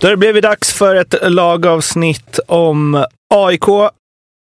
Då 0.00 0.06
har 0.06 0.10
det 0.10 0.16
blivit 0.16 0.42
dags 0.42 0.72
för 0.72 0.94
ett 0.96 1.14
lagavsnitt 1.22 2.38
om 2.46 3.04
AIK. 3.34 3.68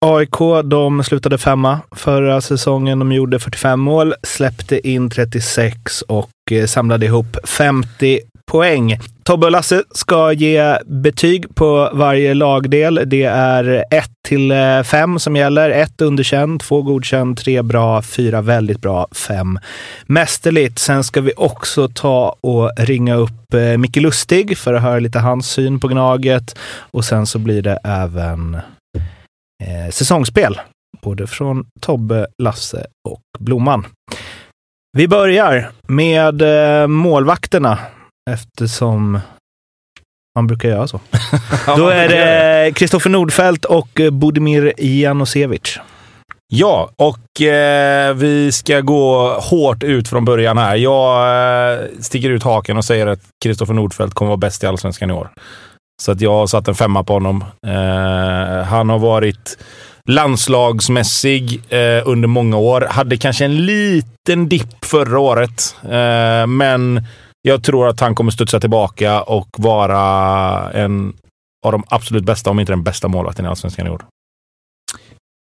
AIK 0.06 0.64
de 0.64 1.04
slutade 1.04 1.38
femma 1.38 1.80
förra 1.92 2.42
säsongen. 2.42 3.00
De 3.00 3.12
gjorde 3.12 3.40
45 3.40 3.80
mål, 3.80 4.14
släppte 4.24 4.88
in 4.88 5.10
36 5.10 6.02
och 6.02 6.30
eh, 6.52 6.66
samlade 6.66 7.06
ihop 7.06 7.38
50 7.44 8.20
poäng. 8.50 9.00
Tobbe 9.24 9.46
och 9.46 9.52
Lasse 9.52 9.84
ska 9.92 10.34
ge 10.34 10.78
betyg 10.86 11.56
på 11.56 11.90
varje 11.94 12.34
lagdel. 12.34 13.04
Det 13.06 13.24
är 13.24 13.86
1 13.92 14.10
till 14.28 14.52
eh, 14.52 14.84
5 14.84 15.20
som 15.20 15.36
gäller. 15.36 15.70
1 15.70 16.02
underkänd, 16.02 16.62
2 16.62 16.82
godkänd, 16.82 17.38
3 17.38 17.62
bra, 17.62 18.02
4 18.02 18.42
väldigt 18.42 18.82
bra, 18.82 19.08
5 19.12 19.60
mästerligt. 20.06 20.80
Sen 20.80 21.04
ska 21.04 21.22
vi 21.22 21.34
också 21.38 21.88
ta 21.88 22.36
och 22.42 22.72
ringa 22.78 23.16
upp 23.16 23.54
eh, 23.54 23.78
Micke 23.78 23.98
Lustig 23.98 24.58
för 24.58 24.74
att 24.74 24.82
höra 24.82 25.00
lite 25.00 25.20
hans 25.20 25.52
syn 25.52 25.80
på 25.80 25.88
Gnaget. 25.88 26.60
Och 26.92 27.06
sen 27.06 27.26
så 27.26 27.40
blir 27.40 27.62
det 27.62 27.80
även 27.84 28.56
eh, 29.64 29.92
säsongsspel, 29.92 30.60
både 31.02 31.28
från 31.28 31.66
Tobbe, 31.82 32.28
Lasse 32.44 32.86
och 33.10 33.22
Blomman. 33.40 33.86
Vi 34.98 35.08
börjar 35.08 35.72
med 35.88 36.42
eh, 36.42 36.88
målvakterna 36.88 37.78
eftersom 38.32 39.20
man 40.36 40.48
brukar 40.48 40.70
göra 40.70 40.88
så. 40.88 41.00
Då 41.66 41.88
är 41.88 42.10
det 42.10 42.72
Kristoffer 42.76 43.10
Nordfeldt 43.10 43.66
och 43.66 44.02
Budimir 44.12 44.74
Janosevic. 44.78 45.80
Ja, 46.54 46.90
och 46.96 47.42
eh, 47.42 48.14
vi 48.14 48.52
ska 48.52 48.82
gå 48.82 49.34
hårt 49.40 49.84
ut 49.84 50.08
från 50.08 50.26
början 50.26 50.58
här. 50.58 50.76
Jag 50.76 51.74
eh, 51.74 51.88
sticker 52.00 52.30
ut 52.30 52.44
haken 52.44 52.78
och 52.78 52.86
säger 52.86 53.08
att 53.08 53.20
Kristoffer 53.44 53.74
Nordfeldt 53.74 54.14
kommer 54.14 54.30
vara 54.30 54.38
bäst 54.38 54.64
i 54.64 54.68
Allsvenskan 54.68 55.10
i 55.10 55.14
år. 55.14 55.30
Så 56.02 56.12
att 56.12 56.22
jag 56.22 56.32
har 56.32 56.48
satt 56.48 56.68
en 56.68 56.76
femma 56.76 57.04
på 57.04 57.14
honom. 57.14 57.44
Eh, 57.68 58.64
han 58.64 58.90
har 58.90 59.00
varit 59.00 59.58
landslagsmässig 60.10 61.62
eh, 61.70 62.02
under 62.06 62.28
många 62.28 62.58
år. 62.58 62.88
Hade 62.90 63.18
kanske 63.18 63.46
en 63.46 63.66
liten 63.66 64.50
dipp 64.50 64.86
förra 64.86 65.20
året, 65.20 65.76
eh, 65.84 66.48
men 66.48 67.06
jag 67.42 67.64
tror 67.64 67.88
att 67.88 68.00
han 68.00 68.16
kommer 68.16 68.32
studsa 68.32 68.60
tillbaka 68.60 69.22
och 69.22 69.48
vara 69.58 70.02
en 70.72 71.14
av 71.66 71.72
de 71.72 71.84
absolut 71.88 72.24
bästa, 72.24 72.50
om 72.50 72.60
inte 72.60 72.72
den 72.72 72.84
bästa 72.84 73.08
målvakten 73.08 73.46
i 73.46 73.48
Allsvenskan 73.48 73.88
i 73.88 73.90
år. 73.90 74.06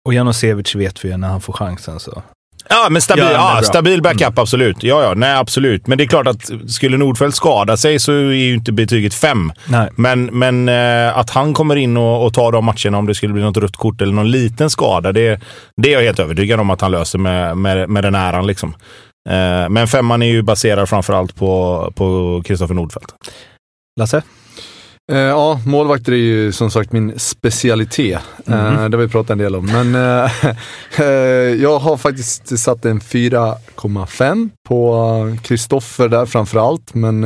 Och 0.06 0.14
Janosevic 0.14 0.74
vet 0.74 1.04
vi 1.04 1.08
ju 1.08 1.16
när 1.16 1.28
han 1.28 1.40
får 1.40 1.52
chansen 1.52 2.00
så. 2.00 2.22
Ja, 2.68 2.86
men 2.90 3.02
stabil, 3.02 3.24
ja, 3.32 3.60
stabil 3.64 4.02
backup, 4.02 4.22
mm. 4.22 4.34
absolut. 4.36 4.82
Ja, 4.82 5.02
ja, 5.02 5.14
nej, 5.14 5.36
absolut. 5.36 5.86
Men 5.86 5.98
det 5.98 6.04
är 6.04 6.08
klart 6.08 6.26
att 6.26 6.50
skulle 6.66 6.96
Nordfeldt 6.96 7.36
skada 7.36 7.76
sig 7.76 7.98
så 7.98 8.12
är 8.12 8.32
ju 8.32 8.54
inte 8.54 8.72
betyget 8.72 9.14
fem. 9.14 9.52
Nej. 9.68 9.88
Men, 9.96 10.24
men 10.24 10.68
eh, 10.68 11.18
att 11.18 11.30
han 11.30 11.54
kommer 11.54 11.76
in 11.76 11.96
och, 11.96 12.26
och 12.26 12.34
tar 12.34 12.52
de 12.52 12.64
matcherna 12.64 12.98
om 12.98 13.06
det 13.06 13.14
skulle 13.14 13.32
bli 13.32 13.42
något 13.42 13.56
rött 13.56 13.76
kort 13.76 14.00
eller 14.00 14.12
någon 14.12 14.30
liten 14.30 14.70
skada, 14.70 15.12
det, 15.12 15.40
det 15.76 15.88
är 15.88 15.92
jag 15.92 16.02
helt 16.02 16.18
övertygad 16.18 16.60
om 16.60 16.70
att 16.70 16.80
han 16.80 16.90
löser 16.90 17.18
med, 17.18 17.56
med, 17.56 17.88
med 17.88 18.04
den 18.04 18.14
äran. 18.14 18.46
Liksom. 18.46 18.74
Eh, 19.28 19.68
men 19.68 19.88
femman 19.88 20.22
är 20.22 20.26
ju 20.26 20.42
baserad 20.42 20.88
framförallt 20.88 21.34
på 21.34 22.42
Kristoffer 22.44 22.74
Nordfeldt. 22.74 23.14
Lasse? 24.00 24.22
Uh, 25.12 25.18
ja, 25.18 25.60
målvakter 25.66 26.12
är 26.12 26.16
ju 26.16 26.52
som 26.52 26.70
sagt 26.70 26.92
min 26.92 27.18
specialitet. 27.18 28.20
Mm 28.46 28.90
det 28.90 28.96
har 28.96 29.02
vi 29.02 29.08
pratat 29.08 29.30
en 29.30 29.38
del 29.38 29.56
om. 29.56 29.66
Men 29.66 29.94
jag 31.60 31.78
har 31.78 31.96
faktiskt 31.96 32.58
satt 32.58 32.84
en 32.84 33.00
4,5 33.00 34.50
på 34.68 35.36
Kristoffer 35.42 36.08
där 36.08 36.26
framförallt. 36.26 36.94
Men 36.94 37.20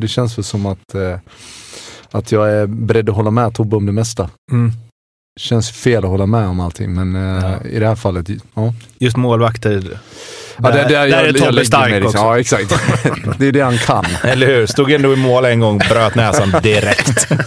det 0.00 0.08
känns 0.08 0.38
väl 0.38 0.44
som 0.44 0.66
att, 0.66 0.94
att 2.10 2.32
jag 2.32 2.50
är 2.52 2.66
beredd 2.66 3.08
att 3.08 3.16
hålla 3.16 3.30
med 3.30 3.54
Tobbe 3.54 3.76
om 3.76 3.86
det 3.86 3.92
mesta. 3.92 4.30
Mm. 4.50 4.72
Känns 5.40 5.70
fel 5.70 6.04
att 6.04 6.10
hålla 6.10 6.26
med 6.26 6.48
om 6.48 6.60
allting, 6.60 6.94
men 6.94 7.14
ja. 7.14 7.62
i 7.64 7.78
det 7.78 7.86
här 7.86 7.96
fallet, 7.96 8.28
ja. 8.54 8.74
Just 8.98 9.16
målvakter 9.16 9.98
Ja, 10.62 10.70
det, 10.70 10.82
det, 10.82 10.88
där 10.88 11.06
jag, 11.06 11.26
är 11.26 11.32
Tobbe 11.32 11.64
stark 11.64 11.90
liksom. 11.90 12.06
också. 12.06 12.18
Ja, 12.18 12.40
exakt. 12.40 12.74
det 13.38 13.46
är 13.46 13.52
det 13.52 13.60
han 13.60 13.78
kan. 13.78 14.06
Eller 14.24 14.46
hur? 14.46 14.66
Stod 14.66 14.92
ändå 14.92 15.12
i 15.12 15.16
mål 15.16 15.44
en 15.44 15.60
gång, 15.60 15.78
bröt 15.78 16.14
näsan 16.14 16.54
direkt. 16.62 17.28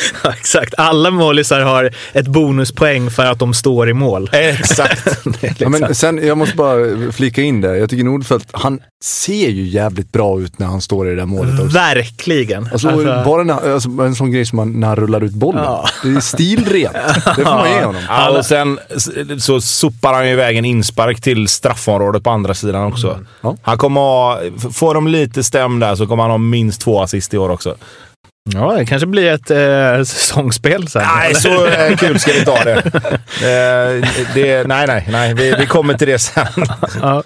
Ja, 0.24 0.32
exakt. 0.32 0.74
Alla 0.78 1.10
målisar 1.10 1.60
har 1.60 1.90
ett 2.12 2.26
bonuspoäng 2.26 3.10
för 3.10 3.26
att 3.26 3.38
de 3.38 3.54
står 3.54 3.90
i 3.90 3.92
mål. 3.92 4.30
Exakt. 4.32 5.08
ja, 5.58 5.68
men 5.68 5.94
sen, 5.94 6.26
jag 6.26 6.38
måste 6.38 6.56
bara 6.56 7.12
flika 7.12 7.42
in 7.42 7.60
det. 7.60 7.78
Jag 7.78 7.90
tycker 7.90 8.04
Nordfeldt, 8.04 8.48
han 8.52 8.80
ser 9.04 9.48
ju 9.48 9.62
jävligt 9.62 10.12
bra 10.12 10.40
ut 10.40 10.58
när 10.58 10.66
han 10.66 10.80
står 10.80 11.06
i 11.06 11.10
det 11.10 11.16
där 11.16 11.26
målet 11.26 11.60
också. 11.60 11.64
Verkligen. 11.64 12.68
Alltså, 12.72 12.88
alltså... 12.88 13.22
Bara 13.24 13.42
när, 13.42 13.72
alltså, 13.72 13.88
en 13.88 14.14
sån 14.14 14.32
grej 14.32 14.46
som 14.46 14.56
man, 14.56 14.80
när 14.80 14.86
han 14.86 14.96
rullar 14.96 15.24
ut 15.24 15.32
bollen. 15.32 15.64
Ja. 15.64 15.88
Det 16.02 16.08
är 16.08 16.20
stilrent. 16.20 16.92
Det 17.36 17.44
får 17.44 17.44
man 17.44 17.70
ge 17.70 17.84
honom. 17.84 18.02
Ja, 18.08 18.38
och 18.38 18.46
sen 18.46 18.78
så 19.38 19.60
sopar 19.60 20.14
han 20.14 20.26
ju 20.26 20.32
iväg 20.32 20.56
en 20.56 20.64
inspark 20.64 21.20
till 21.20 21.48
straffområdet 21.48 22.24
på 22.24 22.30
andra 22.30 22.54
sidan 22.54 22.84
också. 22.84 23.10
Mm. 23.12 23.26
Ja. 23.40 23.56
Han 23.62 23.78
kommer 23.78 24.00
ha, 24.00 24.40
får 24.72 24.94
de 24.94 25.08
lite 25.08 25.44
stäm 25.44 25.78
där 25.78 25.94
så 25.94 26.06
kommer 26.06 26.22
han 26.22 26.30
ha 26.30 26.38
minst 26.38 26.80
två 26.80 27.02
assist 27.02 27.34
i 27.34 27.38
år 27.38 27.48
också. 27.48 27.76
Ja, 28.54 28.74
det 28.76 28.86
kanske 28.86 29.06
blir 29.06 29.30
ett 29.30 29.50
eh, 29.50 30.04
säsongsspel 30.04 30.88
sen. 30.88 31.02
Nej, 31.16 31.34
så 31.34 31.66
eh, 31.66 31.96
kul 31.96 32.18
ska 32.18 32.32
vi 32.32 32.38
inte 32.38 32.50
ha 32.50 32.64
det. 32.64 32.76
eh, 33.42 34.08
det 34.34 34.66
nej, 34.66 34.86
nej, 34.86 35.06
nej. 35.10 35.34
Vi, 35.34 35.54
vi 35.58 35.66
kommer 35.66 35.94
till 35.94 36.08
det 36.08 36.18
sen. 36.18 36.46
ja. 37.02 37.22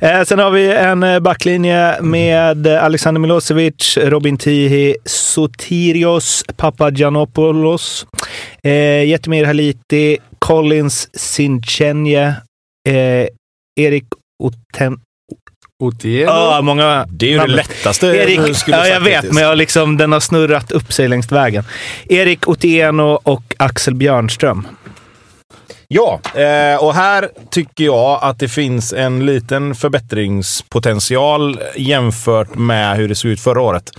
eh, 0.00 0.22
sen 0.22 0.38
har 0.38 0.50
vi 0.50 0.72
en 0.72 1.02
eh, 1.02 1.20
backlinje 1.20 2.02
med 2.02 2.66
Alexander 2.66 3.20
Milosevic, 3.20 3.98
Robin 4.02 4.36
Tihi, 4.36 4.96
Sotirios 5.04 6.44
Papagiannopoulos, 6.56 8.06
eh, 8.62 9.04
Jetemir 9.04 9.44
Haliti, 9.44 10.18
Collins 10.38 11.08
Sinchenye, 11.14 12.34
eh, 12.88 13.26
Erik 13.80 14.04
Oten 14.42 15.00
Otieno? 15.82 16.30
Ja, 16.30 16.60
många 16.62 17.06
Det 17.08 17.26
är 17.26 17.30
ju 17.30 17.36
namn. 17.36 17.50
det 17.50 17.56
lättaste 17.56 18.06
Erik, 18.06 18.40
Ja, 18.66 18.86
jag 18.88 19.00
vet, 19.00 19.32
men 19.32 19.42
jag 19.42 19.58
liksom, 19.58 19.96
den 19.96 20.12
har 20.12 20.20
snurrat 20.20 20.72
upp 20.72 20.92
sig 20.92 21.08
längs 21.08 21.32
vägen. 21.32 21.64
Erik 22.08 22.48
Otieno 22.48 23.20
och 23.22 23.54
Axel 23.56 23.94
Björnström. 23.94 24.66
Ja, 25.88 26.20
eh, 26.34 26.84
och 26.84 26.94
här 26.94 27.28
tycker 27.50 27.84
jag 27.84 28.18
att 28.22 28.38
det 28.38 28.48
finns 28.48 28.92
en 28.92 29.26
liten 29.26 29.74
förbättringspotential 29.74 31.60
jämfört 31.76 32.54
med 32.54 32.96
hur 32.96 33.08
det 33.08 33.14
såg 33.14 33.30
ut 33.30 33.40
förra 33.40 33.60
året. 33.60 33.90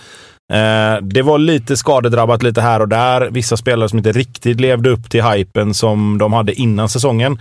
Eh, 0.54 1.02
det 1.02 1.22
var 1.22 1.38
lite 1.38 1.78
skadedrabbat 1.78 2.44
lite 2.44 2.62
här 2.62 2.80
och 2.80 2.88
där. 2.88 3.30
Vissa 3.31 3.57
spelare 3.57 3.90
som 3.90 3.98
inte 3.98 4.12
riktigt 4.12 4.60
levde 4.60 4.90
upp 4.90 5.10
till 5.10 5.24
hypen 5.24 5.74
som 5.74 6.18
de 6.18 6.34
hade 6.34 6.54
innan 6.54 6.90
säsongen. 6.90 7.40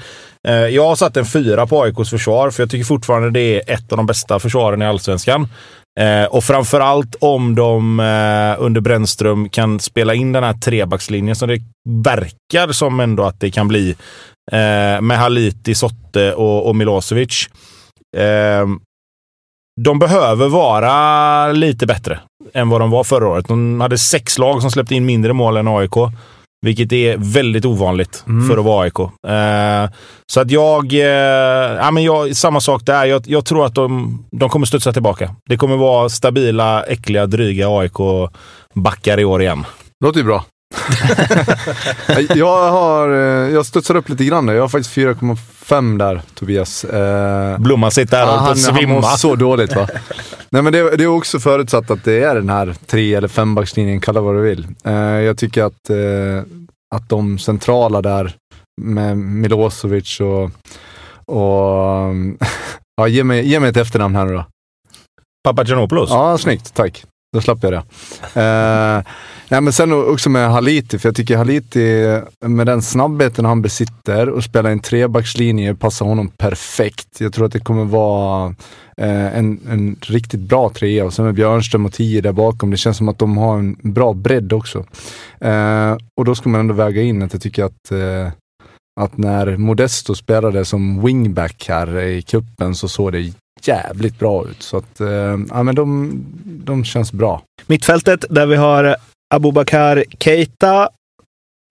Eh, 0.49 0.55
jag 0.55 0.88
har 0.88 0.96
satt 0.96 1.16
en 1.16 1.26
fyra 1.26 1.66
på 1.66 1.82
AIKs 1.82 2.10
försvar, 2.10 2.50
för 2.50 2.62
jag 2.62 2.70
tycker 2.70 2.84
fortfarande 2.84 3.31
det 3.31 3.40
är 3.40 3.75
ett 3.75 3.93
av 3.93 3.96
de 3.96 4.06
bästa 4.06 4.38
försvaren 4.38 4.82
i 4.82 4.87
allsvenskan. 4.87 5.49
Eh, 6.00 6.25
och 6.25 6.44
framförallt 6.44 7.16
om 7.20 7.55
de 7.55 8.00
under 8.58 8.81
Brännström 8.81 9.49
kan 9.49 9.81
spela 9.81 10.14
in 10.14 10.32
den 10.32 10.44
här 10.44 10.52
trebackslinjen 10.52 11.37
som 11.37 11.49
det 11.49 11.60
verkar 11.88 12.72
som 12.72 13.00
ändå 13.00 13.22
att 13.25 13.40
det 13.40 13.50
kan 13.50 13.69
bli. 13.69 13.96
med 15.00 15.19
Haliti, 15.19 15.75
Sotte 15.75 16.34
och 16.34 16.76
Milosevic. 16.76 17.49
de 19.81 19.99
behöver 19.99 20.49
vara 20.49 21.52
lite 21.52 21.87
bättre 21.87 22.20
än 22.54 22.68
vad 22.68 22.80
de 22.80 22.90
var 22.90 23.04
förra 23.04 23.28
året. 23.28 23.48
De 23.48 23.80
hade 23.80 23.98
sex 23.98 24.38
lag 24.38 24.60
som 24.60 24.70
släppte 24.70 24.94
in 24.94 25.06
mindre 25.06 25.32
mål 25.32 25.56
än 25.56 25.68
AIK. 25.68 25.92
Vilket 26.66 26.92
är 26.92 27.16
väldigt 27.18 27.64
ovanligt 27.64 28.24
Mm. 28.26 28.48
för 28.48 28.58
att 28.58 28.64
vara 28.64 28.82
AIK. 28.84 28.98
Eh, 29.28 29.90
så 30.32 30.40
att 30.40 30.50
jag, 30.50 30.92
eh, 30.92 31.00
ja, 31.78 31.90
men 31.90 32.02
jag... 32.04 32.36
Samma 32.36 32.60
sak 32.60 32.82
där. 32.86 33.04
Jag, 33.04 33.22
jag 33.26 33.44
tror 33.44 33.66
att 33.66 33.74
de, 33.74 34.18
de 34.30 34.48
kommer 34.48 34.66
studsa 34.66 34.92
tillbaka. 34.92 35.34
Det 35.48 35.56
kommer 35.56 35.76
vara 35.76 36.08
stabila, 36.08 36.82
äckliga, 36.82 37.26
dryga 37.26 37.68
AIK-backar 37.68 39.20
i 39.20 39.24
år 39.24 39.42
igen. 39.42 39.64
Låter 40.04 40.18
ju 40.18 40.24
bra. 40.26 40.44
jag 42.35 42.70
har, 42.70 43.09
eh, 43.09 43.50
jag 43.55 43.67
studsar 43.67 43.94
upp 43.94 44.09
lite 44.09 44.25
grann 44.25 44.47
där. 44.47 44.55
Jag 44.55 44.62
har 44.62 44.69
faktiskt 44.69 44.97
4,5 44.97 45.99
där, 45.99 46.23
Tobias. 46.35 46.85
Eh, 46.85 47.59
Blomman 47.59 47.91
sitter 47.91 48.17
här 48.17 48.25
och 48.25 48.32
han, 48.32 48.53
att 48.53 48.65
han 48.65 48.75
mår 48.75 48.81
svimma. 48.81 49.03
så 49.03 49.35
dåligt 49.35 49.76
va. 49.76 49.88
Nej 50.50 50.62
men 50.62 50.73
det, 50.73 50.97
det 50.97 51.05
är 51.05 51.09
också 51.09 51.41
förutsatt 51.41 51.91
att 51.91 52.05
det 52.05 52.23
är 52.23 52.35
den 52.35 52.49
här 52.49 52.75
tre 52.87 53.15
eller 53.15 53.29
fembackslinjen, 53.29 54.00
kalla 54.00 54.20
vad 54.20 54.35
du 54.35 54.41
vill. 54.41 54.67
Eh, 54.85 54.93
jag 54.94 55.38
tycker 55.38 55.62
att, 55.65 55.91
eh, 55.91 56.43
att 56.94 57.09
de 57.09 57.38
centrala 57.38 58.03
där 58.03 58.35
med 58.81 59.19
Milosevic 59.19 60.20
och, 60.20 60.44
och 61.25 62.15
ja, 62.97 63.09
ge, 63.09 63.25
mig, 63.25 63.49
ge 63.49 63.61
mig 63.61 63.70
ett 63.70 63.76
efternamn 63.76 64.17
här 64.17 64.25
nu 64.25 64.32
då. 64.32 64.44
Papagiannopoulos. 65.44 66.11
Ja, 66.11 66.38
snyggt. 66.38 66.75
Tack. 66.75 67.05
Då 67.32 67.40
slapp 67.40 67.58
jag 67.62 67.72
det. 67.72 67.82
Eh, 68.40 69.02
nej, 69.48 69.60
men 69.60 69.72
sen 69.72 69.92
också 69.92 70.30
med 70.30 70.50
Haliti, 70.50 70.98
för 70.98 71.08
jag 71.08 71.16
tycker 71.16 71.36
Haliti 71.36 72.20
med 72.46 72.66
den 72.66 72.82
snabbheten 72.82 73.44
han 73.44 73.62
besitter 73.62 74.28
och 74.28 74.44
spela 74.44 74.70
en 74.70 74.80
trebackslinje 74.80 75.75
passar 75.75 76.06
honom 76.06 76.28
perfekt. 76.28 77.20
Jag 77.20 77.32
tror 77.32 77.46
att 77.46 77.52
det 77.52 77.60
kommer 77.60 77.84
vara 77.84 78.54
eh, 78.96 79.38
en, 79.38 79.60
en 79.69 79.96
riktigt 80.00 80.40
bra 80.40 80.70
trea 80.70 81.04
och 81.04 81.14
sen 81.14 81.25
med 81.25 81.34
Björnström 81.34 81.86
och 81.86 81.92
Tio 81.92 82.20
där 82.20 82.32
bakom. 82.32 82.70
Det 82.70 82.76
känns 82.76 82.96
som 82.96 83.08
att 83.08 83.19
de 83.19 83.36
har 83.36 83.58
en 83.58 83.76
bra 83.82 84.12
bredd 84.12 84.52
också. 84.52 84.84
Eh, 85.40 85.96
och 86.16 86.24
då 86.24 86.34
ska 86.34 86.48
man 86.48 86.60
ändå 86.60 86.74
väga 86.74 87.02
in 87.02 87.22
att 87.22 87.32
jag 87.32 87.42
tycker 87.42 87.64
att 87.64 87.90
eh, 87.90 88.32
att 89.00 89.16
när 89.16 89.56
Modesto 89.56 90.14
spelade 90.14 90.64
som 90.64 91.06
wingback 91.06 91.66
här 91.69 91.98
i 91.98 92.22
kuppen 92.22 92.74
så 92.74 92.88
såg 92.88 93.12
det 93.12 93.32
jävligt 93.66 94.19
bra 94.19 94.49
ut. 94.49 94.62
Så 94.62 94.76
att, 94.76 95.00
eh, 95.00 95.38
ja 95.50 95.62
men 95.62 95.75
de, 95.75 96.12
de 96.44 96.84
känns 96.84 97.12
bra. 97.12 97.43
Mittfältet 97.66 98.25
där 98.31 98.46
vi 98.46 98.56
har 98.56 98.96
Abubakar 99.34 100.05
Keita, 100.20 100.88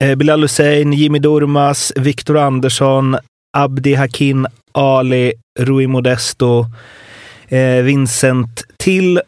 eh, 0.04 0.14
Bilal 0.14 0.42
Hussein, 0.42 0.92
Jimmy 0.92 1.18
Durmas, 1.18 1.92
Viktor 1.96 2.36
Andersson, 2.36 3.16
Abdi 3.56 3.94
Hakim 3.94 4.46
Ali, 4.72 5.32
Rui 5.58 5.86
Modesto, 5.86 6.66
eh, 7.48 7.82
Vincent 7.82 8.64
Till 8.76 9.20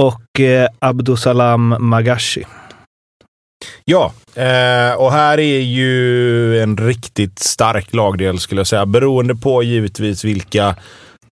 och 0.00 0.40
eh, 0.40 0.68
Abdusalam 0.78 1.76
Magashi. 1.78 2.44
Ja, 3.84 4.12
eh, 4.34 4.94
och 4.94 5.12
här 5.12 5.40
är 5.40 5.60
ju 5.60 6.62
en 6.62 6.76
riktigt 6.76 7.38
stark 7.38 7.94
lagdel 7.94 8.38
skulle 8.38 8.60
jag 8.60 8.66
säga. 8.66 8.86
Beroende 8.86 9.34
på 9.34 9.62
givetvis 9.62 10.24
vilka 10.24 10.76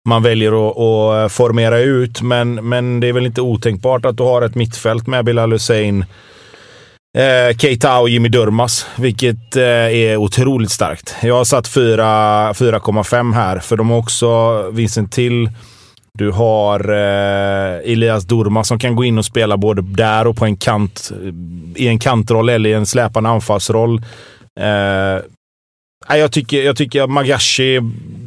man 0.08 0.22
väljer 0.22 0.68
att, 0.68 0.78
att 0.78 1.32
formera 1.32 1.78
ut. 1.78 2.22
Men, 2.22 2.68
men 2.68 3.00
det 3.00 3.08
är 3.08 3.12
väl 3.12 3.26
inte 3.26 3.40
otänkbart 3.40 4.04
att 4.04 4.16
du 4.16 4.22
har 4.22 4.42
ett 4.42 4.54
mittfält 4.54 5.06
med 5.06 5.24
Bilal 5.24 5.52
Hussein, 5.52 6.04
eh, 7.18 7.56
Keita 7.56 7.98
och 7.98 8.08
Jimmy 8.08 8.28
Durmas, 8.28 8.86
vilket 8.96 9.56
eh, 9.56 9.62
är 9.64 10.16
otroligt 10.16 10.70
starkt. 10.70 11.14
Jag 11.22 11.34
har 11.34 11.44
satt 11.44 11.68
4,5 11.68 13.34
här, 13.34 13.58
för 13.58 13.76
de 13.76 13.90
har 13.90 13.98
också 13.98 14.62
Vincent 14.70 15.12
Till. 15.12 15.50
Du 16.18 16.30
har 16.30 16.90
eh, 16.90 17.92
Elias 17.92 18.24
Durmas 18.24 18.68
som 18.68 18.78
kan 18.78 18.96
gå 18.96 19.04
in 19.04 19.18
och 19.18 19.24
spela 19.24 19.56
både 19.56 19.82
där 19.82 20.26
och 20.26 20.36
på 20.36 20.44
en 20.44 20.56
kant, 20.56 21.12
i 21.74 21.88
en 21.88 21.98
kantroll 21.98 22.48
eller 22.48 22.70
i 22.70 22.72
en 22.72 22.86
släpande 22.86 23.30
anfallsroll. 23.30 24.02
Eh, 24.60 25.22
nej, 26.08 26.20
jag, 26.20 26.32
tycker, 26.32 26.62
jag 26.62 26.76
tycker 26.76 27.02
att 27.02 27.10
Magashi, 27.10 27.80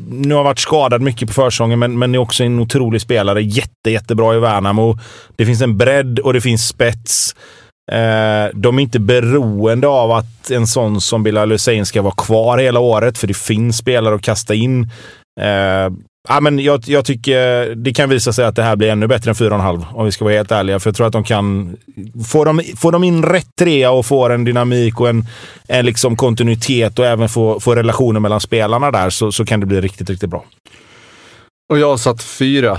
nu 0.09 0.35
har 0.35 0.44
varit 0.44 0.59
skadad 0.59 1.01
mycket 1.01 1.27
på 1.27 1.33
försången, 1.33 1.79
men, 1.79 2.00
men 2.00 2.15
är 2.15 2.19
också 2.19 2.44
en 2.44 2.59
otrolig 2.59 3.01
spelare. 3.01 3.41
Jätte, 3.41 3.91
jättebra 3.91 4.35
i 4.35 4.39
Värnamo. 4.39 4.97
Det 5.35 5.45
finns 5.45 5.62
en 5.62 5.77
bredd 5.77 6.19
och 6.19 6.33
det 6.33 6.41
finns 6.41 6.68
spets. 6.68 7.35
Eh, 7.91 8.45
de 8.53 8.79
är 8.79 8.83
inte 8.83 9.00
beroende 9.00 9.88
av 9.88 10.12
att 10.12 10.51
en 10.51 10.68
sån 10.68 11.01
som 11.01 11.24
Bilal 11.24 11.51
Hussein 11.51 11.85
ska 11.85 12.01
vara 12.01 12.15
kvar 12.18 12.57
hela 12.57 12.79
året, 12.79 13.18
för 13.18 13.27
det 13.27 13.38
finns 13.38 13.77
spelare 13.77 14.15
att 14.15 14.21
kasta 14.21 14.53
in. 14.53 14.83
Eh, 15.41 15.89
ja, 16.28 16.40
men 16.40 16.60
jag, 16.60 16.84
jag 16.86 17.06
tycker 17.06 17.66
det 17.75 17.94
kan 17.94 18.10
visa 18.10 18.34
sig 18.34 18.46
att 18.46 18.56
det 18.56 18.64
här 18.64 18.75
blir 18.75 18.90
ännu 18.90 19.08
bättre 19.08 19.31
än 19.31 19.36
4,5 19.36 19.86
om 19.94 20.06
vi 20.06 20.12
ska 20.12 20.25
vara 20.25 20.36
helt 20.36 20.52
ärliga. 20.52 20.80
För 20.80 20.90
jag 20.90 20.96
tror 20.96 21.08
att 21.08 21.14
de 21.14 21.24
kan... 21.24 21.78
Får 22.28 22.46
de, 22.46 22.62
får 22.78 22.92
de 22.92 23.04
in 23.04 23.24
rätt 23.24 23.56
trea 23.60 23.92
och 23.92 24.06
får 24.06 24.30
en 24.30 24.44
dynamik 24.44 25.00
och 25.00 25.10
en, 25.10 25.25
en 25.68 25.86
liksom 25.86 26.16
kontinuitet 26.16 27.00
och 27.00 27.06
även 27.06 27.30
få, 27.30 27.60
få 27.60 27.75
relationer 27.75 28.19
mellan 28.19 28.40
spelarna 28.40 28.92
där 28.92 29.10
så, 29.10 29.31
så 29.31 29.46
kan 29.46 29.60
det 29.60 29.66
bli 29.66 29.81
riktigt, 29.81 30.10
riktigt 30.10 30.30
bra. 30.30 30.46
Och 31.69 31.80
jag 31.80 31.90
har 31.90 31.98
satt 31.98 32.24
fyra. 32.24 32.72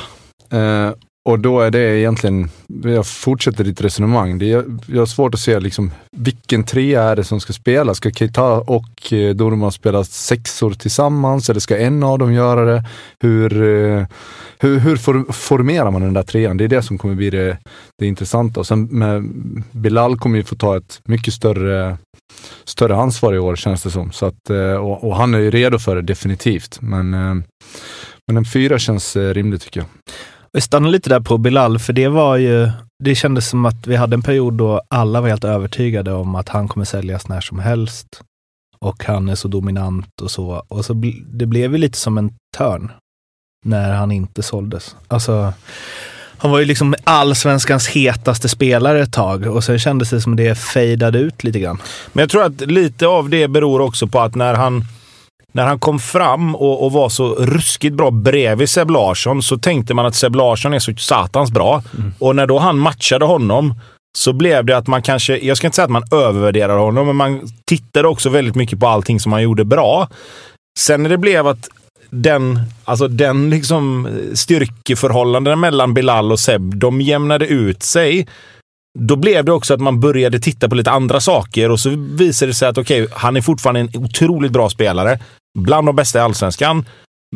Eh, 0.52 0.90
och 1.28 1.38
då 1.38 1.60
är 1.60 1.70
det 1.70 1.98
egentligen, 1.98 2.50
jag 2.82 3.06
fortsätter 3.06 3.64
ditt 3.64 3.80
resonemang. 3.80 4.38
Det 4.38 4.52
är, 4.52 4.64
jag 4.86 4.98
har 4.98 5.06
svårt 5.06 5.34
att 5.34 5.40
se 5.40 5.60
liksom, 5.60 5.90
vilken 6.16 6.64
trea 6.64 7.02
är 7.02 7.16
det 7.16 7.25
som 7.25 7.40
ska 7.40 7.52
spela. 7.52 7.94
Ska 7.94 8.10
Keita 8.10 8.52
och 8.52 9.12
eh, 9.12 9.34
Dorma 9.34 9.70
spela 9.70 10.04
sexor 10.04 10.70
tillsammans 10.70 11.50
eller 11.50 11.60
ska 11.60 11.78
en 11.78 12.02
av 12.02 12.19
dem 12.19 12.32
göra 12.32 12.64
det? 12.64 12.84
Hur, 13.20 13.62
eh, 13.62 14.06
hur, 14.58 14.78
hur 14.78 14.96
for, 14.96 15.32
formerar 15.32 15.90
man 15.90 16.02
den 16.02 16.14
där 16.14 16.22
trean? 16.22 16.56
Det 16.56 16.64
är 16.64 16.69
det 16.69 16.82
som 16.82 16.98
kommer 16.98 17.14
bli 17.14 17.30
det, 17.30 17.58
det 17.98 18.06
intressanta. 18.06 18.60
Och 18.60 18.66
sen 18.66 18.84
med 18.84 19.25
Bilal 19.72 20.19
kommer 20.19 20.36
ju 20.36 20.44
få 20.44 20.56
ta 20.56 20.76
ett 20.76 21.00
mycket 21.04 21.34
större 21.34 21.96
större 22.64 22.96
ansvar 22.96 23.34
i 23.34 23.38
år 23.38 23.56
känns 23.56 23.82
det 23.82 23.90
som. 23.90 24.12
Så 24.12 24.26
att, 24.26 24.50
eh, 24.50 24.75
och, 24.75 25.04
och 25.04 25.16
han 25.16 25.34
är 25.34 25.38
ju 25.38 25.50
redo 25.50 25.78
för 25.78 25.96
det 25.96 26.02
definitivt. 26.02 26.78
Men, 26.80 27.14
eh, 27.14 27.34
men 28.26 28.36
en 28.36 28.44
fyra 28.44 28.78
känns 28.78 29.16
eh, 29.16 29.34
rimligt 29.34 29.62
tycker 29.62 29.80
jag. 29.80 29.88
Vi 30.58 30.62
stannar 30.62 30.90
lite 30.90 31.08
där 31.08 31.20
på 31.20 31.38
Bilal, 31.38 31.78
för 31.78 31.93
det 31.93 32.08
var 32.08 32.37
ju... 32.37 32.70
Det 33.05 33.14
kändes 33.14 33.49
som 33.49 33.66
att 33.66 33.87
vi 33.87 33.96
hade 33.96 34.14
en 34.14 34.22
period 34.22 34.55
då 34.55 34.82
alla 34.88 35.20
var 35.20 35.28
helt 35.28 35.44
övertygade 35.44 36.12
om 36.12 36.34
att 36.34 36.49
han 36.49 36.69
kommer 36.69 36.87
säljas 36.87 37.28
när 37.28 37.40
som 37.40 37.58
helst. 37.58 38.06
Och 38.78 39.05
han 39.05 39.28
är 39.28 39.34
så 39.34 39.49
dominant 39.49 40.20
och 40.22 40.31
så. 40.31 40.64
Och 40.69 40.84
så 40.84 40.94
bl- 40.94 41.25
det 41.26 41.46
blev 41.46 41.72
ju 41.72 41.78
lite 41.78 41.99
som 41.99 42.19
en 42.19 42.32
törn 42.56 42.93
när 43.64 43.93
han 43.93 44.12
inte 44.12 44.43
såldes. 44.43 44.96
Alltså, 45.08 45.52
han 46.38 46.50
var 46.50 46.58
ju 46.58 46.64
liksom 46.64 46.94
allsvenskans 47.04 47.88
hetaste 47.88 48.49
spelare 48.49 49.02
ett 49.02 49.12
tag 49.12 49.46
och 49.46 49.64
sen 49.64 49.78
kändes 49.78 50.11
det 50.11 50.20
som 50.20 50.37
det 50.37 50.58
fejdade 50.58 51.19
ut 51.19 51.44
lite 51.44 51.61
grann. 51.61 51.78
Men 52.12 52.22
jag 52.22 52.31
tror 52.31 52.44
att 52.44 52.61
lite 52.61 53.06
av 53.06 53.28
det 53.28 53.49
beror 53.49 53.81
också 53.81 54.06
på 54.06 54.20
att 54.20 54.34
när 54.34 54.54
han, 54.54 54.84
när 55.52 55.66
han 55.66 55.78
kom 55.78 55.98
fram 55.98 56.54
och, 56.54 56.84
och 56.84 56.92
var 56.92 57.08
så 57.08 57.34
ruskigt 57.34 57.94
bra 57.94 58.10
bredvid 58.10 58.68
Seb 58.68 58.90
Larsson 58.90 59.42
så 59.42 59.58
tänkte 59.58 59.94
man 59.94 60.06
att 60.06 60.14
Seb 60.14 60.34
Larsson 60.34 60.74
är 60.74 60.78
så 60.78 60.94
satans 60.96 61.50
bra. 61.50 61.82
Och 62.18 62.36
när 62.36 62.46
då 62.46 62.58
han 62.58 62.78
matchade 62.78 63.24
honom 63.24 63.74
så 64.18 64.32
blev 64.32 64.64
det 64.64 64.76
att 64.76 64.86
man 64.86 65.02
kanske, 65.02 65.38
jag 65.38 65.56
ska 65.56 65.66
inte 65.66 65.76
säga 65.76 65.84
att 65.84 65.90
man 65.90 66.04
övervärderar 66.12 66.78
honom, 66.78 67.06
men 67.06 67.16
man 67.16 67.40
tittade 67.64 68.08
också 68.08 68.28
väldigt 68.28 68.54
mycket 68.54 68.80
på 68.80 68.87
allting 68.87 69.20
som 69.20 69.32
han 69.32 69.42
gjorde 69.42 69.64
bra. 69.64 70.08
Sen 70.78 71.02
när 71.02 71.11
det 71.11 71.18
blev 71.18 71.46
att 71.46 71.68
den, 72.11 72.61
alltså 72.84 73.08
den 73.08 73.50
liksom 73.50 74.08
styrkeförhållanden 74.34 75.61
mellan 75.61 75.94
Bilal 75.94 76.32
och 76.32 76.40
Seb, 76.40 76.76
de 76.76 77.00
jämnade 77.00 77.46
ut 77.46 77.82
sig. 77.82 78.26
Då 79.00 79.17
blev 79.17 79.45
det 79.45 79.52
också 79.52 79.75
att 79.75 79.81
man 79.81 80.00
började 80.00 80.40
titta 80.40 80.69
på 80.69 80.75
lite 80.75 80.90
andra 80.90 81.21
saker 81.21 81.71
och 81.71 81.81
så 81.81 81.90
visade 81.97 82.50
det 82.50 82.55
sig 82.55 82.69
att 82.69 82.78
okej, 82.78 83.07
han 83.12 83.37
är 83.37 83.40
fortfarande 83.40 83.81
en 83.81 83.90
otroligt 83.95 84.52
bra 84.52 84.71
spelare. 84.71 85.19
Bland 85.59 85.88
de 85.88 85.97
bästa 85.97 86.19
i 86.19 86.23
allsvenskan. 86.23 86.85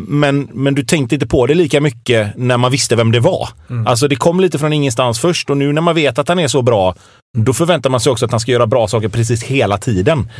Men, 0.00 0.48
men 0.52 0.74
du 0.74 0.84
tänkte 0.84 1.14
inte 1.14 1.26
på 1.26 1.46
det 1.46 1.54
lika 1.54 1.80
mycket 1.80 2.36
när 2.36 2.56
man 2.56 2.70
visste 2.70 2.96
vem 2.96 3.12
det 3.12 3.20
var. 3.20 3.48
Alltså 3.86 4.08
det 4.08 4.16
kom 4.16 4.40
lite 4.40 4.58
från 4.58 4.72
ingenstans 4.72 5.20
först 5.20 5.50
och 5.50 5.56
nu 5.56 5.72
när 5.72 5.82
man 5.82 5.94
vet 5.94 6.18
att 6.18 6.28
han 6.28 6.38
är 6.38 6.48
så 6.48 6.62
bra, 6.62 6.94
då 7.38 7.52
förväntar 7.52 7.90
man 7.90 8.00
sig 8.00 8.12
också 8.12 8.24
att 8.24 8.30
han 8.30 8.40
ska 8.40 8.52
göra 8.52 8.66
bra 8.66 8.88
saker 8.88 9.08
precis 9.08 9.42
hela 9.42 9.78
tiden. 9.78 10.30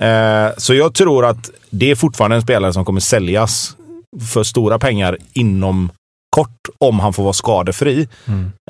Eh, 0.00 0.48
så 0.56 0.74
jag 0.74 0.94
tror 0.94 1.24
att 1.24 1.50
det 1.70 1.90
är 1.90 1.94
fortfarande 1.94 2.36
en 2.36 2.42
spelare 2.42 2.72
som 2.72 2.84
kommer 2.84 3.00
säljas 3.00 3.76
för 4.32 4.42
stora 4.42 4.78
pengar 4.78 5.18
inom 5.32 5.90
kort 6.30 6.68
om 6.78 7.00
han 7.00 7.12
får 7.12 7.22
vara 7.22 7.32
skadefri. 7.32 8.08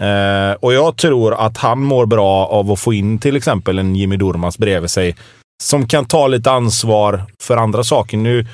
Eh, 0.01 0.53
och 0.61 0.73
jag 0.73 0.97
tror 0.97 1.35
att 1.35 1.57
han 1.57 1.83
mår 1.83 2.07
bra 2.07 2.47
av 2.47 2.71
att 2.73 2.81
få 2.81 2.93
in 2.93 3.19
till 3.19 3.37
exempel 3.37 3.79
en 3.79 3.97
Jimmy 3.97 4.17
Durmaz 4.17 4.59
bredvid 4.59 4.91
sig 4.91 5.17
som 5.63 5.89
kan 5.89 6.05
ta 6.05 6.27
lite 6.27 6.51
ansvar 6.51 7.25
för 7.43 7.57
andra 7.57 7.85
saker. 7.85 8.17
Nu, 8.17 8.47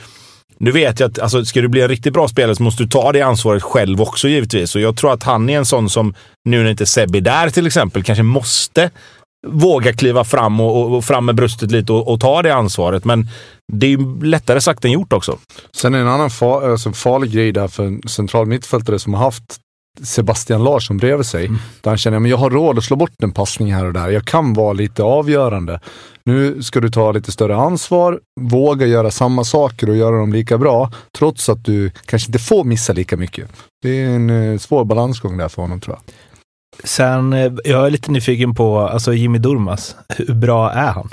nu 0.58 0.70
vet 0.70 1.00
jag 1.00 1.10
att 1.10 1.18
alltså, 1.18 1.44
ska 1.44 1.60
du 1.60 1.68
bli 1.68 1.80
en 1.80 1.88
riktigt 1.88 2.12
bra 2.12 2.28
spelare 2.28 2.56
så 2.56 2.62
måste 2.62 2.82
du 2.82 2.88
ta 2.88 3.12
det 3.12 3.22
ansvaret 3.22 3.62
själv 3.62 4.02
också 4.02 4.28
givetvis. 4.28 4.74
Och 4.74 4.80
jag 4.80 4.96
tror 4.96 5.12
att 5.12 5.22
han 5.22 5.48
är 5.48 5.58
en 5.58 5.66
sån 5.66 5.90
som, 5.90 6.14
nu 6.44 6.62
när 6.62 6.70
inte 6.70 6.86
Sebbe 6.86 7.18
är 7.18 7.20
där 7.20 7.50
till 7.50 7.66
exempel, 7.66 8.02
kanske 8.02 8.22
måste 8.22 8.90
våga 9.46 9.92
kliva 9.92 10.24
fram 10.24 10.60
och, 10.60 10.96
och, 10.96 11.04
fram 11.04 11.26
med 11.26 11.34
bröstet 11.34 11.70
lite 11.70 11.92
och, 11.92 12.12
och 12.12 12.20
ta 12.20 12.42
det 12.42 12.54
ansvaret. 12.54 13.04
Men 13.04 13.28
det 13.72 13.86
är 13.86 13.90
ju 13.90 14.22
lättare 14.22 14.60
sagt 14.60 14.84
än 14.84 14.92
gjort 14.92 15.12
också. 15.12 15.38
Sen 15.76 15.94
är 15.94 15.98
en 15.98 16.08
annan 16.08 16.30
fa 16.30 16.70
alltså 16.70 16.92
farlig 16.92 17.32
grej 17.32 17.52
där 17.52 17.68
för 17.68 17.84
en 17.84 18.02
central 18.08 18.46
mittfältare 18.46 18.98
som 18.98 19.14
har 19.14 19.20
haft 19.24 19.60
Sebastian 20.02 20.64
Larsson 20.64 20.96
bredvid 20.96 21.26
sig. 21.26 21.46
Mm. 21.46 21.58
Där 21.80 21.90
han 21.90 21.98
känner 21.98 22.20
att 22.20 22.28
jag 22.28 22.36
har 22.36 22.50
råd 22.50 22.78
att 22.78 22.84
slå 22.84 22.96
bort 22.96 23.22
en 23.22 23.32
passning 23.32 23.74
här 23.74 23.84
och 23.84 23.92
där. 23.92 24.08
Jag 24.08 24.24
kan 24.24 24.54
vara 24.54 24.72
lite 24.72 25.02
avgörande. 25.02 25.80
Nu 26.24 26.62
ska 26.62 26.80
du 26.80 26.90
ta 26.90 27.12
lite 27.12 27.32
större 27.32 27.56
ansvar, 27.56 28.20
våga 28.40 28.86
göra 28.86 29.10
samma 29.10 29.44
saker 29.44 29.90
och 29.90 29.96
göra 29.96 30.16
dem 30.16 30.32
lika 30.32 30.58
bra. 30.58 30.90
Trots 31.18 31.48
att 31.48 31.64
du 31.64 31.90
kanske 32.04 32.28
inte 32.28 32.38
får 32.38 32.64
missa 32.64 32.92
lika 32.92 33.16
mycket. 33.16 33.50
Det 33.82 34.02
är 34.02 34.08
en 34.08 34.30
eh, 34.30 34.58
svår 34.58 34.84
balansgång 34.84 35.36
där 35.36 35.48
för 35.48 35.62
honom 35.62 35.80
tror 35.80 35.96
jag. 35.96 36.14
Sen, 36.84 37.32
eh, 37.32 37.52
jag 37.64 37.86
är 37.86 37.90
lite 37.90 38.10
nyfiken 38.10 38.54
på 38.54 38.80
alltså 38.80 39.14
Jimmy 39.14 39.38
Durmas. 39.38 39.96
Hur 40.08 40.34
bra 40.34 40.72
är 40.72 40.92
han? 40.92 41.10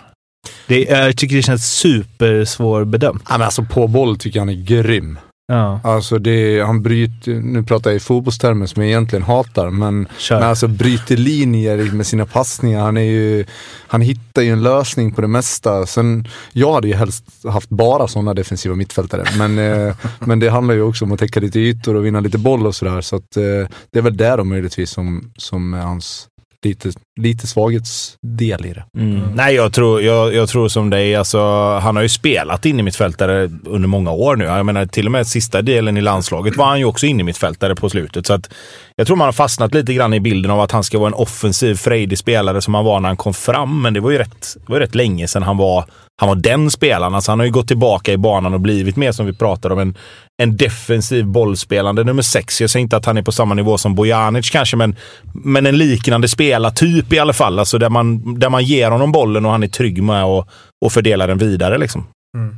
Det, 0.67 0.83
jag 0.83 1.17
tycker 1.17 1.35
det 1.35 1.41
känns 1.41 1.73
supersvårbedömt. 1.73 3.23
Ja, 3.29 3.37
men 3.37 3.45
alltså 3.45 3.63
på 3.63 3.87
boll 3.87 4.17
tycker 4.17 4.39
jag 4.39 4.45
han 4.45 4.55
är 4.55 4.63
grym. 4.63 5.19
Ja, 5.47 5.79
Alltså 5.83 6.19
det, 6.19 6.61
han 6.61 6.81
bryter, 6.81 7.33
nu 7.33 7.63
pratar 7.63 7.89
jag 7.89 7.97
i 7.97 7.99
fotbollstermer 7.99 8.65
som 8.65 8.81
jag 8.81 8.89
egentligen 8.89 9.23
hatar, 9.23 9.69
men, 9.69 10.07
kör. 10.17 10.39
men 10.39 10.49
alltså 10.49 10.67
bryter 10.67 11.17
linjer 11.17 11.91
med 11.91 12.07
sina 12.07 12.25
passningar. 12.25 12.81
Han, 12.81 12.97
är 12.97 13.01
ju, 13.01 13.45
han 13.87 14.01
hittar 14.01 14.41
ju 14.41 14.49
en 14.49 14.63
lösning 14.63 15.11
på 15.11 15.21
det 15.21 15.27
mesta. 15.27 15.85
Sen, 15.85 16.27
jag 16.51 16.73
hade 16.73 16.87
ju 16.87 16.93
helst 16.93 17.25
haft 17.43 17.69
bara 17.69 18.07
sådana 18.07 18.33
defensiva 18.33 18.75
mittfältare, 18.75 19.23
men, 19.37 19.59
eh, 19.59 19.95
men 20.19 20.39
det 20.39 20.49
handlar 20.49 20.75
ju 20.75 20.81
också 20.81 21.05
om 21.05 21.11
att 21.11 21.19
täcka 21.19 21.39
lite 21.39 21.59
ytor 21.59 21.95
och 21.95 22.05
vinna 22.05 22.19
lite 22.19 22.37
boll 22.37 22.67
och 22.67 22.75
sådär. 22.75 23.01
Så 23.01 23.15
att, 23.15 23.37
eh, 23.37 23.67
det 23.91 23.99
är 23.99 24.01
väl 24.01 24.17
där 24.17 24.37
då 24.37 24.43
möjligtvis 24.43 24.89
som, 24.89 25.31
som 25.37 25.73
är 25.73 25.81
hans 25.81 26.27
lite, 26.65 26.91
lite 27.19 27.47
svaghetsdel 27.47 28.65
i 28.65 28.73
det. 28.73 28.83
Mm. 28.97 29.21
Nej, 29.35 29.55
jag 29.55 29.73
tror, 29.73 30.01
jag, 30.01 30.33
jag 30.33 30.49
tror 30.49 30.67
som 30.67 30.89
dig. 30.89 31.15
Alltså, 31.15 31.39
han 31.77 31.95
har 31.95 32.03
ju 32.03 32.09
spelat 32.09 32.65
in 32.65 32.79
i 32.79 32.83
mittfältare 32.83 33.49
under 33.65 33.87
många 33.87 34.11
år 34.11 34.35
nu. 34.35 34.45
Jag 34.45 34.65
menar, 34.65 34.85
till 34.85 35.05
och 35.05 35.11
med 35.11 35.27
sista 35.27 35.61
delen 35.61 35.97
i 35.97 36.01
landslaget 36.01 36.57
var 36.57 36.65
han 36.65 36.79
ju 36.79 36.85
också 36.85 37.05
in 37.05 37.19
i 37.19 37.23
mittfältare 37.23 37.75
på 37.75 37.89
slutet. 37.89 38.27
Så 38.27 38.33
att, 38.33 38.53
jag 38.95 39.07
tror 39.07 39.17
man 39.17 39.27
har 39.27 39.33
fastnat 39.33 39.73
lite 39.73 39.93
grann 39.93 40.13
i 40.13 40.19
bilden 40.19 40.51
av 40.51 40.59
att 40.59 40.71
han 40.71 40.83
ska 40.83 40.99
vara 40.99 41.07
en 41.07 41.13
offensiv, 41.13 41.75
frejdig 41.75 42.17
spelare 42.17 42.61
som 42.61 42.73
han 42.73 42.85
var 42.85 42.99
när 42.99 43.09
han 43.09 43.17
kom 43.17 43.33
fram. 43.33 43.81
Men 43.81 43.93
det 43.93 43.99
var 43.99 44.11
ju 44.11 44.17
rätt, 44.17 44.57
var 44.65 44.75
ju 44.75 44.83
rätt 44.83 44.95
länge 44.95 45.27
sedan 45.27 45.43
han 45.43 45.57
var, 45.57 45.85
han 46.19 46.29
var 46.29 46.35
den 46.35 46.71
spelaren. 46.71 47.15
Alltså, 47.15 47.31
han 47.31 47.39
har 47.39 47.45
ju 47.45 47.51
gått 47.51 47.67
tillbaka 47.67 48.11
i 48.13 48.17
banan 48.17 48.53
och 48.53 48.59
blivit 48.59 48.95
mer, 48.95 49.11
som 49.11 49.25
vi 49.25 49.33
pratade 49.33 49.73
om, 49.73 49.79
en, 49.79 49.97
en 50.41 50.57
defensiv 50.57 51.25
bollspelande 51.25 52.03
nummer 52.03 52.21
sex. 52.21 52.61
Jag 52.61 52.69
säger 52.69 52.81
inte 52.81 52.97
att 52.97 53.05
han 53.05 53.17
är 53.17 53.21
på 53.21 53.31
samma 53.31 53.55
nivå 53.55 53.77
som 53.77 53.95
Bojanic 53.95 54.49
kanske, 54.49 54.77
men, 54.77 54.95
men 55.33 55.65
en 55.65 55.77
liknande 55.77 56.27
spelartyp 56.27 57.13
i 57.13 57.19
alla 57.19 57.33
fall. 57.33 57.59
Alltså 57.59 57.77
där, 57.77 57.89
man, 57.89 58.39
där 58.39 58.49
man 58.49 58.63
ger 58.63 58.91
honom 58.91 59.11
bollen 59.11 59.45
och 59.45 59.51
han 59.51 59.63
är 59.63 59.67
trygg 59.67 60.03
med 60.03 60.23
att 60.23 60.47
och 60.85 60.91
fördelar 60.91 61.27
den 61.27 61.37
vidare. 61.37 61.77
Liksom. 61.77 62.07
Mm. 62.37 62.55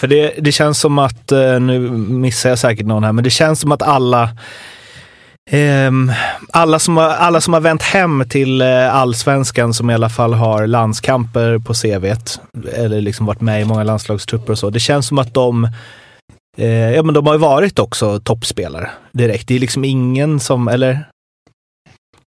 För 0.00 0.06
det, 0.06 0.34
det 0.38 0.52
känns 0.52 0.80
som 0.80 0.98
att, 0.98 1.32
eh, 1.32 1.60
nu 1.60 1.78
missar 1.90 2.48
jag 2.48 2.58
säkert 2.58 2.86
någon 2.86 3.04
här, 3.04 3.12
men 3.12 3.24
det 3.24 3.30
känns 3.30 3.60
som 3.60 3.72
att 3.72 3.82
alla 3.82 4.30
Um, 5.50 6.12
alla, 6.52 6.78
som 6.78 6.96
har, 6.96 7.08
alla 7.08 7.40
som 7.40 7.54
har 7.54 7.60
vänt 7.60 7.82
hem 7.82 8.24
till 8.28 8.62
uh, 8.62 8.94
allsvenskan, 8.94 9.74
som 9.74 9.90
i 9.90 9.94
alla 9.94 10.08
fall 10.08 10.34
har 10.34 10.66
landskamper 10.66 11.58
på 11.58 11.74
CV 11.74 12.14
eller 12.74 13.00
liksom 13.00 13.26
varit 13.26 13.40
med 13.40 13.62
i 13.62 13.64
många 13.64 13.84
landslagstrupper 13.84 14.52
och 14.52 14.58
så. 14.58 14.70
Det 14.70 14.80
känns 14.80 15.06
som 15.06 15.18
att 15.18 15.34
de, 15.34 15.68
eh, 16.58 16.94
ja 16.94 17.02
men 17.02 17.14
de 17.14 17.26
har 17.26 17.34
ju 17.34 17.38
varit 17.38 17.78
också 17.78 18.20
toppspelare 18.20 18.90
direkt. 19.12 19.48
Det 19.48 19.54
är 19.54 19.58
liksom 19.58 19.84
ingen 19.84 20.40
som, 20.40 20.68
eller? 20.68 21.04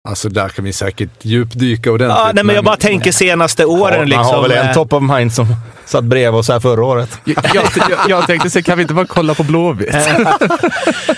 Alltså 0.10 0.30
där 0.30 0.50
kan 0.50 0.66
vi 0.66 0.74
säkert 0.74 1.10
djupdyka 1.22 1.92
ordentligt. 1.92 2.18
Ja, 2.18 2.32
nej, 2.34 2.44
men 2.44 2.56
jag 2.56 2.64
bara 2.64 2.78
tänker 2.78 3.12
senaste 3.12 3.66
åren. 3.66 3.98
man 4.00 4.08
liksom, 4.10 4.26
har 4.26 4.42
väl 4.42 4.52
en 4.52 4.68
eh, 4.68 4.74
top 4.74 4.94
of 4.94 5.04
mind 5.04 5.34
som 5.34 5.46
satt 5.86 6.04
bredvid 6.04 6.40
oss 6.40 6.50
här 6.50 6.60
förra 6.60 6.86
året. 6.86 7.20
Jag, 7.26 7.46
jag, 7.54 8.00
jag 8.08 8.28
tänkte 8.28 8.50
så 8.50 8.64
kan 8.64 8.78
vi 8.78 8.82
inte 8.82 8.94
bara 8.94 9.06
kolla 9.06 9.34
på 9.34 9.44
Blåvitt? 9.44 9.96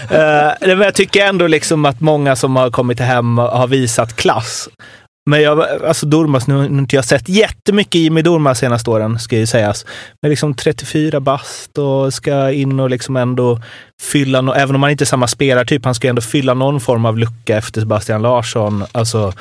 Eh, 0.09 0.51
men 0.59 0.81
jag 0.81 0.93
tycker 0.93 1.25
ändå 1.25 1.47
liksom 1.47 1.85
att 1.85 1.99
många 1.99 2.35
som 2.35 2.55
har 2.55 2.71
kommit 2.71 2.99
hem 2.99 3.37
har 3.37 3.67
visat 3.67 4.15
klass. 4.15 4.69
Men 5.25 5.41
jag, 5.41 5.59
alltså 5.87 6.05
Dormas, 6.05 6.47
nu 6.47 6.55
har 6.55 6.65
inte 6.65 6.95
jag 6.95 7.05
sett 7.05 7.29
jättemycket 7.29 7.95
Jimmy 7.95 8.21
Dormas 8.21 8.59
senaste 8.59 8.89
åren, 8.89 9.19
ska 9.19 9.37
ju 9.37 9.45
sägas. 9.45 9.85
Men 10.21 10.29
liksom 10.29 10.53
34 10.53 11.19
bast 11.19 11.77
och 11.77 12.13
ska 12.13 12.51
in 12.51 12.79
och 12.79 12.89
liksom 12.89 13.15
ändå 13.15 13.61
fylla, 14.01 14.41
no, 14.41 14.51
även 14.51 14.75
om 14.75 14.83
han 14.83 14.91
inte 14.91 15.03
är 15.03 15.05
samma 15.05 15.27
spelartyp, 15.27 15.85
han 15.85 15.95
ska 15.95 16.07
ändå 16.07 16.21
fylla 16.21 16.53
någon 16.53 16.79
form 16.79 17.05
av 17.05 17.17
lucka 17.17 17.57
efter 17.57 17.81
Sebastian 17.81 18.21
Larsson. 18.21 18.83
Alltså 18.91 19.33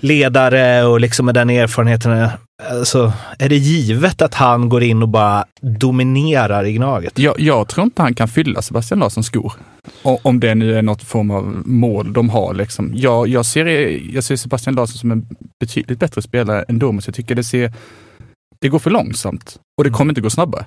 ledare 0.00 0.84
och 0.84 1.00
liksom 1.00 1.26
med 1.26 1.34
den 1.34 1.50
erfarenheten. 1.50 2.28
Alltså, 2.70 3.12
är 3.38 3.48
det 3.48 3.56
givet 3.56 4.22
att 4.22 4.34
han 4.34 4.68
går 4.68 4.82
in 4.82 5.02
och 5.02 5.08
bara 5.08 5.44
dominerar 5.60 6.64
i 6.64 6.72
Gnaget? 6.72 7.18
Jag, 7.18 7.40
jag 7.40 7.68
tror 7.68 7.84
inte 7.84 8.02
han 8.02 8.14
kan 8.14 8.28
fylla 8.28 8.62
Sebastian 8.62 9.00
Larssons 9.00 9.26
skor. 9.26 9.52
Om 10.02 10.40
det 10.40 10.54
nu 10.54 10.74
är 10.74 10.82
något 10.82 11.02
form 11.02 11.30
av 11.30 11.62
mål 11.64 12.12
de 12.12 12.30
har. 12.30 12.54
Liksom. 12.54 12.92
Jag, 12.94 13.28
jag, 13.28 13.46
ser, 13.46 13.66
jag 14.14 14.24
ser 14.24 14.36
Sebastian 14.36 14.74
Larsson 14.76 14.98
som 14.98 15.10
en 15.10 15.26
betydligt 15.60 15.98
bättre 15.98 16.22
spelare 16.22 16.64
än 16.68 16.78
Domus. 16.78 17.06
Jag 17.06 17.14
tycker 17.14 17.34
det 17.34 17.44
ser 17.44 17.72
det 18.60 18.68
går 18.68 18.78
för 18.78 18.90
långsamt 18.90 19.56
och 19.78 19.84
det 19.84 19.90
kommer 19.90 20.10
inte 20.10 20.20
gå 20.20 20.30
snabbare. 20.30 20.64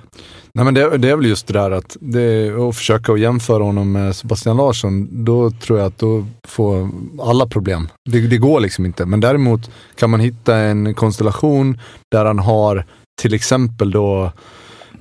Nej 0.54 0.66
men 0.66 0.74
det, 0.74 0.98
det 0.98 1.10
är 1.10 1.16
väl 1.16 1.26
just 1.26 1.48
det 1.48 1.54
där 1.54 1.72
att, 1.72 1.98
det, 2.00 2.52
att 2.52 2.76
försöka 2.76 3.14
att 3.14 3.20
jämföra 3.20 3.64
honom 3.64 3.92
med 3.92 4.16
Sebastian 4.16 4.58
Larsson, 4.58 5.24
då 5.26 5.52
tror 5.52 5.80
jag 5.80 5.88
att 5.88 6.00
då 6.00 6.26
får 6.48 6.90
alla 7.22 7.48
problem. 7.48 7.90
Det, 8.10 8.28
det 8.28 8.38
går 8.38 8.60
liksom 8.60 8.86
inte. 8.86 9.06
Men 9.06 9.20
däremot 9.20 9.72
kan 9.96 10.10
man 10.10 10.20
hitta 10.20 10.58
en 10.58 10.94
konstellation 10.94 11.80
där 12.12 12.26
han 12.26 12.40
har 12.40 12.86
till 13.22 13.34
exempel 13.34 13.92
då 13.92 14.32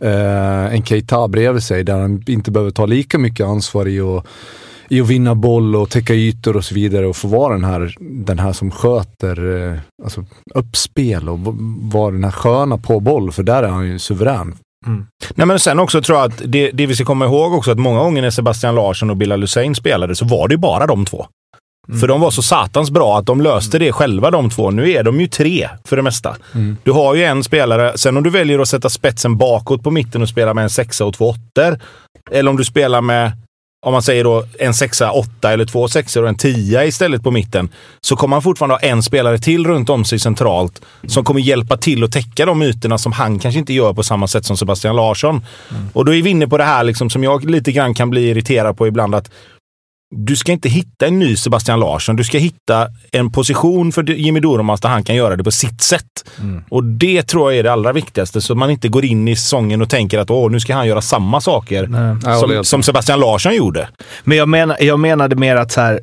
eh, 0.01 0.75
en 0.75 0.83
Keita 0.83 1.29
bredvid 1.29 1.63
sig, 1.63 1.85
där 1.85 2.01
han 2.01 2.23
inte 2.27 2.51
behöver 2.51 2.71
ta 2.71 2.87
lika 2.87 3.19
mycket 3.19 3.47
ansvar 3.47 3.89
i 3.89 4.01
att 4.01 4.27
i 4.91 5.01
att 5.01 5.09
vinna 5.09 5.35
boll 5.35 5.77
och 5.77 5.91
täcka 5.91 6.15
ytor 6.15 6.57
och 6.57 6.65
så 6.65 6.75
vidare 6.75 7.07
och 7.07 7.17
få 7.17 7.29
vara 7.29 7.53
den 7.53 7.65
här, 7.65 7.95
den 8.01 8.39
här 8.39 8.53
som 8.53 8.71
sköter 8.71 9.69
eh, 9.73 9.79
alltså, 10.05 10.25
uppspel 10.55 11.29
och 11.29 11.39
vara 11.93 12.11
den 12.11 12.25
här 12.25 12.31
sköna 12.31 12.79
på 12.79 13.01
boll, 13.01 13.33
för 13.33 13.43
där 13.43 13.63
är 13.63 13.69
han 13.69 13.87
ju 13.87 13.99
suverän. 13.99 14.55
Mm. 14.87 15.07
Nej, 15.35 15.47
men 15.47 15.59
sen 15.59 15.79
också 15.79 16.03
tror 16.03 16.19
jag 16.19 16.33
att 16.33 16.43
det, 16.45 16.71
det 16.71 16.87
vi 16.87 16.95
ska 16.95 17.05
komma 17.05 17.25
ihåg 17.25 17.53
också 17.53 17.71
att 17.71 17.79
många 17.79 17.99
gånger 17.99 18.23
när 18.23 18.31
Sebastian 18.31 18.75
Larsson 18.75 19.11
och 19.11 19.17
Bilal 19.17 19.41
Hussein 19.41 19.75
spelade 19.75 20.17
så 20.17 20.25
var 20.25 20.49
det 20.49 20.55
ju 20.55 20.59
bara 20.59 20.87
de 20.87 21.05
två. 21.05 21.27
För 22.01 22.09
de 22.09 22.21
var 22.21 22.31
så 22.31 22.43
satans 22.43 22.91
bra 22.91 23.19
att 23.19 23.27
de 23.27 23.41
löste 23.41 23.79
det 23.79 23.93
själva 23.93 24.31
de 24.31 24.51
två. 24.51 24.71
Nu 24.71 24.91
är 24.91 25.03
de 25.03 25.21
ju 25.21 25.27
tre 25.27 25.69
för 25.85 25.97
det 25.97 26.03
mesta. 26.03 26.37
Du 26.85 26.93
har 26.93 27.15
ju 27.15 27.25
en 27.25 27.45
spelare, 27.45 27.99
sen 27.99 28.17
om 28.17 28.23
du 28.23 28.31
väljer 28.31 28.59
att 28.59 28.69
sätta 28.69 28.91
spetsen 28.91 29.37
bakåt 29.37 29.83
på 29.83 29.91
mitten 29.91 30.23
och 30.23 30.29
spela 30.29 30.55
med 30.55 30.65
en 30.65 30.71
sexa 30.71 31.05
och 31.05 31.15
två 31.15 31.29
åttor. 31.29 31.79
Eller 32.31 32.51
om 32.51 32.57
du 32.57 32.65
spelar 32.65 33.01
med, 33.01 33.33
om 33.87 33.93
man 33.93 34.03
säger 34.03 34.25
då 34.25 34.45
en 34.59 34.75
sexa, 34.75 35.11
åtta 35.11 35.53
eller 35.53 35.65
två 35.65 35.89
sexor 35.89 36.23
och 36.23 36.29
en 36.29 36.35
tia 36.35 36.85
istället 36.85 37.23
på 37.23 37.31
mitten. 37.31 37.69
Så 38.01 38.17
kommer 38.17 38.37
han 38.37 38.43
fortfarande 38.43 38.75
ha 38.75 38.81
en 38.81 39.03
spelare 39.03 39.39
till 39.39 39.67
runt 39.67 39.91
om 39.91 40.05
sig 40.05 40.19
centralt 40.19 40.81
som 41.07 41.25
kommer 41.25 41.41
hjälpa 41.41 41.77
till 41.77 42.05
att 42.05 42.13
täcka 42.13 42.47
de 42.47 42.63
ytorna 42.63 42.99
som 42.99 43.13
han 43.13 43.39
kanske 43.39 43.59
inte 43.59 43.73
gör 43.73 43.93
på 43.93 44.03
samma 44.03 44.27
sätt 44.27 44.45
som 44.45 44.57
Sebastian 44.57 44.97
Larsson. 44.97 45.45
Och 45.93 46.05
då 46.05 46.15
är 46.15 46.23
vi 46.23 46.31
inne 46.31 46.49
på 46.49 46.59
det 46.59 46.65
här 46.65 46.85
liksom 46.85 47.11
som 47.11 47.25
jag 47.25 47.51
lite 47.51 47.73
grann 47.73 47.95
kan 47.95 48.11
bli 48.11 48.29
irriterad 48.29 48.77
på 48.77 48.87
ibland. 48.87 49.15
att 49.15 49.31
du 50.17 50.37
ska 50.37 50.53
inte 50.53 50.69
hitta 50.69 51.07
en 51.07 51.19
ny 51.19 51.37
Sebastian 51.37 51.81
Larsson. 51.81 52.17
Du 52.17 52.25
ska 52.25 52.39
hitta 52.39 52.89
en 53.13 53.33
position 53.33 53.93
för 53.93 54.11
Jimmy 54.11 54.41
Durmaz 54.41 54.81
där 54.81 54.89
han 54.89 55.05
kan 55.05 55.17
göra 55.17 55.37
det 55.37 55.45
på 55.45 55.51
sitt 55.51 55.81
sätt. 55.81 56.31
Och 56.69 56.85
det 56.85 57.23
tror 57.23 57.53
jag 57.53 57.59
är 57.59 57.63
det 57.63 57.73
allra 57.73 57.93
viktigaste. 57.93 58.41
Så 58.41 58.53
att 58.53 58.59
man 58.59 58.71
inte 58.71 58.89
går 58.89 59.05
in 59.05 59.29
i 59.29 59.37
säsongen 59.37 59.83
och 59.83 59.91
tänker 59.91 60.19
att 60.19 60.31
Åh, 60.31 60.51
nu 60.51 60.61
ska 60.61 60.75
han 60.75 60.87
göra 60.87 61.03
samma 61.03 61.41
saker 61.41 61.87
Nej. 61.87 62.41
Som, 62.41 62.65
som 62.65 62.83
Sebastian 62.83 63.21
Larsson 63.21 63.55
gjorde. 63.55 63.89
Men 64.25 64.39
jag, 64.39 64.49
menar, 64.49 64.77
jag 64.81 65.01
menade 65.01 65.37
mer 65.37 65.57
att 65.57 65.73
så 65.73 65.81
här, 65.81 66.01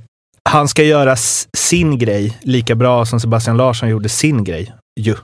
han 0.49 0.67
ska 0.67 0.83
göra 0.83 1.15
sin 1.53 1.97
grej 1.97 2.37
lika 2.41 2.75
bra 2.75 3.05
som 3.05 3.19
Sebastian 3.19 3.57
Larsson 3.57 3.89
gjorde 3.89 4.09
sin 4.09 4.43
grej. 4.43 4.73
Ju. 4.99 5.15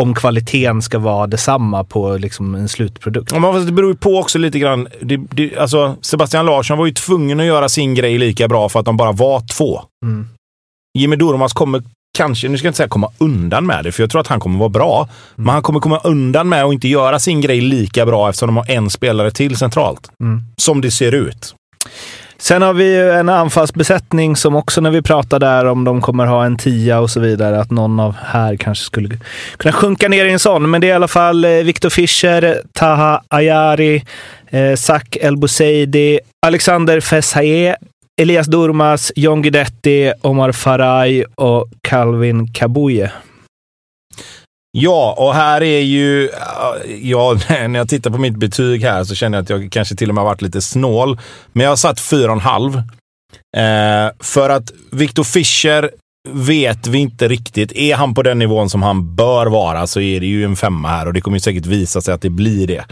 Om 0.00 0.14
kvaliteten 0.14 0.82
ska 0.82 0.98
vara 0.98 1.26
detsamma 1.26 1.84
på 1.84 2.16
liksom 2.16 2.54
en 2.54 2.68
slutprodukt. 2.68 3.32
Ja, 3.32 3.38
men 3.38 3.66
det 3.66 3.72
beror 3.72 3.90
ju 3.90 3.96
på 3.96 4.18
också 4.18 4.38
lite 4.38 4.58
grann. 4.58 4.88
Det, 5.00 5.16
det, 5.16 5.56
alltså, 5.56 5.96
Sebastian 6.00 6.46
Larsson 6.46 6.78
var 6.78 6.86
ju 6.86 6.92
tvungen 6.92 7.40
att 7.40 7.46
göra 7.46 7.68
sin 7.68 7.94
grej 7.94 8.18
lika 8.18 8.48
bra 8.48 8.68
för 8.68 8.80
att 8.80 8.86
de 8.86 8.96
bara 8.96 9.12
var 9.12 9.40
två. 9.40 9.82
Mm. 10.04 10.28
Jimmy 10.98 11.16
Durmaz 11.16 11.52
kommer 11.52 11.82
kanske, 12.16 12.48
nu 12.48 12.58
ska 12.58 12.66
jag 12.66 12.70
inte 12.70 12.76
säga 12.76 12.88
komma 12.88 13.10
undan 13.18 13.66
med 13.66 13.84
det, 13.84 13.92
för 13.92 14.02
jag 14.02 14.10
tror 14.10 14.20
att 14.20 14.26
han 14.26 14.40
kommer 14.40 14.58
vara 14.58 14.68
bra. 14.68 15.08
Men 15.34 15.48
han 15.48 15.62
kommer 15.62 15.80
komma 15.80 16.00
undan 16.04 16.48
med 16.48 16.64
att 16.64 16.72
inte 16.72 16.88
göra 16.88 17.18
sin 17.18 17.40
grej 17.40 17.60
lika 17.60 18.06
bra 18.06 18.28
eftersom 18.28 18.46
de 18.46 18.56
har 18.56 18.70
en 18.70 18.90
spelare 18.90 19.30
till 19.30 19.56
centralt. 19.56 20.10
Mm. 20.20 20.42
Som 20.56 20.80
det 20.80 20.90
ser 20.90 21.12
ut. 21.12 21.54
Sen 22.38 22.62
har 22.62 22.74
vi 22.74 22.94
ju 22.94 23.10
en 23.10 23.28
anfallsbesättning 23.28 24.36
som 24.36 24.56
också 24.56 24.80
när 24.80 24.90
vi 24.90 25.02
pratar 25.02 25.38
där 25.38 25.64
om 25.64 25.84
de 25.84 26.00
kommer 26.00 26.26
ha 26.26 26.44
en 26.44 26.56
tia 26.56 27.00
och 27.00 27.10
så 27.10 27.20
vidare, 27.20 27.60
att 27.60 27.70
någon 27.70 28.00
av 28.00 28.16
här 28.24 28.56
kanske 28.56 28.84
skulle 28.84 29.18
kunna 29.56 29.72
sjunka 29.72 30.08
ner 30.08 30.24
i 30.24 30.32
en 30.32 30.38
sån. 30.38 30.70
Men 30.70 30.80
det 30.80 30.86
är 30.86 30.88
i 30.88 30.92
alla 30.92 31.08
fall 31.08 31.46
Viktor 31.46 31.86
Victor 31.86 31.90
Fischer, 31.90 32.62
Taha 32.72 33.22
Ayari, 33.28 34.02
eh, 34.50 34.74
Sak 34.74 35.16
El 35.20 35.36
Bouzidi, 35.36 36.20
Alexander 36.46 37.00
Feshaye, 37.00 37.76
Elias 38.20 38.46
Durmas, 38.46 39.12
John 39.16 39.42
Guidetti, 39.42 40.12
Omar 40.22 40.52
Faraj 40.52 41.24
och 41.36 41.68
Calvin 41.82 42.52
Kabuye. 42.52 43.10
Ja, 44.78 45.14
och 45.18 45.34
här 45.34 45.62
är 45.62 45.80
ju... 45.80 46.30
Ja, 47.02 47.38
när 47.48 47.78
jag 47.78 47.88
tittar 47.88 48.10
på 48.10 48.18
mitt 48.18 48.36
betyg 48.36 48.82
här 48.82 49.04
så 49.04 49.14
känner 49.14 49.38
jag 49.38 49.42
att 49.42 49.50
jag 49.50 49.72
kanske 49.72 49.96
till 49.96 50.08
och 50.08 50.14
med 50.14 50.24
har 50.24 50.30
varit 50.30 50.42
lite 50.42 50.62
snål. 50.62 51.18
Men 51.52 51.64
jag 51.64 51.70
har 51.70 51.76
satt 51.76 52.00
fyra 52.00 52.26
och 52.26 52.36
en 52.36 52.40
halv. 52.40 52.76
Eh, 53.56 54.10
för 54.20 54.50
att 54.50 54.72
Victor 54.92 55.24
Fischer 55.24 55.90
vet 56.28 56.86
vi 56.86 56.98
inte 56.98 57.28
riktigt. 57.28 57.72
Är 57.72 57.94
han 57.94 58.14
på 58.14 58.22
den 58.22 58.38
nivån 58.38 58.70
som 58.70 58.82
han 58.82 59.16
bör 59.16 59.46
vara 59.46 59.86
så 59.86 60.00
är 60.00 60.20
det 60.20 60.26
ju 60.26 60.44
en 60.44 60.56
femma 60.56 60.88
här 60.88 61.06
och 61.06 61.12
det 61.12 61.20
kommer 61.20 61.38
säkert 61.38 61.66
visa 61.66 62.00
sig 62.00 62.14
att 62.14 62.22
det 62.22 62.30
blir 62.30 62.66
det. 62.66 62.84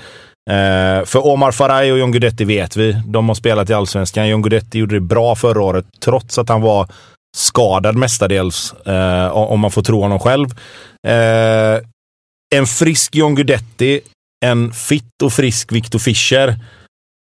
Eh, 0.50 1.04
för 1.04 1.26
Omar 1.26 1.52
Faraj 1.52 1.92
och 1.92 1.98
John 1.98 2.12
Guidetti 2.12 2.44
vet 2.44 2.76
vi. 2.76 2.96
De 3.06 3.28
har 3.28 3.34
spelat 3.34 3.70
i 3.70 3.74
Allsvenskan. 3.74 4.28
John 4.28 4.42
Guidetti 4.42 4.78
gjorde 4.78 4.94
det 4.94 5.00
bra 5.00 5.34
förra 5.34 5.62
året, 5.62 5.86
trots 6.04 6.38
att 6.38 6.48
han 6.48 6.60
var 6.60 6.88
skadad 7.34 7.96
mestadels, 7.96 8.72
eh, 8.86 9.26
om 9.26 9.60
man 9.60 9.70
får 9.70 9.82
tro 9.82 10.00
honom 10.00 10.18
själv. 10.18 10.48
Eh, 11.06 11.80
en 12.54 12.66
frisk 12.66 13.14
John 13.14 13.34
Guidetti, 13.34 14.00
en 14.44 14.72
fitt 14.72 15.22
och 15.22 15.32
frisk 15.32 15.72
Victor 15.72 15.98
Fischer 15.98 16.58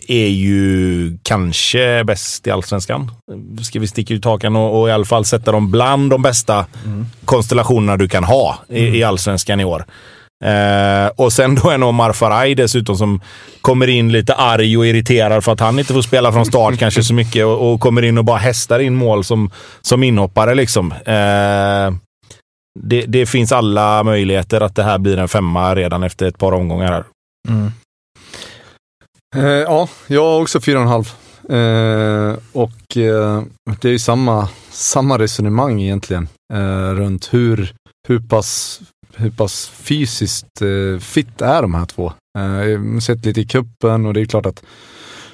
är 0.08 0.28
ju 0.28 1.18
kanske 1.22 2.04
bäst 2.04 2.46
i 2.46 2.50
allsvenskan. 2.50 3.10
Ska 3.62 3.80
vi 3.80 3.86
sticka 3.86 4.14
ut 4.14 4.24
hakan 4.24 4.56
och, 4.56 4.80
och, 4.80 4.88
i 4.88 4.92
alla 4.92 5.04
fall 5.04 5.24
sätta 5.24 5.52
dem 5.52 5.70
bland 5.70 6.10
de 6.10 6.22
bästa 6.22 6.66
mm. 6.84 7.06
konstellationerna 7.24 7.96
du 7.96 8.08
kan 8.08 8.24
ha 8.24 8.58
i, 8.68 8.82
mm. 8.82 8.94
i 8.94 9.02
allsvenskan 9.02 9.60
i 9.60 9.64
år. 9.64 9.84
Eh, 10.42 11.06
och 11.16 11.32
sen 11.32 11.54
då 11.54 11.70
en 11.70 11.82
Omar 11.82 12.12
Faraj 12.12 12.54
dessutom 12.54 12.96
som 12.96 13.20
kommer 13.60 13.88
in 13.88 14.12
lite 14.12 14.34
arg 14.34 14.78
och 14.78 14.86
irriterad 14.86 15.44
för 15.44 15.52
att 15.52 15.60
han 15.60 15.78
inte 15.78 15.92
får 15.92 16.02
spela 16.02 16.32
från 16.32 16.46
start 16.46 16.78
kanske 16.78 17.02
så 17.02 17.14
mycket 17.14 17.46
och, 17.46 17.72
och, 17.72 17.80
kommer 17.80 18.02
in 18.02 18.18
och 18.18 18.24
bara 18.24 18.38
hästar 18.38 18.80
in 18.80 18.94
mål 18.94 19.24
som, 19.24 19.50
som 19.80 20.02
inhoppare 20.02 20.54
liksom. 20.54 20.92
Eh, 20.92 21.94
det, 22.80 23.04
det, 23.06 23.26
finns 23.26 23.52
alla 23.52 24.02
möjligheter 24.02 24.60
att 24.60 24.74
det 24.74 24.82
här 24.82 24.98
blir 24.98 25.18
en 25.18 25.28
femma 25.28 25.74
redan 25.74 26.02
efter 26.02 26.26
ett 26.26 26.38
par 26.38 26.52
omgångar 26.52 26.92
här. 26.92 27.04
Mm. 27.48 27.72
Eh, 29.36 29.62
ja, 29.62 29.88
jag 30.06 30.24
har 30.24 30.40
också 30.40 30.60
fyra 30.60 30.76
och 30.78 30.82
en 30.82 30.88
halv. 30.88 31.12
Eh, 31.48 32.38
och 32.52 32.96
eh, 32.96 33.42
det 33.80 33.88
är 33.88 33.92
ju 33.92 33.98
samma, 33.98 34.48
samma 34.70 35.18
resonemang 35.18 35.82
egentligen 35.82 36.28
eh, 36.54 36.90
runt 36.94 37.34
hur, 37.34 37.74
hur, 38.08 38.18
pass, 38.20 38.80
hur 39.22 39.30
pass 39.30 39.68
fysiskt 39.68 40.62
eh, 40.62 41.00
fit 41.00 41.40
är 41.40 41.62
de 41.62 41.74
här 41.74 41.86
två. 41.86 42.12
Eh, 42.38 42.44
jag 42.44 42.78
har 42.78 43.00
sett 43.00 43.24
lite 43.24 43.40
i 43.40 43.46
kuppen 43.46 44.06
och 44.06 44.14
det 44.14 44.20
är 44.20 44.24
klart 44.24 44.46
att 44.46 44.64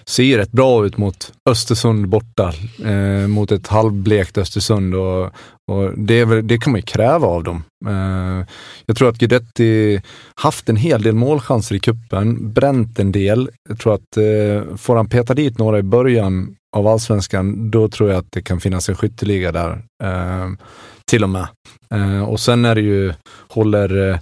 ser 0.08 0.22
ju 0.22 0.36
rätt 0.36 0.52
bra 0.52 0.86
ut 0.86 0.96
mot 0.96 1.32
Östersund 1.50 2.08
borta, 2.08 2.52
eh, 2.84 3.26
mot 3.26 3.52
ett 3.52 3.66
halvblekt 3.66 4.38
Östersund 4.38 4.94
och, 4.94 5.24
och 5.70 5.98
det, 5.98 6.24
väl, 6.24 6.46
det, 6.46 6.58
kan 6.58 6.72
man 6.72 6.78
ju 6.78 6.86
kräva 6.86 7.26
av 7.26 7.44
dem. 7.44 7.62
Eh, 7.86 8.46
jag 8.86 8.96
tror 8.96 9.08
att 9.08 9.18
Guidetti 9.18 10.02
haft 10.34 10.68
en 10.68 10.76
hel 10.76 11.02
del 11.02 11.14
målchanser 11.14 11.74
i 11.74 11.80
kuppen, 11.80 12.52
bränt 12.52 12.98
en 12.98 13.12
del. 13.12 13.50
Jag 13.68 13.78
tror 13.78 13.94
att 13.94 14.16
eh, 14.16 14.76
får 14.76 14.96
han 14.96 15.08
peta 15.08 15.34
dit 15.34 15.58
några 15.58 15.78
i 15.78 15.82
början 15.82 16.56
av 16.76 16.86
allsvenskan, 16.86 17.70
då 17.70 17.88
tror 17.88 18.10
jag 18.10 18.18
att 18.18 18.32
det 18.32 18.42
kan 18.42 18.60
finnas 18.60 18.88
en 18.88 18.96
skytteliga 18.96 19.52
där. 19.52 19.82
Eh, 20.02 20.48
till 21.10 21.24
och 21.24 21.30
med. 21.30 21.48
Eh, 21.94 22.22
och 22.22 22.40
sen 22.40 22.64
är 22.64 22.74
det 22.74 22.80
ju, 22.80 23.12
håller 23.48 24.10
eh, 24.10 24.18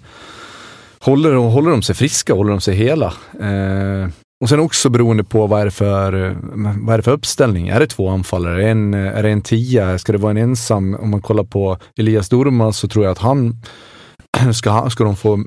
Håller, 1.01 1.35
håller 1.35 1.71
de 1.71 1.83
sig 1.83 1.95
friska, 1.95 2.35
håller 2.35 2.51
de 2.51 2.61
sig 2.61 2.75
hela? 2.75 3.07
Eh, 3.41 4.09
och 4.41 4.49
sen 4.49 4.61
också 4.61 4.89
beroende 4.89 5.25
på 5.25 5.47
vad 5.47 5.61
är 5.61 5.65
det 5.65 5.71
för, 5.71 6.37
vad 6.85 6.95
är 6.95 6.97
det 6.97 7.03
för 7.03 7.13
uppställning. 7.13 7.69
Är 7.69 7.81
det 7.81 7.87
två 7.87 8.09
anfallare? 8.09 8.63
Är 8.63 8.65
det 8.65 8.71
en, 8.71 8.95
är 8.95 9.23
det 9.23 9.31
en 9.31 9.43
tia? 9.43 9.99
Ska 9.99 10.13
det 10.13 10.19
vara 10.19 10.31
en 10.31 10.37
ensam? 10.37 10.95
Om 10.95 11.11
man 11.11 11.23
kollar 11.23 11.45
på 11.45 11.79
Elias 11.99 12.29
Dormas 12.29 12.79
så 12.79 12.89
tror 12.89 13.05
jag 13.05 13.13
att 13.13 13.19
han, 13.19 13.57
ska, 14.55 14.91
ska 14.91 15.05
de 15.05 15.17
få 15.17 15.45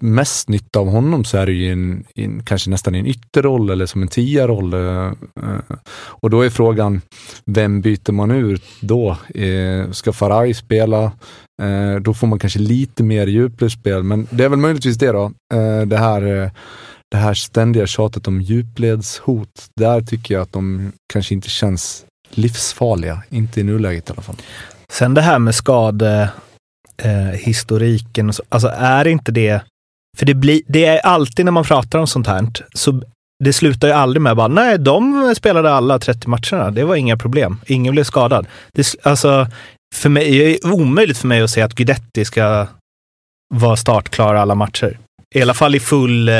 mest 0.00 0.48
nytta 0.48 0.78
av 0.78 0.88
honom 0.88 1.24
så 1.24 1.38
är 1.38 1.46
det 1.46 1.52
ju 1.52 1.72
en, 1.72 2.04
en, 2.14 2.42
kanske 2.42 2.70
nästan 2.70 2.94
en 2.94 3.06
ytterroll 3.06 3.70
eller 3.70 3.86
som 3.86 4.02
en 4.02 4.08
tia-roll. 4.08 4.74
Eh, 4.74 5.06
eh. 5.06 5.76
Och 5.94 6.30
då 6.30 6.42
är 6.42 6.50
frågan, 6.50 7.00
vem 7.46 7.80
byter 7.80 8.12
man 8.12 8.30
ut 8.30 8.64
då? 8.80 9.16
Eh, 9.34 9.90
ska 9.90 10.12
Faraj 10.12 10.54
spela? 10.54 11.12
Då 12.00 12.14
får 12.14 12.26
man 12.26 12.38
kanske 12.38 12.58
lite 12.58 13.02
mer 13.02 13.26
djupledsspel, 13.26 14.02
men 14.02 14.26
det 14.30 14.44
är 14.44 14.48
väl 14.48 14.58
möjligtvis 14.58 14.96
det 14.96 15.12
då. 15.12 15.32
Det 15.86 15.96
här 15.96 16.50
det 17.12 17.18
här 17.18 17.34
ständiga 17.34 17.86
tjatet 17.86 18.28
om 18.28 18.40
djupledshot, 18.40 19.66
där 19.76 20.00
tycker 20.00 20.34
jag 20.34 20.42
att 20.42 20.52
de 20.52 20.92
kanske 21.12 21.34
inte 21.34 21.50
känns 21.50 22.04
livsfarliga. 22.30 23.22
Inte 23.30 23.60
i 23.60 23.62
nuläget 23.62 24.10
i 24.10 24.12
alla 24.12 24.22
fall. 24.22 24.36
Sen 24.88 25.14
det 25.14 25.20
här 25.20 25.38
med 25.38 25.54
skadehistoriken, 25.54 28.28
eh, 28.28 28.34
alltså 28.48 28.68
är 28.68 29.06
inte 29.06 29.32
det, 29.32 29.60
för 30.18 30.26
det, 30.26 30.34
blir, 30.34 30.60
det 30.66 30.84
är 30.84 30.98
alltid 30.98 31.44
när 31.44 31.52
man 31.52 31.64
pratar 31.64 31.98
om 31.98 32.06
sånt 32.06 32.26
här, 32.26 32.48
så 32.74 33.02
det 33.44 33.52
slutar 33.52 33.88
ju 33.88 33.94
aldrig 33.94 34.22
med 34.22 34.36
bara, 34.36 34.48
nej, 34.48 34.78
de 34.78 35.34
spelade 35.36 35.72
alla 35.72 35.98
30 35.98 36.28
matcherna. 36.28 36.70
Det 36.70 36.84
var 36.84 36.96
inga 36.96 37.16
problem. 37.16 37.60
Ingen 37.66 37.92
blev 37.92 38.04
skadad. 38.04 38.46
Det, 38.72 38.94
alltså, 39.02 39.46
för 39.94 40.08
mig, 40.08 40.30
det 40.30 40.54
är 40.54 40.58
omöjligt 40.72 41.18
för 41.18 41.28
mig 41.28 41.42
att 41.42 41.50
säga 41.50 41.66
att 41.66 41.74
Guidetti 41.74 42.24
ska 42.24 42.66
vara 43.54 43.76
startklar 43.76 44.34
alla 44.34 44.54
matcher. 44.54 44.98
I 45.34 45.42
alla 45.42 45.54
fall 45.54 45.74
i 45.74 45.80
full, 45.80 46.28
eh, 46.28 46.34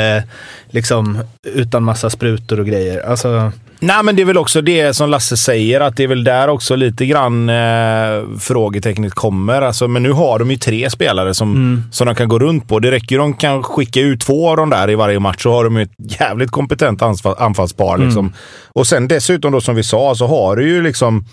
liksom 0.69 1.19
utan 1.43 1.83
massa 1.83 2.09
sprutor 2.09 2.59
och 2.59 2.65
grejer. 2.65 3.09
Alltså... 3.09 3.51
Nej, 3.79 4.03
men 4.03 4.15
det 4.15 4.21
är 4.21 4.25
väl 4.25 4.37
också 4.37 4.61
det 4.61 4.93
som 4.93 5.09
Lasse 5.09 5.37
säger, 5.37 5.81
att 5.81 5.97
det 5.97 6.03
är 6.03 6.07
väl 6.07 6.23
där 6.23 6.47
också 6.47 6.75
lite 6.75 7.05
grann 7.05 7.49
eh, 7.49 8.39
frågetecknet 8.39 9.13
kommer. 9.13 9.61
Alltså, 9.61 9.87
men 9.87 10.03
nu 10.03 10.11
har 10.11 10.39
de 10.39 10.51
ju 10.51 10.57
tre 10.57 10.89
spelare 10.89 11.33
som, 11.33 11.51
mm. 11.51 11.83
som 11.91 12.07
de 12.07 12.15
kan 12.15 12.29
gå 12.29 12.39
runt 12.39 12.67
på. 12.67 12.79
Det 12.79 12.91
räcker 12.91 13.17
de 13.17 13.33
kan 13.33 13.63
skicka 13.63 13.99
ut 13.99 14.21
två 14.21 14.49
av 14.49 14.57
dem 14.57 14.69
där 14.69 14.89
i 14.89 14.95
varje 14.95 15.19
match 15.19 15.43
så 15.43 15.51
har 15.51 15.63
de 15.63 15.77
ju 15.77 15.83
ett 15.83 16.19
jävligt 16.19 16.51
kompetent 16.51 17.01
anfallspar. 17.37 17.97
Liksom. 17.97 18.25
Mm. 18.25 18.33
Och 18.73 18.87
sen 18.87 19.07
dessutom 19.07 19.51
då 19.51 19.61
som 19.61 19.75
vi 19.75 19.83
sa 19.83 20.15
så 20.15 20.27
har 20.27 20.55
du 20.55 20.67
ju 20.67 20.81
liksom 20.81 21.25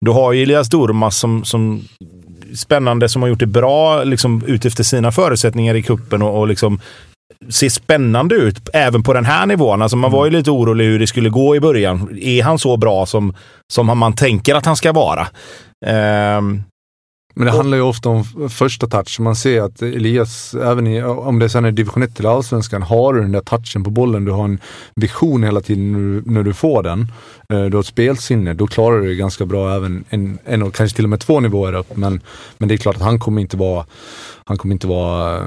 du 0.00 0.10
har 0.10 0.32
ju 0.32 0.42
Elias 0.42 0.68
Durmas 0.68 1.18
som, 1.18 1.44
som 1.44 1.84
spännande 2.54 3.08
som 3.08 3.22
har 3.22 3.28
gjort 3.28 3.38
det 3.38 3.46
bra 3.46 4.04
liksom, 4.04 4.42
utifrån 4.46 4.84
sina 4.84 5.12
förutsättningar 5.12 5.74
i 5.74 5.82
kuppen 5.82 6.22
och, 6.22 6.40
och 6.40 6.48
liksom 6.48 6.80
ser 7.48 7.68
spännande 7.68 8.34
ut 8.34 8.68
även 8.72 9.02
på 9.02 9.12
den 9.12 9.24
här 9.24 9.46
nivån. 9.46 9.82
Alltså 9.82 9.96
man 9.96 10.12
var 10.12 10.24
ju 10.24 10.30
lite 10.30 10.50
orolig 10.50 10.84
hur 10.84 10.98
det 10.98 11.06
skulle 11.06 11.28
gå 11.28 11.56
i 11.56 11.60
början. 11.60 12.18
Är 12.20 12.42
han 12.42 12.58
så 12.58 12.76
bra 12.76 13.06
som, 13.06 13.34
som 13.72 13.98
man 13.98 14.12
tänker 14.12 14.54
att 14.54 14.66
han 14.66 14.76
ska 14.76 14.92
vara? 14.92 15.26
Um, 15.86 16.62
men 17.38 17.46
det 17.46 17.52
och, 17.52 17.56
handlar 17.56 17.76
ju 17.76 17.82
ofta 17.82 18.08
om 18.08 18.48
första 18.48 18.86
touch. 18.86 19.20
Man 19.20 19.36
ser 19.36 19.62
att 19.62 19.82
Elias, 19.82 20.54
även 20.54 20.86
i, 20.86 21.02
om 21.02 21.38
det 21.38 21.48
sen 21.48 21.64
är 21.64 21.72
division 21.72 22.02
1 22.02 22.16
till 22.16 22.26
allsvenskan, 22.26 22.82
har 22.82 23.14
du 23.14 23.20
den 23.20 23.32
där 23.32 23.40
touchen 23.40 23.84
på 23.84 23.90
bollen. 23.90 24.24
Du 24.24 24.32
har 24.32 24.44
en 24.44 24.60
vision 24.94 25.44
hela 25.44 25.60
tiden 25.60 25.92
när 25.92 25.98
du, 25.98 26.22
när 26.32 26.42
du 26.42 26.54
får 26.54 26.82
den. 26.82 27.00
Eh, 27.52 27.64
du 27.64 27.76
har 27.76 27.80
ett 27.80 27.86
spelsinne. 27.86 28.54
Då 28.54 28.66
klarar 28.66 29.00
du 29.00 29.08
det 29.08 29.14
ganska 29.14 29.46
bra 29.46 29.74
även 29.74 30.04
en, 30.08 30.38
en 30.44 30.62
och 30.62 30.74
kanske 30.74 30.96
till 30.96 31.04
och 31.04 31.10
med 31.10 31.20
två 31.20 31.40
nivåer 31.40 31.72
upp. 31.72 31.96
Men, 31.96 32.20
men 32.58 32.68
det 32.68 32.74
är 32.74 32.78
klart 32.78 32.96
att 32.96 33.02
han 33.02 33.18
kommer 33.18 33.40
inte 33.40 33.56
vara 33.56 33.86
han 34.48 34.58
kommer 34.58 34.72
inte 34.72 34.86
vara 34.86 35.42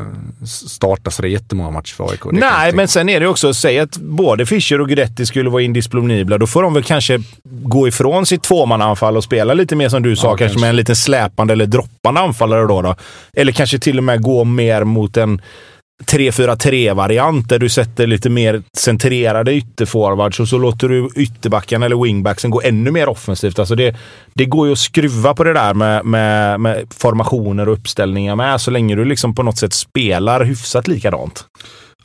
starta 0.46 1.12
så 1.12 1.28
jättemånga 1.28 1.72
matcher 1.72 1.96
för 1.96 2.12
AIK. 2.12 2.26
Nej, 2.32 2.74
men 2.74 2.88
sen 2.88 3.10
är 3.10 3.20
det 3.20 3.28
också, 3.28 3.54
säg 3.54 3.80
att 3.80 3.98
både 3.98 4.46
Fischer 4.46 4.82
och 4.82 4.88
Guidetti 4.88 5.26
skulle 5.26 5.50
vara 5.50 5.62
indisponibla. 5.62 6.38
Då 6.38 6.48
får 6.48 6.64
de 6.64 6.74
väl 6.74 6.84
kanske 6.84 7.20
gå 7.44 7.88
ifrån 7.88 8.26
sitt 8.26 8.44
tvåmananfall 8.44 9.18
och 9.18 9.24
spela 9.24 9.54
lite 9.54 9.76
mer 9.76 9.90
som 9.90 10.04
du 10.04 10.16
sa, 10.16 10.28
ja, 10.28 10.30
kanske, 10.30 10.44
kanske 10.46 10.60
med 10.60 10.70
en 10.70 10.76
liten 10.76 10.96
släpande 10.96 11.54
eller 11.54 11.66
droppande 11.66 12.22
anfallare 12.22 12.68
då, 12.68 12.82
då. 12.82 12.96
Eller 13.34 13.52
kanske 13.52 13.80
till 13.80 13.98
och 13.98 14.04
med 14.04 14.22
gå 14.22 14.44
mer 14.44 14.84
mot 14.84 15.18
en 15.18 15.42
3-4-3-variant 16.06 17.50
där 17.50 17.60
du 17.60 17.70
sätter 17.70 18.08
lite 18.08 18.30
mer 18.30 18.64
centrerade 18.78 19.54
ytterforwards 19.54 20.40
och 20.40 20.48
så 20.48 20.58
låter 20.58 20.90
du 20.90 21.10
ytterbackarna 21.16 21.86
eller 21.86 22.04
wingbacksen 22.04 22.52
gå 22.52 22.62
ännu 22.62 22.92
mer 22.92 23.10
offensivt. 23.10 23.60
Alltså 23.60 23.76
det, 23.76 23.96
det 24.34 24.46
går 24.46 24.68
ju 24.68 24.74
att 24.74 24.80
skruva 24.80 25.34
på 25.34 25.44
det 25.44 25.54
där 25.54 25.74
med, 25.74 26.06
med, 26.06 26.60
med 26.60 26.88
formationer 26.98 27.70
och 27.70 27.74
uppställningar 27.74 28.36
med 28.36 28.62
så 28.62 28.72
länge 28.72 28.96
du 28.96 29.06
liksom 29.06 29.36
på 29.36 29.44
något 29.44 29.58
sätt 29.58 29.74
spelar 29.74 30.44
hyfsat 30.46 30.88
likadant. 30.88 31.46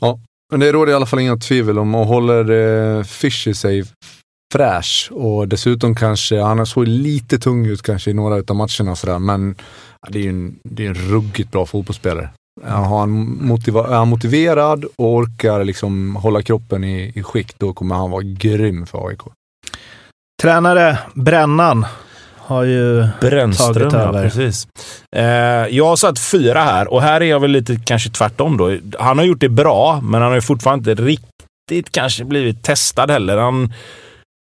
Ja, 0.00 0.18
men 0.50 0.60
det 0.60 0.72
råder 0.72 0.92
i 0.92 0.94
alla 0.94 1.06
fall 1.06 1.20
inga 1.20 1.36
tvivel 1.36 1.78
om 1.78 1.94
och 1.94 2.06
håller 2.06 2.50
eh, 2.50 3.04
Fischer 3.04 3.52
sig 3.52 3.84
fräsch 4.52 5.08
och 5.12 5.48
dessutom 5.48 5.94
kanske, 5.94 6.40
han 6.40 6.66
såg 6.66 6.88
lite 6.88 7.38
tung 7.38 7.66
ut 7.66 7.82
kanske 7.82 8.10
i 8.10 8.14
några 8.14 8.34
av 8.34 8.56
matcherna 8.56 8.96
sådär, 8.96 9.18
men 9.18 9.54
det 10.08 10.18
är 10.18 10.22
ju 10.22 10.28
en, 10.28 10.58
det 10.64 10.84
är 10.84 10.88
en 10.88 10.94
ruggigt 10.94 11.52
bra 11.52 11.66
fotbollsspelare. 11.66 12.30
Har 12.62 12.98
han 12.98 13.38
motiva 13.46 13.88
är 13.88 13.94
han 13.94 14.08
motiverad 14.08 14.84
och 14.84 15.14
orkar 15.14 15.64
liksom 15.64 16.16
hålla 16.16 16.42
kroppen 16.42 16.84
i, 16.84 17.12
i 17.14 17.22
skick, 17.22 17.58
då 17.58 17.72
kommer 17.72 17.94
han 17.94 18.10
vara 18.10 18.22
grym 18.22 18.86
för 18.86 19.08
AIK. 19.08 19.20
Tränare 20.42 20.98
Brännan 21.14 21.86
har 22.36 22.64
ju 22.64 23.06
Brännström, 23.20 23.74
tagit 23.74 23.94
över. 23.94 24.24
Ja, 24.24 24.30
precis. 24.30 24.68
Eh, 25.16 25.24
jag 25.76 25.86
har 25.86 25.96
satt 25.96 26.18
fyra 26.18 26.60
här 26.60 26.92
och 26.92 27.02
här 27.02 27.20
är 27.20 27.24
jag 27.24 27.40
väl 27.40 27.50
lite 27.50 27.76
kanske 27.84 28.10
tvärtom 28.10 28.56
då. 28.56 28.76
Han 28.98 29.18
har 29.18 29.24
gjort 29.24 29.40
det 29.40 29.48
bra, 29.48 30.00
men 30.02 30.22
han 30.22 30.30
har 30.30 30.36
ju 30.36 30.42
fortfarande 30.42 30.90
inte 30.90 31.02
riktigt 31.02 31.92
kanske 31.92 32.24
blivit 32.24 32.62
testad 32.62 33.10
heller. 33.10 33.36
Han, 33.36 33.72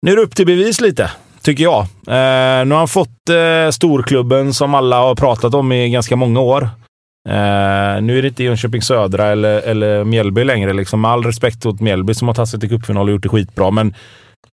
nu 0.01 0.11
är 0.11 0.15
det 0.15 0.21
upp 0.21 0.35
till 0.35 0.45
bevis 0.45 0.81
lite 0.81 1.11
tycker 1.47 1.63
jag. 1.63 1.81
Eh, 2.07 2.65
nu 2.65 2.71
har 2.71 2.77
han 2.77 2.87
fått 2.87 3.29
eh, 3.29 3.71
storklubben 3.71 4.53
som 4.53 4.75
alla 4.75 4.99
har 4.99 5.15
pratat 5.15 5.53
om 5.53 5.71
i 5.71 5.89
ganska 5.89 6.15
många 6.15 6.39
år. 6.39 6.69
Uh, 7.27 8.01
nu 8.01 8.17
är 8.17 8.21
det 8.21 8.27
inte 8.27 8.43
Jönköping 8.43 8.81
Södra 8.81 9.27
eller, 9.27 9.61
eller 9.61 10.03
Mjällby 10.03 10.43
längre. 10.43 10.73
Liksom. 10.73 11.01
Med 11.01 11.11
all 11.11 11.23
respekt 11.23 11.65
åt 11.65 11.79
Mjällby 11.79 12.13
som 12.13 12.27
har 12.27 12.35
tagit 12.35 12.49
sig 12.49 12.59
till 12.59 12.69
cupfinal 12.69 13.07
och 13.07 13.11
gjort 13.11 13.23
det 13.23 13.29
skitbra. 13.29 13.71
Men 13.71 13.93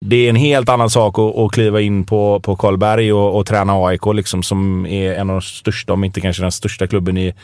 det 0.01 0.17
är 0.17 0.31
en 0.31 0.37
helt 0.37 0.69
annan 0.69 0.91
sak 0.91 1.19
att, 1.19 1.39
att 1.39 1.53
kliva 1.53 1.81
in 1.81 2.05
på, 2.05 2.41
på 2.41 2.57
Karlberg 2.57 3.13
och, 3.13 3.39
och 3.39 3.47
träna 3.47 3.73
AIK, 3.87 4.07
liksom, 4.15 4.43
som 4.43 4.87
är 4.87 5.15
en 5.15 5.31
av 5.31 5.37
de 5.37 5.43
största, 5.43 5.93
om 5.93 6.05
inte 6.05 6.21
kanske 6.21 6.43
den 6.43 6.53
största 6.53 6.87
klubben 6.87 7.19
i, 7.19 7.35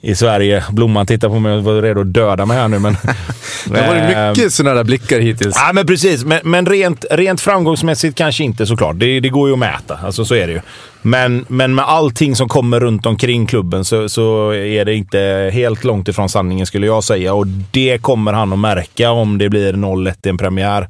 i 0.00 0.14
Sverige. 0.14 0.64
Blomman 0.70 1.06
tittar 1.06 1.28
på 1.28 1.38
mig 1.38 1.52
och 1.52 1.64
var 1.64 1.82
redo 1.82 2.00
att 2.00 2.12
döda 2.12 2.46
mig 2.46 2.56
här 2.56 2.68
nu. 2.68 2.78
Men, 2.78 2.96
det 3.66 3.80
har 3.80 3.94
varit 3.94 4.36
mycket 4.36 4.52
sådana 4.52 4.74
där 4.74 4.84
blickar 4.84 5.20
hittills. 5.20 5.56
Ja, 5.56 5.72
men 5.72 5.86
precis. 5.86 6.24
Men, 6.24 6.40
men 6.44 6.66
rent, 6.66 7.04
rent 7.10 7.40
framgångsmässigt 7.40 8.18
kanske 8.18 8.44
inte 8.44 8.66
såklart. 8.66 8.98
Det, 8.98 9.20
det 9.20 9.28
går 9.28 9.48
ju 9.48 9.52
att 9.52 9.58
mäta. 9.58 9.98
Alltså, 10.02 10.24
så 10.24 10.34
är 10.34 10.46
det 10.46 10.52
ju. 10.52 10.60
Men, 11.02 11.44
men 11.48 11.74
med 11.74 11.84
allting 11.84 12.36
som 12.36 12.48
kommer 12.48 12.80
runt 12.80 13.06
omkring 13.06 13.46
klubben 13.46 13.84
så, 13.84 14.08
så 14.08 14.54
är 14.54 14.84
det 14.84 14.94
inte 14.94 15.50
helt 15.52 15.84
långt 15.84 16.08
ifrån 16.08 16.28
sanningen 16.28 16.66
skulle 16.66 16.86
jag 16.86 17.04
säga. 17.04 17.34
Och 17.34 17.46
det 17.46 17.98
kommer 17.98 18.32
han 18.32 18.52
att 18.52 18.58
märka 18.58 19.10
om 19.10 19.38
det 19.38 19.48
blir 19.48 19.72
0-1 19.72 20.14
i 20.26 20.28
en 20.28 20.38
premiär. 20.38 20.88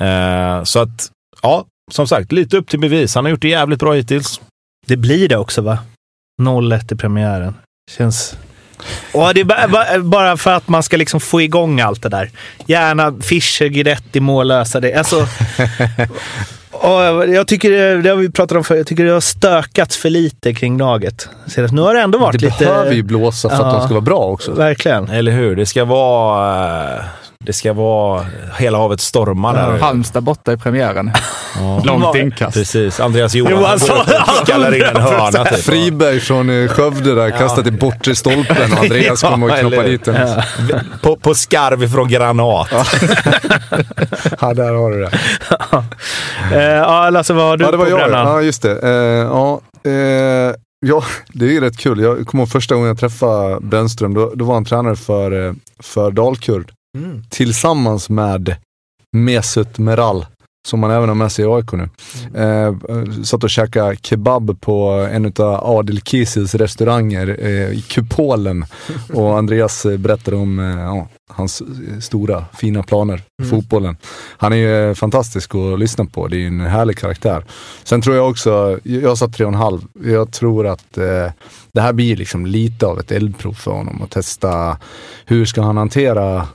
Eh, 0.00 0.64
så 0.64 0.78
att, 0.78 1.10
ja, 1.42 1.64
som 1.92 2.06
sagt, 2.06 2.32
lite 2.32 2.56
upp 2.56 2.68
till 2.68 2.80
bevis. 2.80 3.14
Han 3.14 3.24
har 3.24 3.30
gjort 3.30 3.42
det 3.42 3.48
jävligt 3.48 3.78
bra 3.78 3.92
hittills. 3.92 4.40
Det 4.86 4.96
blir 4.96 5.28
det 5.28 5.36
också 5.36 5.62
va? 5.62 5.78
0-1 6.42 6.94
i 6.94 6.96
premiären. 6.96 7.54
Känns... 7.96 8.36
Och 9.12 9.34
det 9.34 9.40
är 9.40 9.98
bara 9.98 10.36
för 10.36 10.50
att 10.50 10.68
man 10.68 10.82
ska 10.82 10.96
liksom 10.96 11.20
få 11.20 11.40
igång 11.40 11.80
allt 11.80 12.02
det 12.02 12.08
där. 12.08 12.30
Gärna 12.66 13.14
Fischer, 13.22 13.66
Guidetti, 13.66 14.20
mållösa 14.20 14.80
det. 14.80 14.94
Alltså, 14.94 15.16
och 16.70 17.28
jag 17.28 17.46
tycker, 17.46 17.96
det 17.96 18.10
har 18.10 18.16
vi 18.16 18.30
pratat 18.30 18.56
om 18.56 18.64
förr, 18.64 18.76
jag 18.76 18.86
tycker 18.86 19.04
det 19.04 19.12
har 19.12 19.20
stökats 19.20 19.96
för 19.96 20.10
lite 20.10 20.54
kring 20.54 20.78
laget. 20.78 21.28
Nu 21.72 21.80
har 21.80 21.94
det 21.94 22.00
ändå 22.00 22.18
varit 22.18 22.40
det 22.40 22.46
lite... 22.46 22.58
Det 22.58 22.64
behöver 22.64 22.92
ju 22.92 23.02
blåsa 23.02 23.48
för 23.48 23.56
ja, 23.56 23.66
att 23.66 23.74
de 23.74 23.84
ska 23.84 23.94
vara 23.94 24.00
bra 24.00 24.18
också. 24.18 24.52
Verkligen. 24.52 25.08
Eller 25.08 25.32
hur? 25.32 25.56
Det 25.56 25.66
ska 25.66 25.84
vara 25.84 27.04
det 27.44 27.52
ska 27.52 27.72
vara 27.72 28.26
hela 28.58 28.78
havet 28.78 29.00
stormar 29.00 29.54
där. 29.54 29.78
Halmstad 29.78 30.22
borta 30.22 30.52
i 30.52 30.56
premiären. 30.56 31.10
Ja. 31.60 31.82
Långt 31.84 32.16
inkast. 32.16 32.54
Precis. 32.54 33.00
Andreas 33.00 33.34
Johansson 33.34 33.96
skallar 34.44 34.74
in 34.74 34.82
en 34.82 34.96
hörna. 35.02 35.44
Typ. 35.44 35.58
Friberg 35.58 36.20
från 36.20 36.50
eh, 36.50 36.68
Skövde 36.68 37.14
där, 37.14 37.28
ja. 37.28 37.38
kastat 37.38 37.66
i 37.66 37.70
bortre 37.70 38.14
stolpen 38.14 38.72
och 38.72 38.78
Andreas 38.78 39.22
ja, 39.22 39.30
kommer 39.30 39.52
och 39.52 39.58
knoppar 39.58 39.84
dit 39.84 40.04
den. 40.04 40.28
Ja. 40.28 40.42
På, 41.02 41.16
på 41.16 41.34
skarv 41.34 41.82
ifrån 41.82 42.08
Granat. 42.08 42.68
Ja. 44.40 44.54
där 44.54 44.72
har 44.74 44.90
du 44.90 45.00
det. 45.00 45.10
ja, 46.76 47.10
Lasse, 47.10 47.32
vad 47.32 47.44
har 47.44 47.56
du 47.56 47.64
ja, 47.64 47.70
det 47.70 47.76
var 47.76 47.84
på 47.84 47.90
jag. 47.90 47.98
brännan? 47.98 48.26
Ja, 48.26 48.42
just 48.42 48.62
det. 48.62 48.80
Uh, 48.82 48.90
ja, 48.90 49.60
uh, 49.86 50.54
Ja, 50.86 51.02
det 51.28 51.44
är 51.44 51.50
ju 51.50 51.60
rätt 51.60 51.78
kul. 51.78 52.00
Jag 52.00 52.26
kommer 52.26 52.42
ihåg 52.42 52.50
första 52.50 52.74
gången 52.74 52.88
jag 52.88 52.98
träffade 53.00 53.60
Brännström, 53.60 54.14
då, 54.14 54.32
då 54.34 54.44
var 54.44 54.54
han 54.54 54.64
tränare 54.64 54.96
för, 54.96 55.54
för 55.82 56.10
Dalkurd. 56.10 56.72
Mm. 56.98 57.22
Tillsammans 57.28 58.10
med 58.10 58.56
Mesut 59.16 59.78
Meral, 59.78 60.26
som 60.68 60.80
man 60.80 60.90
även 60.90 61.08
har 61.08 61.16
med 61.16 61.32
sig 61.32 61.44
i 61.44 61.48
AIK 61.48 61.72
nu. 61.72 61.88
Mm. 62.34 62.80
Eh, 62.88 63.22
satt 63.22 63.44
och 63.44 63.50
käkade 63.50 63.96
kebab 64.02 64.60
på 64.60 64.88
en 65.12 65.26
av 65.26 65.78
Adil 65.78 66.00
Kisils 66.00 66.54
restauranger 66.54 67.36
eh, 67.40 67.70
i 67.78 67.84
Kupolen. 67.88 68.64
och 69.12 69.38
Andreas 69.38 69.86
berättade 69.98 70.36
om 70.36 70.58
eh, 70.58 70.80
ja, 70.80 71.08
hans 71.30 71.62
stora 72.00 72.44
fina 72.54 72.82
planer 72.82 73.16
för 73.16 73.44
mm. 73.44 73.50
fotbollen. 73.50 73.96
Han 74.36 74.52
är 74.52 74.56
ju 74.56 74.88
eh, 74.88 74.94
fantastisk 74.94 75.54
att 75.54 75.78
lyssna 75.78 76.04
på. 76.04 76.28
Det 76.28 76.36
är 76.36 76.46
en 76.46 76.60
härlig 76.60 76.98
karaktär. 76.98 77.44
Sen 77.84 78.02
tror 78.02 78.16
jag 78.16 78.30
också, 78.30 78.78
jag 78.82 79.18
sa 79.18 79.28
tre 79.28 79.44
och 79.44 79.52
en 79.52 79.58
halv. 79.58 79.80
Jag 80.04 80.32
tror 80.32 80.66
att 80.66 80.98
eh, 80.98 81.26
det 81.72 81.80
här 81.80 81.92
blir 81.92 82.16
liksom 82.16 82.46
lite 82.46 82.86
av 82.86 83.00
ett 83.00 83.12
eldprov 83.12 83.52
för 83.52 83.70
honom 83.70 84.02
att 84.02 84.10
testa 84.10 84.78
hur 85.24 85.44
ska 85.44 85.62
han 85.62 85.76
hantera 85.76 86.48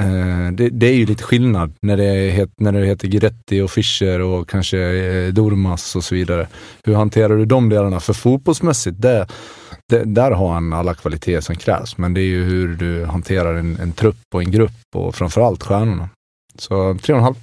Eh, 0.00 0.52
det, 0.52 0.68
det, 0.68 0.86
är 0.86 0.94
ju 0.94 1.06
lite 1.06 1.22
skillnad 1.22 1.72
när 1.80 1.96
det, 1.96 2.30
het, 2.30 2.50
när 2.56 2.72
det 2.72 2.86
heter 2.86 3.08
Giretti 3.08 3.60
och 3.60 3.70
Fischer 3.70 4.20
och 4.20 4.48
kanske 4.48 4.78
eh, 4.78 5.32
Dormas 5.32 5.96
och 5.96 6.04
så 6.04 6.14
vidare. 6.14 6.48
Hur 6.84 6.94
hanterar 6.94 7.36
du 7.36 7.44
de 7.44 7.68
delarna? 7.68 8.00
För 8.00 8.12
fotbollsmässigt, 8.12 9.02
det, 9.02 9.26
det, 9.88 10.04
där 10.04 10.30
har 10.30 10.52
han 10.52 10.72
alla 10.72 10.94
kvaliteter 10.94 11.40
som 11.40 11.56
krävs. 11.56 11.98
Men 11.98 12.14
det 12.14 12.20
är 12.20 12.26
ju 12.26 12.44
hur 12.44 12.68
du 12.68 13.04
hanterar 13.04 13.54
en, 13.54 13.76
en 13.80 13.92
trupp 13.92 14.16
och 14.34 14.42
en 14.42 14.50
grupp 14.50 14.96
och 14.96 15.14
framförallt 15.14 15.62
stjärnorna. 15.62 16.08
Så 16.58 16.74
3,5 16.74 17.34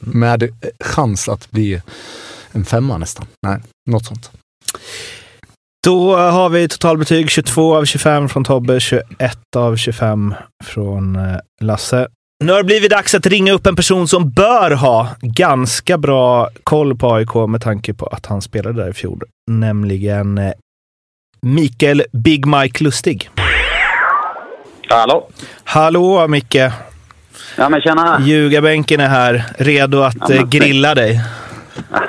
med 0.00 0.48
chans 0.80 1.28
att 1.28 1.50
bli 1.50 1.82
en 2.52 2.64
femma 2.64 2.98
nästan. 2.98 3.26
Nej, 3.46 3.60
något 3.90 4.06
sånt. 4.06 4.30
Då 5.84 6.16
har 6.16 6.48
vi 6.48 6.68
totalbetyg 6.68 7.30
22 7.30 7.76
av 7.76 7.84
25 7.84 8.28
från 8.28 8.44
Tobbe, 8.44 8.80
21 8.80 9.38
av 9.56 9.76
25 9.76 10.34
från 10.64 11.16
eh, 11.16 11.36
Lasse. 11.60 12.08
Nu 12.44 12.52
har 12.52 12.58
det 12.58 12.64
blivit 12.64 12.90
dags 12.90 13.14
att 13.14 13.26
ringa 13.26 13.52
upp 13.52 13.66
en 13.66 13.76
person 13.76 14.08
som 14.08 14.30
bör 14.30 14.70
ha 14.70 15.08
ganska 15.20 15.98
bra 15.98 16.50
koll 16.64 16.96
på 16.96 17.14
AIK 17.14 17.34
med 17.48 17.62
tanke 17.62 17.94
på 17.94 18.06
att 18.06 18.26
han 18.26 18.42
spelade 18.42 18.82
där 18.82 18.90
i 18.90 18.92
fjol. 18.92 19.22
Nämligen 19.50 20.38
eh, 20.38 20.52
Mikael 21.46 22.02
Big 22.12 22.46
Mike 22.46 22.84
Lustig. 22.84 23.30
Hallå! 24.88 25.28
Hallå 25.64 26.28
Micke! 26.28 26.54
Ja 27.56 27.68
men 27.68 27.80
tjena! 27.80 28.20
Ljugarbänken 28.20 29.00
är 29.00 29.08
här, 29.08 29.44
redo 29.58 30.02
att 30.02 30.16
ja, 30.28 30.34
eh, 30.34 30.48
grilla 30.48 30.94
dig. 30.94 31.20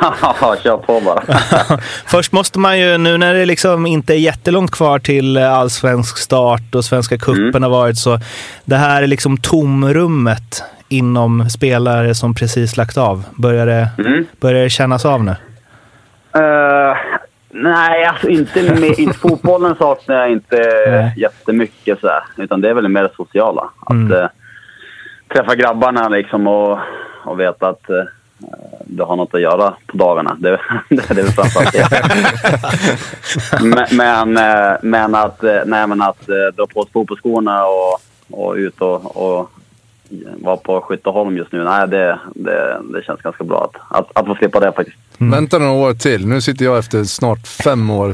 Ja, 0.02 0.56
kör 0.64 0.78
på 0.78 1.02
bara. 1.02 1.24
Först 2.06 2.32
måste 2.32 2.60
man 2.60 2.80
ju, 2.80 2.98
nu 2.98 3.18
när 3.18 3.34
det 3.34 3.46
liksom 3.46 3.86
inte 3.86 4.14
är 4.14 4.18
jättelångt 4.18 4.72
kvar 4.72 5.00
till 5.00 5.38
allsvensk 5.38 6.18
start 6.18 6.76
och 6.76 6.86
Svenska 6.86 7.18
cupen 7.18 7.48
mm. 7.48 7.64
har 7.64 7.70
varit 7.70 7.98
så, 7.98 8.20
det 8.66 8.76
här 8.76 9.04
är 9.04 9.08
liksom 9.08 9.38
tomrummet 9.38 10.64
inom 10.90 11.50
spelare 11.50 12.16
som 12.16 12.34
precis 12.36 12.78
lagt 12.78 12.98
av. 12.98 13.24
Börjar 13.36 13.66
det, 13.66 13.90
mm. 13.98 14.26
börjar 14.40 14.64
det 14.64 14.70
kännas 14.70 15.06
av 15.06 15.24
nu? 15.24 15.36
Uh, 16.38 16.96
nej, 17.54 18.06
alltså 18.06 18.30
inte, 18.30 18.64
med, 18.64 19.00
inte 19.00 19.20
fotbollen 19.20 19.76
saknar 19.76 20.16
jag 20.16 20.32
inte 20.32 20.56
nej. 20.88 21.14
jättemycket 21.18 22.00
så 22.00 22.08
här, 22.08 22.24
utan 22.38 22.62
det 22.62 22.70
är 22.70 22.74
väl 22.74 22.88
mer 22.88 23.04
det 23.04 23.16
sociala. 23.16 23.70
Att 23.80 23.92
mm. 23.92 24.12
uh, 24.12 24.28
träffa 25.34 25.56
grabbarna 25.56 26.10
liksom 26.10 26.48
och, 26.48 26.80
och 27.24 27.40
veta 27.40 27.70
att 27.70 27.90
uh, 27.90 28.04
du 28.86 29.04
har 29.04 29.16
något 29.16 29.34
att 29.34 29.42
göra 29.42 29.74
på 29.88 29.98
dagarna. 29.98 30.38
Det, 30.40 30.50
det, 30.50 30.60
det 30.90 31.10
är 31.10 31.16
väl 31.16 31.32
framförallt 31.32 31.74
det. 31.74 31.88
men, 33.96 34.38
eh, 34.38 34.78
men, 34.82 35.16
att, 35.16 35.44
eh, 35.44 35.62
nej, 35.66 35.88
men 35.88 36.02
att 36.02 36.30
eh, 36.30 36.56
dra 36.56 36.68
på 36.68 36.88
fotbollsskorna 36.94 37.66
och, 37.66 38.00
och 38.32 38.54
ut 38.54 38.82
och, 38.82 39.18
och 39.18 39.52
vara 40.38 40.58
på 40.58 40.82
Skytteholm 40.82 41.38
just 41.38 41.52
nu, 41.52 41.64
nej 41.64 41.88
det, 41.88 42.20
det, 42.36 42.82
det 42.94 43.04
känns 43.06 43.22
ganska 43.22 43.44
bra 43.44 43.64
att, 43.64 44.00
att, 44.00 44.18
att 44.18 44.26
få 44.26 44.36
slippa 44.36 44.60
det 44.60 44.72
faktiskt. 44.72 44.98
Mm. 45.18 45.32
Vänta 45.32 45.60
några 45.60 45.72
år 45.72 45.94
till. 45.94 46.28
Nu 46.28 46.42
sitter 46.42 46.66
jag 46.66 46.78
efter 46.78 47.04
snart 47.04 47.48
fem 47.48 47.90
år 47.90 48.14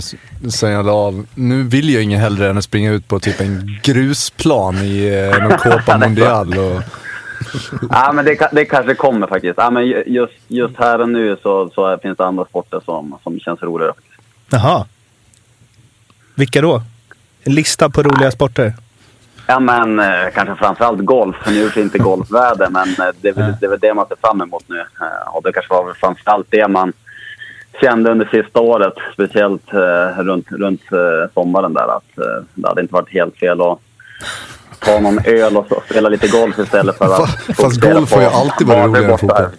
sen 0.50 0.72
jag 0.72 0.86
la 0.86 0.92
av. 0.92 1.26
Nu 1.36 1.64
vill 1.64 1.90
jag 1.94 2.04
inget 2.04 2.20
hellre 2.20 2.50
än 2.50 2.58
att 2.58 2.64
springa 2.64 2.92
ut 2.92 3.08
på 3.08 3.20
typ 3.20 3.42
en 3.42 3.80
grusplan 3.84 4.76
i 4.76 5.32
någon 5.42 5.58
Copa 5.58 5.98
Mondial 5.98 6.58
och 6.58 6.82
ja, 7.90 8.12
men 8.12 8.26
det, 8.26 8.50
det 8.52 8.66
kanske 8.66 8.96
kommer 8.96 9.28
faktiskt. 9.28 9.58
Ja, 9.58 9.70
men 9.70 9.88
just, 9.88 10.34
just 10.48 10.78
här 10.78 11.02
och 11.02 11.10
nu 11.10 11.38
så, 11.44 11.70
så 11.70 11.98
finns 11.98 12.18
det 12.18 12.26
andra 12.26 12.46
sporter 12.46 12.82
som, 12.86 13.18
som 13.24 13.40
känns 13.40 13.62
roligare. 13.62 13.94
Jaha. 14.50 14.86
Vilka 16.36 16.62
då? 16.62 16.82
En 17.44 17.56
lista 17.56 17.90
på 17.90 18.04
roliga 18.04 18.32
sporter? 18.32 18.74
Ja, 19.52 19.60
men 19.60 20.00
eh, 20.00 20.30
kanske 20.34 20.56
framförallt 20.56 21.06
golf. 21.06 21.36
Nu 21.48 21.66
är 21.66 21.72
det 21.74 21.82
inte 21.82 21.98
golfväder, 21.98 22.70
men 22.70 22.90
eh, 22.90 23.14
det, 23.22 23.30
är 23.30 23.56
det 23.60 23.66
är 23.66 23.70
väl 23.70 23.80
det 23.80 23.94
man 23.94 24.08
ser 24.08 24.16
fram 24.22 24.42
emot 24.42 24.64
nu. 24.68 24.80
Eh, 24.80 25.36
och 25.36 25.44
det 25.44 25.54
kanske 25.54 25.74
var 25.74 25.94
framförallt 25.94 26.48
det 26.50 26.68
man 26.68 26.94
kände 27.82 28.12
under 28.12 28.26
sista 28.26 28.60
året, 28.60 28.94
speciellt 29.14 29.74
eh, 29.74 30.24
runt, 30.24 30.52
runt 30.52 30.82
eh, 30.92 31.32
sommaren 31.34 31.74
där, 31.74 31.98
att 31.98 32.18
eh, 32.18 32.44
det 32.54 32.68
hade 32.68 32.82
inte 32.82 32.94
varit 32.94 33.14
helt 33.14 33.38
fel 33.38 33.62
att 33.62 33.80
ta 34.80 35.00
någon 35.00 35.20
öl 35.26 35.58
och 35.58 35.84
spela 35.90 36.10
lite 36.10 36.28
golf 36.28 36.60
istället 36.60 36.98
för 36.98 37.06
att... 37.06 37.30
Fast 37.58 37.82
golf 37.82 38.14
har 38.14 38.22
ju 38.22 38.28
alltid 38.28 38.68
varit 38.68 38.86
roligare 38.86 39.12
än 39.12 39.18
fotboll. 39.18 39.46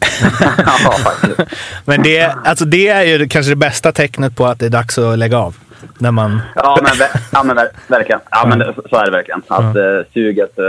ja, 0.56 0.92
faktiskt. 1.04 1.40
Men 1.84 2.02
det, 2.02 2.34
alltså 2.44 2.64
det 2.64 2.88
är 2.88 3.02
ju 3.02 3.28
kanske 3.28 3.52
det 3.52 3.56
bästa 3.56 3.92
tecknet 3.92 4.36
på 4.36 4.46
att 4.46 4.58
det 4.58 4.66
är 4.66 4.70
dags 4.70 4.98
att 4.98 5.18
lägga 5.18 5.38
av. 5.38 5.56
När 5.98 6.10
man... 6.10 6.40
ja, 6.54 6.78
men, 6.82 7.08
ja, 7.32 7.42
men 7.42 7.56
verkligen. 7.86 8.20
Ja, 8.30 8.46
men 8.46 8.74
så 8.90 8.96
är 8.96 9.04
det 9.04 9.10
verkligen. 9.10 9.42
Att 9.48 9.74
ja. 9.74 9.80
uh, 9.80 10.04
suget 10.14 10.58
uh, 10.58 10.64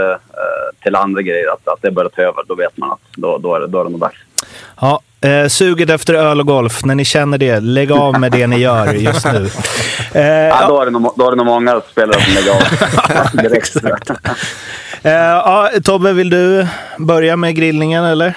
till 0.82 0.96
andra 0.96 1.22
grejer, 1.22 1.52
att, 1.52 1.68
att 1.68 1.82
det 1.82 1.90
börjar 1.90 2.10
ta 2.10 2.22
över, 2.22 2.44
då 2.48 2.54
vet 2.54 2.76
man 2.76 2.92
att 2.92 3.00
då, 3.16 3.38
då, 3.38 3.54
är, 3.54 3.60
det, 3.60 3.66
då 3.66 3.80
är 3.80 3.84
det 3.84 3.90
nog 3.90 4.00
dags. 4.00 4.18
Ja, 4.80 5.00
Eh, 5.24 5.48
suget 5.48 5.90
efter 5.90 6.14
öl 6.14 6.40
och 6.40 6.46
golf, 6.46 6.84
när 6.84 6.94
ni 6.94 7.04
känner 7.04 7.38
det, 7.38 7.60
lägg 7.60 7.92
av 7.92 8.20
med 8.20 8.32
det 8.32 8.46
ni 8.46 8.58
gör 8.58 8.94
just 8.94 9.24
nu. 9.24 9.50
Eh, 10.14 10.24
ja, 10.24 10.68
då, 10.68 10.80
är 10.80 10.84
det 10.84 10.90
nog, 10.90 11.12
då 11.16 11.26
är 11.26 11.30
det 11.30 11.36
nog 11.36 11.46
många 11.46 11.80
spelare 11.90 12.20
som 12.22 12.34
lägger 12.34 12.52
av 12.52 12.62
direkt. 13.42 13.76
eh, 15.02 15.12
ja, 15.12 15.70
Tobbe, 15.84 16.12
vill 16.12 16.30
du 16.30 16.66
börja 16.98 17.36
med 17.36 17.56
grillningen 17.56 18.04
eller? 18.04 18.34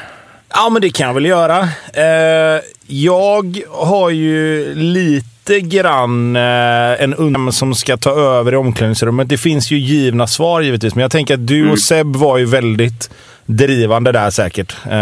Ja, 0.50 0.70
men 0.70 0.82
det 0.82 0.90
kan 0.90 1.08
jag 1.08 1.14
väl 1.14 1.26
göra. 1.26 1.60
Eh, 1.94 2.62
jag 2.88 3.64
har 3.72 4.10
ju 4.10 4.74
lite 4.76 5.35
grann 5.49 6.36
eh, 6.36 7.03
en 7.03 7.13
undran 7.13 7.51
som 7.51 7.75
ska 7.75 7.97
ta 7.97 8.12
över 8.12 8.53
i 8.53 8.55
omklädningsrummet. 8.55 9.29
Det 9.29 9.38
finns 9.38 9.71
ju 9.71 9.77
givna 9.77 10.27
svar 10.27 10.62
givetvis, 10.62 10.95
men 10.95 11.01
jag 11.01 11.12
tänker 11.12 11.34
att 11.34 11.47
du 11.47 11.62
och 11.62 11.65
mm. 11.65 11.77
Seb 11.77 12.15
var 12.15 12.38
ju 12.38 12.45
väldigt 12.45 13.10
drivande 13.45 14.12
där 14.12 14.29
säkert. 14.29 14.75
Eh, 14.91 14.97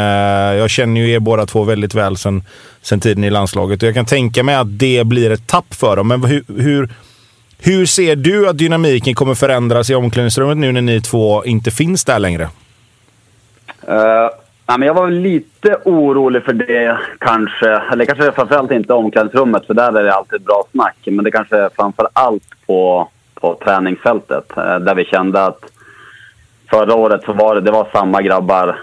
jag 0.57 0.69
känner 0.69 1.01
ju 1.01 1.11
er 1.11 1.19
båda 1.19 1.45
två 1.45 1.63
väldigt 1.63 1.95
väl 1.95 2.17
sen, 2.17 2.43
sen 2.81 2.99
tiden 2.99 3.23
i 3.23 3.29
landslaget 3.29 3.83
och 3.83 3.87
jag 3.87 3.95
kan 3.95 4.05
tänka 4.05 4.43
mig 4.43 4.55
att 4.55 4.79
det 4.79 5.03
blir 5.03 5.31
ett 5.31 5.47
tapp 5.47 5.73
för 5.73 5.95
dem. 5.95 6.07
Men 6.07 6.23
hur, 6.23 6.43
hur, 6.57 6.89
hur 7.59 7.85
ser 7.85 8.15
du 8.15 8.49
att 8.49 8.57
dynamiken 8.57 9.15
kommer 9.15 9.35
förändras 9.35 9.89
i 9.89 9.95
omklädningsrummet 9.95 10.57
nu 10.57 10.71
när 10.71 10.81
ni 10.81 11.01
två 11.01 11.45
inte 11.45 11.71
finns 11.71 12.05
där 12.05 12.19
längre? 12.19 12.49
Uh, 13.89 14.42
nej, 14.67 14.79
men 14.79 14.87
jag 14.87 14.93
var 14.93 15.09
lite 15.09 15.77
orolig 15.85 16.43
för 16.43 16.53
det 16.53 16.99
kanske. 17.17 17.69
Eller 17.69 18.05
kanske 18.05 18.31
framförallt 18.31 18.71
inte 18.71 18.93
omklädningsrummet, 18.93 19.65
för 19.65 19.73
där 19.73 19.97
är 19.97 20.03
det 20.03 20.13
alltid 20.13 20.41
bra 20.41 20.63
snack. 20.71 20.97
Men 21.05 21.25
det 21.25 21.31
kanske 21.31 21.57
är 21.57 21.69
framför 21.75 22.07
allt 22.13 22.65
på, 22.65 23.09
på 23.33 23.59
träningsfältet. 23.63 24.57
Eh, 24.57 24.79
där 24.79 24.95
vi 24.95 25.05
kände 25.05 25.45
att 25.45 25.59
förra 26.69 26.95
året 26.95 27.23
så 27.25 27.33
var 27.33 27.55
det, 27.55 27.61
det 27.61 27.71
var 27.71 27.87
samma 27.91 28.21
grabbar 28.21 28.79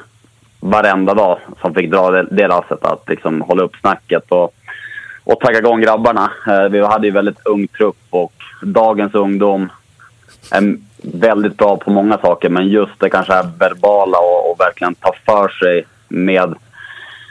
varenda 0.61 1.15
dag 1.15 1.39
som 1.61 1.75
fick 1.75 1.91
dra 1.91 2.11
det, 2.11 2.27
det 2.31 2.49
lasset. 2.49 2.85
Att 2.85 3.09
liksom 3.09 3.41
hålla 3.41 3.63
upp 3.63 3.77
snacket 3.81 4.25
och, 4.29 4.55
och 5.25 5.41
tagga 5.41 5.59
igång 5.59 5.81
grabbarna. 5.81 6.31
Eh, 6.47 6.69
vi 6.69 6.87
hade 6.87 7.07
ju 7.07 7.13
väldigt 7.13 7.47
ung 7.47 7.69
trupp 7.69 7.99
och 8.11 8.33
dagens 8.63 9.15
ungdom 9.15 9.69
är 10.51 10.77
väldigt 11.03 11.57
bra 11.57 11.77
på 11.77 11.91
många 11.91 12.19
saker, 12.19 12.49
men 12.49 12.69
just 12.69 13.01
det 13.01 13.11
kanske 13.11 13.33
här 13.33 13.51
verbala 13.59 14.19
och, 14.19 14.51
och 14.51 14.61
verkligen 14.61 14.95
ta 14.95 15.13
för 15.27 15.49
sig 15.49 15.87
med, 16.09 16.55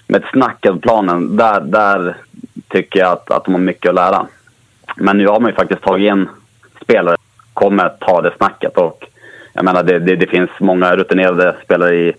med 0.08 0.24
snacket 0.32 0.72
på 0.72 0.80
planen. 0.80 1.38
Där, 1.38 1.62
där 1.62 2.18
tycker 2.68 3.00
jag 3.00 3.12
att, 3.12 3.32
att 3.32 3.46
de 3.46 3.54
har 3.54 3.62
mycket 3.62 3.90
att 3.90 3.96
lära. 3.96 4.28
Men 4.96 5.18
nu 5.18 5.28
har 5.28 5.40
man 5.40 5.52
ju 5.52 5.56
faktiskt 5.56 5.82
tagit 5.82 6.08
in 6.12 6.30
spelare 6.82 7.16
kommer 7.54 7.90
ta 7.90 8.22
det 8.22 8.34
snacket. 8.38 8.78
Och 8.78 9.04
jag 9.54 9.66
menar, 9.66 9.84
det, 9.84 10.00
det, 10.00 10.16
det 10.16 10.28
finns 10.28 10.50
många 10.60 10.96
rutinerade 10.96 11.56
spelare 11.64 11.96
i, 11.96 12.14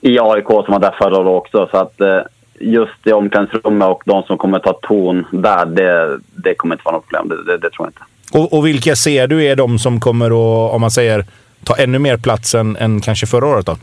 i 0.00 0.18
AIK 0.20 0.46
som 0.46 0.66
var 0.68 0.78
där 0.78 0.94
förra 0.98 1.18
året 1.18 1.28
också. 1.28 1.68
Så 1.70 1.76
att 1.76 2.00
eh, 2.00 2.20
just 2.58 3.06
i 3.06 3.12
omklädningsrummet 3.12 3.88
och 3.88 4.02
de 4.06 4.22
som 4.22 4.38
kommer 4.38 4.58
ta 4.58 4.72
ton 4.72 5.26
där, 5.30 5.66
det, 5.66 6.18
det 6.34 6.54
kommer 6.54 6.74
inte 6.74 6.84
vara 6.84 6.96
något 6.96 7.08
problem. 7.08 7.28
Det, 7.28 7.52
det, 7.52 7.58
det 7.58 7.70
tror 7.70 7.86
jag 7.86 7.88
inte. 7.88 8.02
Och, 8.32 8.52
och, 8.52 8.66
vilka 8.66 8.96
ser 8.96 9.26
du 9.26 9.44
är 9.44 9.56
de 9.56 9.78
som 9.78 10.00
kommer 10.00 10.26
att, 10.26 10.74
om 10.74 10.80
man 10.80 10.90
säger, 10.90 11.24
ta 11.64 11.76
ännu 11.76 11.98
mer 11.98 12.16
plats 12.16 12.54
än, 12.54 12.76
än 12.76 13.00
kanske 13.00 13.26
förra 13.26 13.46
året 13.46 13.66
då? 13.66 13.76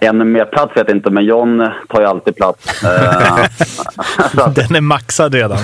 Ännu 0.00 0.24
mer 0.24 0.44
plats 0.44 0.76
vet 0.76 0.88
jag 0.88 0.96
inte, 0.96 1.10
men 1.10 1.24
John 1.24 1.70
tar 1.88 2.00
ju 2.00 2.06
alltid 2.06 2.36
plats. 2.36 2.84
uh, 2.84 4.48
den 4.54 4.76
är 4.76 4.80
maxad 4.80 5.34
redan. 5.34 5.58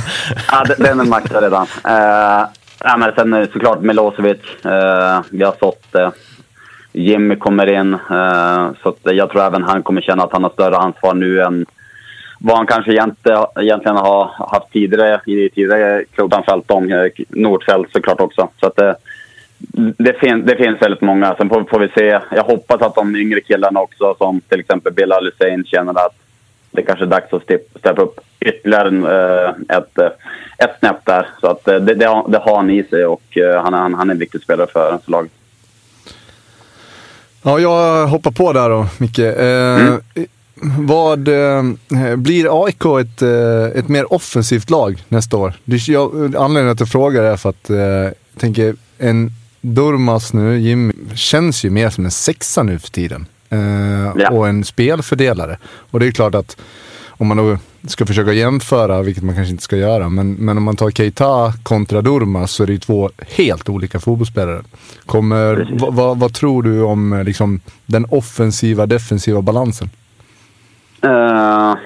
ja, 0.50 0.64
den 0.78 1.00
är 1.00 1.04
maxad 1.04 1.42
redan. 1.42 1.62
Uh, 1.62 2.46
ja, 2.84 2.96
men 2.96 3.12
sen 3.14 3.48
såklart 3.52 3.80
Milosevic. 3.80 4.38
Uh, 4.66 5.20
vi 5.30 5.44
har 5.44 5.54
fått 5.60 5.86
uh, 5.94 6.08
Jimmy 6.92 7.36
kommer 7.36 7.72
in. 7.72 7.96
så 8.82 8.96
jag 9.02 9.30
tror 9.30 9.42
även 9.42 9.62
han 9.62 9.82
kommer 9.82 10.00
känna 10.00 10.24
att 10.24 10.32
han 10.32 10.42
har 10.42 10.50
större 10.50 10.76
ansvar 10.76 11.14
nu 11.14 11.42
än 11.42 11.66
vad 12.38 12.56
han 12.56 12.66
kanske 12.66 12.92
egentligen 12.92 13.96
har 13.96 14.30
haft 14.50 14.72
tidigare 14.72 15.20
i 15.26 15.50
tidigare 15.50 16.04
klubban 16.14 16.42
om 16.66 16.92
eh, 16.92 17.10
Nordfält 17.28 17.92
såklart 17.92 18.20
också. 18.20 18.48
Så 18.60 18.66
att 18.66 18.76
det, 18.76 18.96
det, 19.98 20.12
fin, 20.12 20.46
det 20.46 20.56
finns 20.56 20.82
väldigt 20.82 21.00
många. 21.00 21.34
Sen 21.34 21.48
får, 21.48 21.64
får, 21.64 21.80
vi 21.80 21.88
se. 21.88 22.20
Jag 22.30 22.44
hoppas 22.44 22.82
att 22.82 22.94
de 22.94 23.16
yngre 23.16 23.40
killarna 23.40 23.80
också, 23.80 24.14
som 24.18 24.40
till 24.40 24.60
exempel 24.60 24.92
Bilal 24.92 25.24
Hussein, 25.24 25.64
känner 25.64 25.92
att 25.92 26.16
det 26.70 26.82
kanske 26.82 27.04
är 27.04 27.08
dags 27.08 27.32
att 27.32 27.42
steppa 27.78 28.02
upp 28.02 28.20
ytterligare 28.40 28.88
eh, 28.88 29.76
ett, 29.76 29.98
eh, 29.98 30.10
ett 30.58 30.76
snäpp 30.78 31.04
där. 31.04 31.26
Så 31.40 31.46
att 31.46 31.64
det, 31.64 31.78
det, 31.78 31.94
det 32.28 32.38
har 32.38 32.56
han 32.56 32.70
i 32.70 32.84
sig 32.84 33.06
och 33.06 33.38
han, 33.62 33.74
han, 33.74 33.94
han 33.94 34.10
är 34.10 34.14
en 34.14 34.18
viktig 34.18 34.42
spelare 34.42 34.66
för 34.72 34.98
laget. 35.04 35.32
Ja, 37.42 37.58
jag 37.58 38.06
hoppar 38.06 38.30
på 38.30 38.52
där 38.52 38.68
då, 38.68 38.86
Micke. 38.98 39.18
Eh, 39.18 39.86
mm. 39.86 40.00
Vad 40.78 41.28
eh, 41.28 41.62
blir 42.16 42.64
AIK 42.64 42.84
ett, 42.84 43.22
eh, 43.22 43.78
ett 43.78 43.88
mer 43.88 44.12
offensivt 44.12 44.70
lag 44.70 45.04
nästa 45.08 45.36
år? 45.36 45.54
Jag, 45.64 46.36
anledningen 46.36 46.72
att 46.72 46.80
jag 46.80 46.88
frågar 46.88 47.22
är 47.22 47.36
för 47.36 47.48
att 47.48 47.70
eh, 47.70 47.78
jag 47.78 48.14
tänker 48.38 48.76
en 48.98 49.32
Durmas 49.60 50.32
nu, 50.32 50.58
Jimmy, 50.58 50.92
känns 51.14 51.64
ju 51.64 51.70
mer 51.70 51.90
som 51.90 52.04
en 52.04 52.10
sexa 52.10 52.62
nu 52.62 52.78
för 52.78 52.90
tiden. 52.90 53.26
Eh, 53.50 54.12
ja. 54.16 54.30
Och 54.30 54.48
en 54.48 54.64
spelfördelare. 54.64 55.58
Och 55.64 56.00
det 56.00 56.06
är 56.06 56.10
klart 56.10 56.34
att 56.34 56.56
om 57.08 57.26
man 57.26 57.36
då 57.36 57.58
ska 57.86 58.06
försöka 58.06 58.32
jämföra, 58.32 59.02
vilket 59.02 59.24
man 59.24 59.34
kanske 59.34 59.50
inte 59.50 59.62
ska 59.62 59.76
göra, 59.76 60.08
men, 60.08 60.32
men 60.32 60.56
om 60.56 60.64
man 60.64 60.76
tar 60.76 60.90
Keita 60.90 61.52
kontra 61.62 62.02
Durmas 62.02 62.52
så 62.52 62.62
är 62.62 62.66
det 62.66 62.72
ju 62.72 62.78
två 62.78 63.10
helt 63.28 63.68
olika 63.68 64.00
fotbollsspelare. 64.00 64.62
Kommer, 65.06 65.76
vad, 65.90 66.18
vad 66.18 66.34
tror 66.34 66.62
du 66.62 66.82
om 66.82 67.22
liksom, 67.26 67.60
den 67.86 68.04
offensiva, 68.04 68.86
defensiva 68.86 69.42
balansen? 69.42 69.90
Uh, 71.04 71.76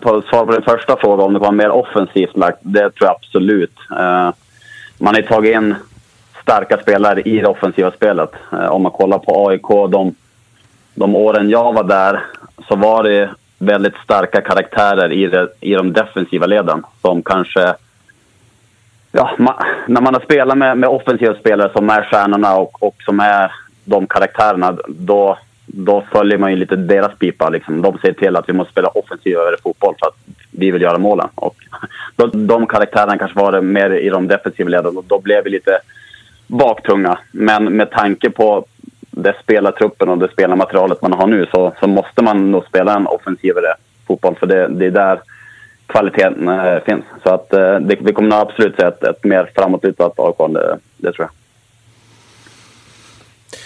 på 0.00 0.22
svar 0.22 0.46
på 0.46 0.52
den 0.52 0.62
första 0.62 0.96
frågan, 0.96 1.26
om 1.26 1.32
det 1.32 1.38
var 1.38 1.52
mer 1.52 1.70
offensivt 1.70 2.36
lagt, 2.36 2.58
det 2.60 2.90
tror 2.90 3.08
jag 3.08 3.16
absolut. 3.16 3.78
Uh, 3.90 4.30
man 4.98 5.14
har 5.14 5.22
tagit 5.22 5.54
in 5.54 5.74
starka 6.42 6.78
spelare 6.78 7.20
i 7.20 7.40
det 7.40 7.48
offensiva 7.48 7.90
spelet. 7.90 8.30
Uh, 8.52 8.66
om 8.66 8.82
man 8.82 8.92
kollar 8.92 9.18
på 9.18 9.48
AIK, 9.48 9.90
de, 9.90 10.14
de 10.94 11.16
åren 11.16 11.50
jag 11.50 11.72
var 11.72 11.84
där, 11.84 12.24
så 12.68 12.76
var 12.76 13.02
det 13.02 13.30
väldigt 13.58 13.96
starka 14.04 14.40
karaktärer 14.40 15.12
i, 15.12 15.26
det, 15.26 15.48
i 15.60 15.74
de 15.74 15.92
defensiva 15.92 16.46
leden 16.46 16.82
som 17.00 17.22
kanske... 17.22 17.74
Ja, 19.12 19.30
man, 19.38 19.54
när 19.86 20.00
man 20.00 20.14
har 20.14 20.20
spelat 20.20 20.58
med, 20.58 20.78
med 20.78 20.88
offensiva 20.88 21.34
spelare 21.34 21.70
som 21.72 21.90
är 21.90 22.02
stjärnorna 22.02 22.56
och, 22.56 22.82
och 22.82 22.96
som 23.04 23.20
är 23.20 23.52
de 23.84 24.06
karaktärerna, 24.06 24.76
då 24.88 25.38
då 25.76 26.04
följer 26.12 26.38
man 26.38 26.50
ju 26.50 26.56
lite 26.56 26.76
deras 26.76 27.18
pipa. 27.18 27.48
Liksom. 27.48 27.82
De 27.82 27.98
ser 27.98 28.12
till 28.12 28.36
att 28.36 28.48
vi 28.48 28.52
måste 28.52 28.72
spela 28.72 28.88
offensivare 28.88 29.56
fotboll 29.62 29.94
för 29.98 30.06
att 30.06 30.16
vi 30.50 30.70
vill 30.70 30.82
göra 30.82 30.98
målen. 30.98 31.28
Och 31.34 31.56
då, 32.16 32.26
de 32.26 32.66
karaktärerna 32.66 33.18
kanske 33.18 33.40
var 33.40 33.60
mer 33.60 33.90
i 33.90 34.08
de 34.08 34.28
defensiva 34.28 34.68
leden 34.68 34.96
och 34.96 35.04
då 35.04 35.20
blev 35.20 35.44
vi 35.44 35.50
lite 35.50 35.78
baktunga. 36.46 37.18
Men 37.32 37.64
med 37.76 37.90
tanke 37.90 38.30
på 38.30 38.64
det 39.10 39.34
spelartruppen 39.42 40.08
och 40.08 40.18
det 40.18 40.28
spelarmaterialet 40.32 41.02
man 41.02 41.12
har 41.12 41.26
nu 41.26 41.46
så, 41.50 41.72
så 41.80 41.86
måste 41.86 42.22
man 42.22 42.50
nog 42.50 42.64
spela 42.64 42.96
en 42.96 43.06
offensivare 43.06 43.74
fotboll 44.06 44.34
för 44.34 44.46
det, 44.46 44.68
det 44.68 44.86
är 44.86 44.90
där 44.90 45.20
kvaliteten 45.86 46.48
äh, 46.48 46.78
finns. 46.80 47.04
Så 47.22 47.34
att 47.34 47.52
äh, 47.52 47.78
det, 47.78 47.96
vi 48.00 48.12
kommer 48.12 48.28
nog 48.28 48.38
absolut 48.38 48.76
se 48.76 48.82
ett, 48.82 49.02
ett 49.02 49.24
mer 49.24 49.50
framåtlutat 49.54 50.12
AIK, 50.16 50.52
det, 50.52 50.78
det 50.96 51.12
tror 51.12 51.28
jag. 51.28 51.43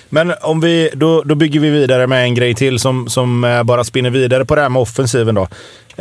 Men 0.08 0.34
om 0.40 0.60
vi, 0.60 0.90
då, 0.94 1.22
då 1.22 1.34
bygger 1.34 1.60
vi 1.60 1.70
vidare 1.70 2.06
med 2.06 2.24
en 2.24 2.34
grej 2.34 2.54
till 2.54 2.78
som, 2.78 3.08
som 3.08 3.44
eh, 3.44 3.62
bara 3.62 3.84
spinner 3.84 4.10
vidare 4.10 4.44
på 4.44 4.54
det 4.54 4.60
här 4.60 4.68
med 4.68 4.82
offensiven. 4.82 5.34
Då. 5.34 5.48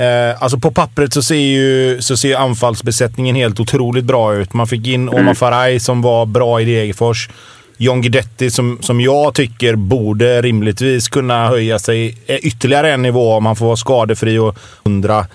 Eh, 0.02 0.44
alltså 0.44 0.60
på 0.60 0.72
pappret 0.72 1.14
så 1.14 1.24
ser 1.24 1.36
ju 1.36 2.02
så 2.02 2.18
ser 2.18 2.36
anfallsbesättningen 2.36 3.36
helt 3.36 3.60
otroligt 3.60 4.06
bra 4.06 4.36
ut. 4.36 4.54
Man 4.54 4.68
fick 4.68 4.88
in 4.88 5.10
Omar 5.10 5.20
mm. 5.20 5.36
Faraj 5.36 5.80
som 5.80 6.02
var 6.02 6.26
bra 6.26 6.62
i 6.62 6.66
Degerfors. 6.66 7.30
John 7.78 8.02
Guidetti 8.02 8.52
som, 8.52 8.78
som 8.82 9.02
jag 9.02 9.34
tycker 9.34 9.76
borde 9.76 10.42
rimligtvis 10.42 11.08
kunna 11.08 11.48
höja 11.48 11.80
sig 11.80 12.18
ytterligare 12.28 12.94
en 12.94 13.02
nivå 13.02 13.34
om 13.34 13.46
han 13.46 13.56
får 13.56 13.66
vara 13.66 13.76
skadefri 13.76 14.38
och 14.38 14.58
hundra. 14.84 15.26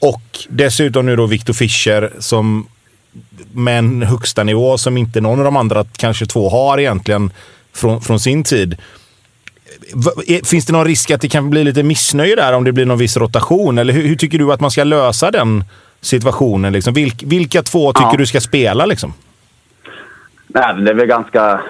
Och 0.00 0.22
dessutom 0.48 1.06
nu 1.06 1.16
då 1.16 1.26
Victor 1.26 1.52
Fischer 1.52 2.12
som 2.18 2.66
med 3.52 3.78
en 3.78 4.02
högsta 4.02 4.44
nivå 4.44 4.78
som 4.78 4.96
inte 4.96 5.20
någon 5.20 5.38
av 5.38 5.44
de 5.44 5.56
andra 5.56 5.84
kanske 5.96 6.26
två 6.26 6.48
har 6.48 6.80
egentligen 6.80 7.30
från, 7.78 8.00
från 8.00 8.20
sin 8.20 8.44
tid. 8.44 8.76
Finns 10.44 10.66
det 10.66 10.72
någon 10.72 10.84
risk 10.84 11.10
att 11.10 11.20
det 11.20 11.28
kan 11.28 11.50
bli 11.50 11.64
lite 11.64 11.82
missnöje 11.82 12.36
där 12.36 12.52
om 12.52 12.64
det 12.64 12.72
blir 12.72 12.86
någon 12.86 12.98
viss 12.98 13.16
rotation? 13.16 13.78
Eller 13.78 13.92
hur, 13.92 14.02
hur 14.02 14.16
tycker 14.16 14.38
du 14.38 14.52
att 14.52 14.60
man 14.60 14.70
ska 14.70 14.84
lösa 14.84 15.30
den 15.30 15.64
situationen? 16.00 16.72
Liksom? 16.72 16.94
Vilk, 16.94 17.22
vilka 17.26 17.62
två 17.62 17.92
tycker 17.92 18.10
ja. 18.10 18.16
du 18.18 18.26
ska 18.26 18.40
spela? 18.40 18.86
Liksom? 18.86 19.12
Nej, 20.46 20.74
det 20.74 20.90
är 20.90 20.94
väl 20.94 21.06
ganska 21.06 21.60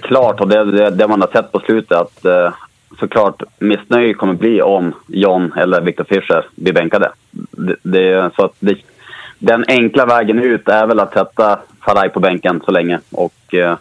klart 0.00 0.40
och 0.40 0.48
det, 0.48 0.64
det, 0.64 0.90
det 0.90 1.08
man 1.08 1.20
har 1.20 1.28
sett 1.28 1.52
på 1.52 1.60
slutet 1.60 1.98
att 1.98 2.24
eh, 2.24 2.52
såklart 2.98 3.42
missnöje 3.58 4.14
kommer 4.14 4.34
bli 4.34 4.62
om 4.62 4.94
John 5.06 5.52
eller 5.56 5.80
Victor 5.80 6.04
Fischer 6.04 6.46
blir 6.54 6.72
bänkade. 6.72 7.12
Det, 7.50 7.76
det, 7.82 8.30
så 8.36 8.44
att 8.44 8.54
den 9.38 9.64
enkla 9.68 10.06
vägen 10.06 10.38
ut 10.38 10.68
är 10.68 10.86
väl 10.86 11.00
att 11.00 11.12
sätta 11.12 11.58
Faraj 11.80 12.08
på 12.08 12.20
bänken 12.20 12.60
så 12.64 12.70
länge 12.70 13.00
och 13.10 13.54
eh, 13.54 13.76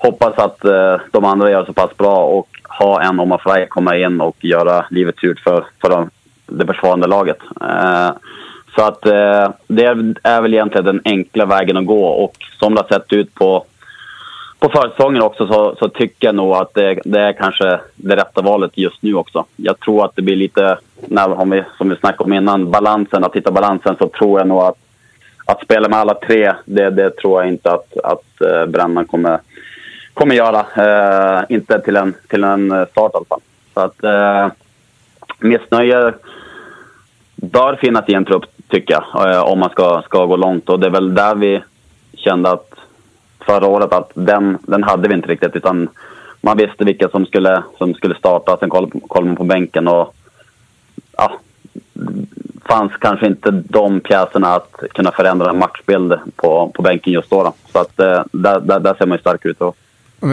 hoppas 0.00 0.38
att 0.38 0.64
eh, 0.64 0.96
de 1.12 1.24
andra 1.24 1.50
gör 1.50 1.64
så 1.64 1.72
pass 1.72 1.96
bra 1.96 2.24
och 2.24 2.48
ha 2.78 3.02
en 3.02 3.20
Omar 3.20 3.38
Frey 3.38 3.66
komma 3.66 3.96
in 3.96 4.20
och 4.20 4.44
göra 4.44 4.86
livet 4.90 5.18
surt 5.18 5.40
för, 5.40 5.64
för 5.80 5.90
de, 5.90 6.10
det 6.46 6.66
försvarande 6.66 7.06
laget. 7.06 7.38
Eh, 7.60 8.10
så 8.74 8.82
att 8.82 9.06
eh, 9.06 9.50
det 9.66 9.84
är 10.22 10.42
väl 10.42 10.54
egentligen 10.54 10.84
den 10.84 11.00
enkla 11.04 11.46
vägen 11.46 11.76
att 11.76 11.86
gå 11.86 12.06
och 12.06 12.36
som 12.58 12.74
det 12.74 12.80
har 12.80 12.88
sett 12.88 13.12
ut 13.12 13.34
på, 13.34 13.64
på 14.58 14.68
försäsongen 14.68 15.22
också 15.22 15.46
så, 15.46 15.76
så, 15.78 15.88
tycker 15.88 16.28
jag 16.28 16.34
nog 16.34 16.52
att 16.52 16.74
det, 16.74 17.00
det, 17.04 17.20
är 17.20 17.32
kanske 17.32 17.80
det 17.96 18.16
rätta 18.16 18.42
valet 18.42 18.78
just 18.78 19.02
nu 19.02 19.14
också. 19.14 19.44
Jag 19.56 19.80
tror 19.80 20.04
att 20.04 20.16
det 20.16 20.22
blir 20.22 20.36
lite, 20.36 20.78
när, 21.08 21.40
om 21.40 21.50
vi, 21.50 21.64
som 21.78 21.88
vi 21.88 21.96
snackade 21.96 22.24
om 22.24 22.32
innan, 22.32 22.70
balansen, 22.70 23.24
att 23.24 23.36
hitta 23.36 23.50
balansen 23.50 23.96
så 23.98 24.08
tror 24.08 24.40
jag 24.40 24.48
nog 24.48 24.62
att 24.62 24.76
att 25.50 25.62
spela 25.62 25.88
med 25.88 25.98
alla 25.98 26.14
tre, 26.14 26.54
det, 26.64 26.90
det 26.90 27.16
tror 27.16 27.42
jag 27.42 27.52
inte 27.52 27.72
att, 27.72 27.96
att 28.04 28.40
eh, 28.40 28.66
Brännan 28.66 29.06
kommer 29.06 29.40
kommer 30.20 30.34
göra. 30.34 30.66
Eh, 30.76 31.44
inte 31.48 31.80
till 31.80 31.96
en, 31.96 32.14
till 32.28 32.44
en 32.44 32.72
eh, 32.72 32.86
start 32.86 33.12
i 33.14 33.16
alla 33.16 33.24
fall. 33.24 33.40
Så 33.74 33.80
att 33.80 34.04
eh, 34.04 34.48
missnöje 35.38 36.12
bör 37.36 37.76
finnas 37.76 38.08
i 38.08 38.14
en 38.14 38.24
trupp, 38.24 38.44
tycker 38.68 38.94
jag, 38.94 39.32
eh, 39.32 39.42
om 39.42 39.58
man 39.58 39.70
ska, 39.70 40.02
ska 40.02 40.26
gå 40.26 40.36
långt. 40.36 40.68
Och 40.68 40.80
det 40.80 40.86
är 40.86 40.90
väl 40.90 41.14
där 41.14 41.34
vi 41.34 41.62
kände 42.12 42.50
att 42.50 42.74
förra 43.46 43.66
året 43.66 43.92
att 43.92 44.10
den, 44.14 44.58
den 44.62 44.82
hade 44.82 45.08
vi 45.08 45.14
inte 45.14 45.28
riktigt. 45.28 45.56
Utan 45.56 45.88
man 46.40 46.56
visste 46.56 46.84
vilka 46.84 47.08
som 47.08 47.26
skulle, 47.26 47.62
som 47.78 47.94
skulle 47.94 48.14
starta. 48.14 48.56
Sen 48.56 48.70
kollade 48.70 49.00
koll 49.08 49.24
man 49.24 49.36
på 49.36 49.44
bänken 49.44 49.88
och 49.88 50.14
ja, 51.16 51.32
fanns 52.68 52.92
kanske 52.98 53.26
inte 53.26 53.50
de 53.50 54.00
pjäserna 54.00 54.48
att 54.48 54.74
kunna 54.94 55.12
förändra 55.12 55.52
matchbild 55.52 56.14
på, 56.36 56.72
på 56.74 56.82
bänken 56.82 57.12
just 57.12 57.30
då. 57.30 57.42
då. 57.42 57.52
Så 57.72 57.78
att 57.78 58.00
eh, 58.00 58.22
där, 58.32 58.60
där, 58.60 58.80
där 58.80 58.94
ser 58.94 59.06
man 59.06 59.16
ju 59.16 59.20
stark 59.20 59.44
ut. 59.44 59.58
Då. 59.58 59.74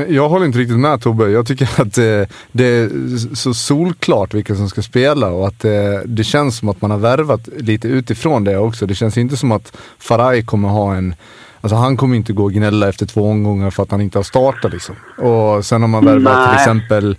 Jag 0.10 0.30
håller 0.30 0.45
inte 0.45 0.60
riktigt 0.60 0.80
med 0.80 1.02
Tobbe. 1.02 1.30
Jag 1.30 1.47
tycker 1.47 1.82
att 1.82 1.93
det, 1.93 2.30
det 2.52 2.65
är 2.65 2.89
så 3.36 3.54
solklart 3.54 4.34
vilka 4.34 4.56
som 4.56 4.69
ska 4.69 4.82
spela 4.82 5.28
och 5.28 5.47
att 5.47 5.60
det, 5.60 6.04
det, 6.06 6.23
känns 6.23 6.58
som 6.58 6.69
att 6.69 6.82
man 6.82 6.91
har 6.91 6.97
värvat 6.97 7.50
lite 7.58 7.88
utifrån 7.88 8.43
det 8.43 8.58
också. 8.58 8.86
Det 8.86 8.95
känns 8.95 9.17
inte 9.17 9.38
som 9.38 9.52
att 9.52 9.78
Faraj 10.00 10.45
kommer 10.45 10.69
ha 10.69 10.95
en 10.95 11.15
Alltså 11.62 11.76
han 11.76 11.97
kommer 11.97 12.15
inte 12.15 12.34
gå 12.34 12.43
och 12.43 12.54
gnälla 12.54 12.89
efter 12.89 13.06
två 13.06 13.30
omgångar 13.30 13.71
för 13.71 13.84
att 13.84 13.91
han 13.91 14.02
inte 14.02 14.17
har 14.17 14.23
startat 14.23 14.73
liksom. 14.73 14.95
Och 15.17 15.65
sen 15.65 15.82
har 15.82 15.88
man 15.88 16.06
värvat 16.06 16.50
till 16.50 16.60
exempel 16.60 17.17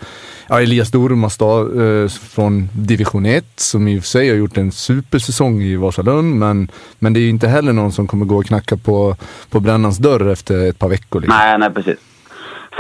ja, 0.49 0.61
Elias 0.61 0.91
Dormas 0.91 1.41
eh, 1.41 2.09
från 2.09 2.69
division 2.73 3.27
1 3.27 3.45
som 3.57 3.89
i 3.89 3.99
och 3.99 4.03
för 4.03 4.09
sig 4.09 4.29
har 4.29 4.37
gjort 4.37 4.57
en 4.57 4.73
supersäsong 4.73 5.63
i 5.63 5.77
Vasalund. 5.77 6.35
Men, 6.35 6.71
men 6.99 7.13
det 7.13 7.21
är 7.21 7.23
ju 7.23 7.29
inte 7.29 7.49
heller 7.49 7.73
någon 7.73 7.93
som 7.93 8.07
kommer 8.07 8.27
gå 8.27 8.37
och 8.37 8.47
knacka 8.47 8.77
på, 8.77 9.17
på 9.51 9.61
brännans 9.61 9.99
dörr 9.99 10.29
efter 10.29 10.69
ett 10.69 10.79
par 10.79 10.89
veckor. 10.89 11.21
Liksom. 11.21 11.37
Nej, 11.39 11.59
nej 11.59 11.71
precis. 11.71 11.99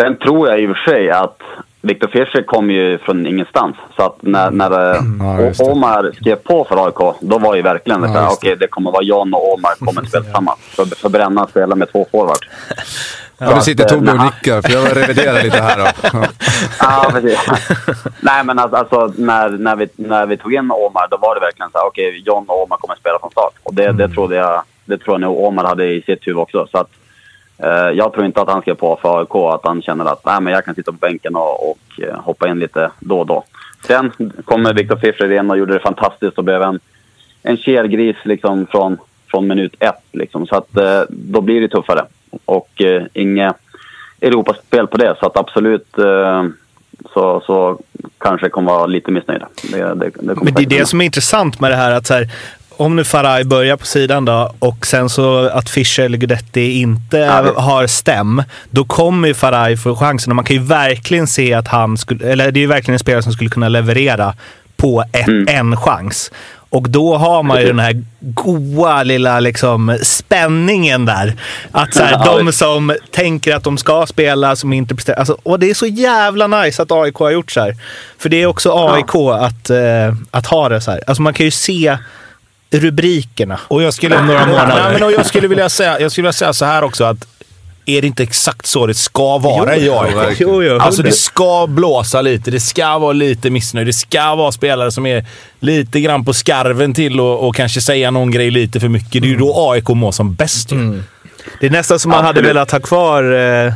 Sen 0.00 0.16
tror 0.16 0.48
jag 0.48 0.60
i 0.60 0.66
och 0.66 0.76
för 0.76 0.90
sig 0.90 1.10
att 1.10 1.42
Viktor 1.80 2.08
Fischer 2.08 2.42
kom 2.42 2.70
ju 2.70 2.98
från 2.98 3.26
ingenstans. 3.26 3.76
Så 3.96 4.02
att 4.02 4.16
när, 4.20 4.50
när 4.50 4.96
mm. 4.96 5.54
ja, 5.58 5.64
Omar 5.64 6.12
skrev 6.16 6.36
på 6.36 6.64
för 6.64 6.86
AIK, 6.86 7.16
då 7.20 7.38
var 7.38 7.54
ju 7.54 7.62
verkligen 7.62 8.00
det 8.00 8.08
ja, 8.08 8.30
okej 8.32 8.36
okay, 8.36 8.54
det 8.54 8.66
kommer 8.66 8.90
vara 8.90 9.02
John 9.02 9.34
och 9.34 9.54
Omar 9.54 9.86
kommer 9.86 10.02
att 10.02 10.08
spela 10.08 10.24
tillsammans. 10.24 10.58
För, 10.60 10.84
för 10.84 11.08
Brännan 11.08 11.48
spelar 11.48 11.76
med 11.76 11.92
två 11.92 12.06
forwards. 12.10 12.48
Ja, 13.38 13.54
nu 13.54 13.60
sitter 13.60 13.84
Tobbe 13.84 14.12
och 14.12 14.24
nickar, 14.24 14.62
för 14.62 14.72
jag 14.72 14.96
reviderar 14.96 15.42
lite 15.42 15.62
här 15.62 15.78
då. 15.78 16.18
ja, 16.80 17.10
precis. 17.12 17.38
Nej, 18.20 18.44
men 18.44 18.58
alltså, 18.58 18.76
alltså, 18.76 19.12
när, 19.16 19.48
när, 19.48 19.76
vi, 19.76 19.88
när 19.96 20.26
vi 20.26 20.36
tog 20.36 20.54
in 20.54 20.70
Omar, 20.70 21.08
då 21.10 21.16
var 21.16 21.34
det 21.34 21.40
verkligen 21.40 21.70
så 21.70 21.78
här, 21.78 21.86
okej, 21.86 22.08
okay, 22.08 22.22
John 22.26 22.44
och 22.48 22.62
Omar 22.62 22.76
kommer 22.76 22.94
att 22.94 23.00
spela 23.00 23.18
från 23.18 23.30
start. 23.30 23.52
Och 23.62 23.74
det, 23.74 23.84
mm. 23.84 23.96
det 23.96 24.08
trodde 24.08 24.36
jag, 24.36 24.62
det 24.84 24.98
tror 24.98 25.14
jag 25.14 25.20
nog 25.20 25.44
Omar 25.44 25.64
hade 25.64 25.84
i 25.84 26.02
sitt 26.02 26.26
huvud 26.26 26.38
också. 26.38 26.66
Så 26.70 26.78
att, 26.78 26.88
Eh, 26.88 27.07
jag 27.94 28.12
tror 28.12 28.26
inte 28.26 28.40
att 28.40 28.50
han 28.50 28.62
ska 28.62 28.74
på 28.74 28.98
för 29.02 29.18
AIK, 29.20 29.54
att 29.54 29.64
han 29.64 29.82
känner 29.82 30.04
att 30.04 30.26
Nej, 30.26 30.40
men 30.40 30.52
jag 30.52 30.64
kan 30.64 30.74
sitta 30.74 30.92
på 30.92 30.98
bänken 30.98 31.36
och, 31.36 31.70
och 31.70 31.78
eh, 32.02 32.20
hoppa 32.20 32.48
in 32.48 32.58
lite 32.58 32.90
då 33.00 33.18
och 33.18 33.26
då. 33.26 33.44
Sen 33.86 34.12
kommer 34.44 34.74
Viktor 34.74 34.96
Fischer 34.96 35.32
in 35.32 35.50
och 35.50 35.58
gjorde 35.58 35.72
det 35.72 35.80
fantastiskt 35.80 36.38
och 36.38 36.44
blev 36.44 36.62
en, 36.62 36.80
en 37.42 37.56
kelgris 37.56 38.16
liksom 38.22 38.66
från, 38.66 38.98
från 39.30 39.46
minut 39.46 39.74
ett. 39.78 40.02
Liksom. 40.12 40.46
Så 40.46 40.56
att, 40.56 40.76
eh, 40.76 41.02
då 41.08 41.40
blir 41.40 41.60
det 41.60 41.68
tuffare. 41.68 42.04
Och 42.44 42.82
eh, 42.82 43.02
inget 43.12 43.56
Europaspel 44.20 44.86
på 44.86 44.96
det. 44.96 45.16
Så 45.20 45.26
att 45.26 45.36
absolut 45.36 45.98
eh, 45.98 46.44
så, 47.14 47.42
så 47.46 47.78
kanske 48.18 48.48
kommer 48.48 48.72
vara 48.72 48.86
lite 48.86 49.10
missnöjda. 49.10 49.48
Det, 49.72 49.94
det, 49.94 50.10
det 50.20 50.34
Men 50.42 50.54
det 50.54 50.62
är 50.62 50.78
det 50.78 50.88
som 50.88 51.00
är 51.00 51.04
intressant 51.04 51.60
med 51.60 51.70
det 51.70 51.76
här 51.76 51.90
att 51.90 52.06
så 52.06 52.14
här, 52.14 52.28
om 52.78 52.96
nu 52.96 53.04
Faraj 53.04 53.44
börjar 53.44 53.76
på 53.76 53.86
sidan 53.86 54.24
då 54.24 54.54
och 54.58 54.86
sen 54.86 55.08
så 55.08 55.48
att 55.48 55.70
Fischer 55.70 56.02
eller 56.02 56.18
Gudetti 56.18 56.80
inte 56.80 57.16
ja, 57.16 57.60
har 57.60 57.86
stäm, 57.86 58.42
då 58.70 58.84
kommer 58.84 59.28
ju 59.28 59.34
Faraj 59.34 59.76
få 59.76 59.96
chansen. 59.96 60.32
Och 60.32 60.36
man 60.36 60.44
kan 60.44 60.56
ju 60.56 60.62
verkligen 60.62 61.26
se 61.26 61.54
att 61.54 61.68
han 61.68 61.96
skulle, 61.96 62.32
eller 62.32 62.50
det 62.50 62.58
är 62.58 62.62
ju 62.62 62.66
verkligen 62.66 62.94
en 62.94 62.98
spelare 62.98 63.22
som 63.22 63.32
skulle 63.32 63.50
kunna 63.50 63.68
leverera 63.68 64.34
på 64.76 65.04
ett, 65.12 65.28
mm. 65.28 65.48
en 65.48 65.76
chans. 65.76 66.30
Och 66.70 66.90
då 66.90 67.16
har 67.16 67.42
man 67.42 67.60
ju 67.60 67.66
den 67.66 67.78
här 67.78 68.04
goa 68.20 69.02
lilla 69.02 69.40
liksom, 69.40 69.98
spänningen 70.02 71.04
där. 71.04 71.36
Att 71.72 71.94
så 71.94 72.02
här, 72.02 72.24
de 72.24 72.52
som 72.52 72.96
tänker 73.10 73.54
att 73.56 73.64
de 73.64 73.78
ska 73.78 74.06
spela, 74.06 74.56
som 74.56 74.72
inte 74.72 74.94
bestämmer. 74.94 75.18
Alltså, 75.18 75.38
och 75.42 75.58
det 75.58 75.70
är 75.70 75.74
så 75.74 75.86
jävla 75.86 76.46
nice 76.46 76.82
att 76.82 76.92
AIK 76.92 77.14
har 77.14 77.30
gjort 77.30 77.50
så 77.50 77.60
här. 77.60 77.76
För 78.18 78.28
det 78.28 78.42
är 78.42 78.46
också 78.46 78.88
AIK 78.88 79.14
att, 79.14 79.70
uh, 79.70 80.16
att 80.30 80.46
ha 80.46 80.68
det 80.68 80.80
så 80.80 80.90
här. 80.90 81.00
Alltså 81.06 81.22
man 81.22 81.34
kan 81.34 81.44
ju 81.44 81.50
se 81.50 81.98
rubrikerna 82.70 83.60
och 83.68 83.82
jag 83.82 83.94
skulle, 83.94 84.18
om 84.18 84.26
några 84.26 84.46
månader. 84.46 84.82
Nej, 84.82 84.92
men 84.92 85.02
och 85.02 85.12
jag, 85.12 85.26
skulle 85.26 85.48
vilja 85.48 85.68
säga, 85.68 86.00
jag 86.00 86.12
skulle 86.12 86.22
vilja 86.22 86.32
säga 86.32 86.52
så 86.52 86.64
här 86.64 86.84
också 86.84 87.04
att 87.04 87.26
är 87.86 88.00
det 88.00 88.06
inte 88.06 88.22
exakt 88.22 88.66
så 88.66 88.86
det 88.86 88.94
ska 88.94 89.38
vara 89.38 89.76
jo, 89.76 89.82
i 89.82 89.90
AIK? 89.90 90.36
Jo, 90.40 90.62
jo, 90.62 90.78
alltså 90.78 91.02
det 91.02 91.12
ska 91.12 91.66
blåsa 91.66 92.22
lite, 92.22 92.50
det 92.50 92.60
ska 92.60 92.98
vara 92.98 93.12
lite 93.12 93.50
missnöjd, 93.50 93.86
det 93.86 93.92
ska 93.92 94.34
vara 94.34 94.52
spelare 94.52 94.92
som 94.92 95.06
är 95.06 95.26
lite 95.60 96.00
grann 96.00 96.24
på 96.24 96.34
skarven 96.34 96.94
till 96.94 97.20
och, 97.20 97.48
och 97.48 97.56
kanske 97.56 97.80
säga 97.80 98.10
någon 98.10 98.30
grej 98.30 98.50
lite 98.50 98.80
för 98.80 98.88
mycket. 98.88 99.22
Det 99.22 99.28
är 99.28 99.30
ju 99.30 99.36
då 99.36 99.70
AIK 99.72 99.88
mår 99.88 100.12
som 100.12 100.34
bäst 100.34 100.72
mm. 100.72 101.02
Det 101.60 101.66
är 101.66 101.70
nästan 101.70 101.98
som 101.98 102.10
man 102.10 102.24
hade 102.24 102.42
velat 102.42 102.70
ha 102.70 102.80
kvar 102.80 103.22
eh, 103.32 103.72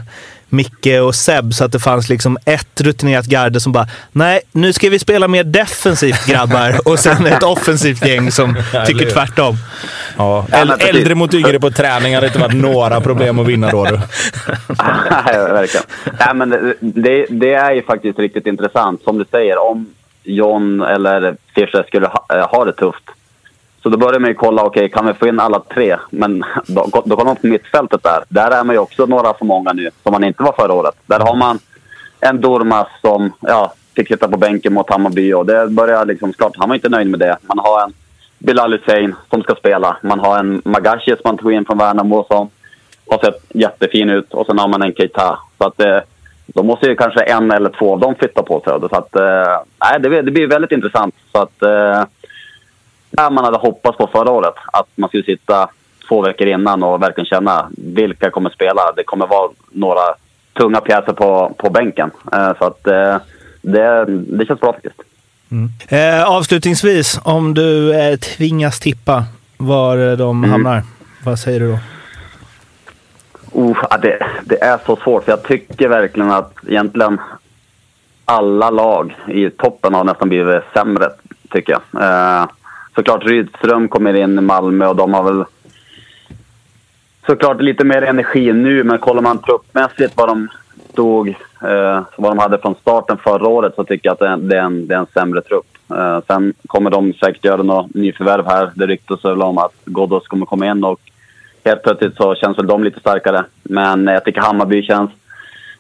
Micke 0.53 1.01
och 1.03 1.15
Seb 1.15 1.55
så 1.55 1.65
att 1.65 1.73
det 1.73 1.79
fanns 1.79 2.09
liksom 2.09 2.39
ett 2.45 2.81
rutinerat 2.81 3.27
garde 3.27 3.61
som 3.61 3.73
bara 3.73 3.87
“Nej, 4.13 4.41
nu 4.53 4.73
ska 4.73 4.89
vi 4.89 4.99
spela 4.99 5.29
mer 5.29 5.45
defensivt 5.45 6.27
grabbar” 6.27 6.81
och 6.89 6.99
sen 6.99 7.27
ett 7.27 7.43
offensivt 7.43 8.07
gäng 8.07 8.31
som 8.33 8.57
tycker 8.87 9.11
tvärtom. 9.11 9.57
Ja. 10.17 10.47
Äldre 10.79 11.15
mot 11.15 11.35
yngre 11.35 11.61
på 11.61 11.71
träning 11.71 12.15
hade 12.15 12.27
inte 12.27 12.39
varit 12.39 12.55
några 12.55 13.01
problem 13.01 13.39
att 13.39 13.47
vinna 13.47 13.71
då. 13.71 13.85
Du. 13.85 13.91
Nej, 14.69 15.37
verkligen. 15.37 15.87
Nej, 16.19 16.35
men 16.35 16.75
det, 16.81 17.27
det 17.31 17.55
är 17.55 17.73
ju 17.73 17.83
faktiskt 17.83 18.19
riktigt 18.19 18.47
intressant. 18.47 19.03
Som 19.03 19.19
du 19.19 19.25
säger, 19.31 19.59
om 19.59 19.87
John 20.23 20.83
eller 20.83 21.37
Fischer 21.55 21.85
skulle 21.89 22.07
ha, 22.07 22.47
ha 22.51 22.65
det 22.65 22.73
tufft 22.73 23.05
så 23.83 23.89
då 23.89 23.97
börjar 23.97 24.21
man 24.21 24.31
ju 24.31 24.35
kolla, 24.35 24.63
okej, 24.65 24.81
okay, 24.81 24.89
kan 24.89 25.07
vi 25.07 25.15
få 25.15 25.27
in 25.27 25.41
alla 25.41 25.61
tre? 25.61 25.97
Men 26.11 26.45
då, 26.67 26.87
då 27.05 27.17
kollar 27.17 27.25
man 27.25 27.37
på 27.37 27.47
mittfältet 27.47 28.03
där. 28.03 28.25
Där 28.29 28.51
är 28.51 28.65
man 28.65 28.75
ju 28.75 28.79
också 28.79 29.07
några 29.07 29.35
för 29.35 29.45
många 29.45 29.73
nu, 29.73 29.91
som 30.03 30.13
man 30.13 30.25
inte 30.25 30.43
var 30.43 30.53
förra 30.53 30.73
året. 30.73 30.95
Där 31.07 31.21
har 31.21 31.37
man 31.37 31.59
en 32.21 32.41
Dormas 32.41 32.89
som 33.01 33.33
ja, 33.41 33.73
fick 33.97 34.09
sitta 34.09 34.29
på 34.29 34.37
bänken 34.39 34.73
mot 34.73 34.91
Hammarby 34.91 35.33
och 35.33 35.47
det 35.47 35.67
börjar 35.67 36.07
liksom, 36.07 36.33
klart, 36.33 36.57
han 36.57 36.69
var 36.69 36.77
inte 36.77 36.89
nöjd 36.89 37.11
med 37.11 37.21
det. 37.21 37.37
Man 37.43 37.59
har 37.59 37.85
en 37.85 37.93
Bilal 38.39 38.73
Hussein 38.73 39.15
som 39.31 39.43
ska 39.43 39.55
spela. 39.55 39.97
Man 40.03 40.21
har 40.21 40.39
en 40.39 40.63
Magashi 40.65 41.11
som 41.11 41.21
man 41.25 41.39
tog 41.39 41.53
in 41.53 41.65
från 41.65 41.79
Värnamo 41.79 42.25
som 42.29 42.51
har 43.11 43.19
sett 43.19 43.43
jättefin 43.49 44.11
ut 44.11 44.35
och 44.35 44.47
sen 44.47 44.59
har 44.59 44.69
man 44.69 44.83
en 44.83 44.95
Keita. 44.95 45.39
Så 45.59 45.67
att 45.67 45.81
eh, 45.81 45.99
då 46.47 46.63
måste 46.63 46.87
ju 46.87 46.97
kanske 46.97 47.21
en 47.21 47.51
eller 47.51 47.71
två 47.71 47.93
av 47.93 48.01
dem 48.01 48.15
flytta 48.15 48.43
på 48.43 48.61
sig. 48.61 48.89
Så 48.91 48.97
att, 48.97 49.17
eh, 49.17 50.01
det, 50.01 50.23
det 50.23 50.31
blir 50.31 50.47
väldigt 50.47 50.73
intressant. 50.73 51.15
Så 51.33 51.43
att, 51.43 51.63
eh, 51.63 52.05
där 53.13 53.31
man 53.31 53.45
hade 53.45 53.59
hoppats 53.59 53.99
på 53.99 54.07
förra 54.13 54.31
året. 54.31 54.55
Att 54.73 54.89
man 54.95 55.09
skulle 55.09 55.25
sitta 55.25 55.69
två 56.09 56.23
veckor 56.23 56.47
innan 56.47 56.83
och 56.83 57.03
verkligen 57.03 57.27
känna 57.27 57.69
vilka 57.77 58.31
kommer 58.31 58.51
spela. 58.51 58.93
Det 58.97 59.05
kommer 59.05 59.27
vara 59.27 59.51
några 59.71 60.15
tunga 60.53 60.81
pjäser 60.81 61.13
på, 61.13 61.55
på 61.59 61.71
bänken. 61.71 62.11
Eh, 62.33 62.53
så 62.59 62.65
att 62.65 62.87
eh, 62.87 63.17
det, 63.63 64.05
det 64.09 64.47
känns 64.47 64.61
bra 64.61 64.73
faktiskt. 64.73 65.01
Mm. 65.51 65.71
Eh, 65.89 66.31
avslutningsvis, 66.31 67.21
om 67.25 67.55
du 67.55 67.95
eh, 67.95 68.17
tvingas 68.17 68.81
tippa 68.81 69.25
var 69.57 70.17
de 70.17 70.39
mm. 70.39 70.51
hamnar, 70.51 70.83
vad 71.25 71.39
säger 71.39 71.61
du 71.61 71.69
då? 71.69 71.79
Uh, 73.61 74.01
det, 74.03 74.27
det, 74.45 74.63
är 74.63 74.79
så 74.87 74.97
svårt, 74.97 75.25
för 75.25 75.33
jag 75.33 75.43
tycker 75.43 75.89
verkligen 75.89 76.31
att 76.31 76.55
egentligen 76.69 77.21
alla 78.25 78.71
lag 78.71 79.17
i 79.29 79.51
toppen 79.51 79.95
har 79.95 80.05
nästan 80.05 80.29
blivit 80.29 80.63
sämre, 80.75 81.11
tycker 81.51 81.73
jag. 81.73 82.03
Eh, 82.03 82.47
såklart 82.95 83.25
Rydström 83.25 83.89
kommer 83.89 84.15
in 84.15 84.39
i 84.39 84.41
Malmö 84.41 84.87
och 84.87 84.97
de 84.97 85.15
har 85.15 85.23
väl 85.23 85.45
såklart 87.27 87.61
lite 87.61 87.85
mer 87.85 88.03
energi 88.03 88.53
nu, 88.53 88.85
men 88.85 88.99
kollar 88.99 89.23
man 89.23 89.39
truppmässigt 89.39 90.17
vad 90.17 90.29
de 90.29 90.49
stod, 90.93 91.29
eh, 91.63 92.03
vad 92.17 92.31
de 92.31 92.39
hade 92.39 92.59
från 92.59 92.75
starten 92.75 93.17
förra 93.17 93.49
året 93.49 93.75
så 93.75 93.85
tycker 93.85 94.09
jag 94.09 94.13
att 94.13 94.49
det 94.49 94.57
är, 94.57 94.63
en, 94.63 94.87
det 94.87 94.95
är 94.95 94.99
en 94.99 95.07
sämre 95.15 95.41
trupp. 95.41 95.67
Eh, 95.91 96.21
sen 96.27 96.55
kommer 96.67 96.91
de 96.91 97.13
säkert 97.13 97.45
göra 97.45 97.63
något 97.63 97.95
nyförvärv 97.95 98.47
här. 98.47 98.71
Det 98.75 98.87
ryktas 98.87 99.25
väl 99.25 99.43
om 99.43 99.59
att 99.59 99.75
Ghoddos 99.85 100.27
kommer 100.27 100.47
komma 100.47 100.67
in 100.67 100.85
och 100.85 101.01
helt 101.65 101.83
plötsligt 101.83 102.17
så 102.17 102.35
känns 102.35 102.59
väl 102.59 102.67
de 102.67 102.85
lite 102.85 103.01
starkare. 103.01 103.45
Men 103.63 104.07
jag 104.07 104.25
tycker 104.25 104.41
Hammarby 104.41 104.83
känns, 104.83 105.11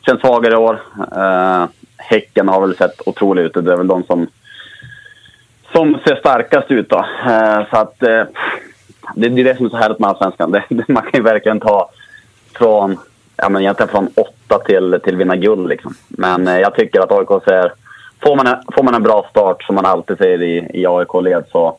känns 0.07 0.21
svagare 0.21 0.53
i 0.53 0.57
år. 0.57 0.81
Eh, 1.17 1.65
häcken 1.97 2.49
har 2.49 2.61
väl 2.61 2.77
sett 2.77 3.09
otroligt 3.09 3.45
ut. 3.45 3.65
Det 3.65 3.73
är 3.73 3.77
väl 3.77 3.87
de 3.87 4.03
som 4.03 4.27
som 5.73 5.99
ser 6.07 6.17
starkast 6.17 6.71
ut. 6.71 6.89
Då. 6.89 6.99
Eh, 7.27 7.71
så 7.71 7.77
att, 7.77 8.03
eh, 8.03 8.25
det, 9.15 9.27
är 9.27 9.45
det 9.45 9.57
som 9.57 9.67
är 9.67 9.71
så 9.71 9.77
härligt 9.77 9.99
med 9.99 10.11
Allsvenskan. 10.11 10.51
man 10.89 11.03
kan 11.03 11.11
ju 11.13 11.23
verkligen 11.23 11.61
ta 11.61 11.91
från, 12.55 12.99
ja, 13.37 13.49
men 13.49 13.63
egentligen 13.63 13.91
från 13.91 14.09
åtta 14.15 14.59
till, 14.65 15.01
till 15.05 15.17
vinna 15.17 15.37
guld. 15.37 15.69
Liksom. 15.69 15.95
Men 16.09 16.49
eh, 16.49 16.59
jag 16.59 16.75
tycker 16.75 17.01
att 17.01 17.13
AIK 17.13 17.45
ser... 17.45 17.73
Får 18.23 18.37
man, 18.37 18.47
en, 18.47 18.57
får 18.75 18.83
man 18.83 18.95
en 18.95 19.03
bra 19.03 19.27
start, 19.31 19.63
som 19.63 19.75
man 19.75 19.87
alltid 19.87 20.19
säger 20.19 20.43
i, 20.43 20.71
i 20.75 20.87
AIK-led, 20.87 21.45
så, 21.53 21.77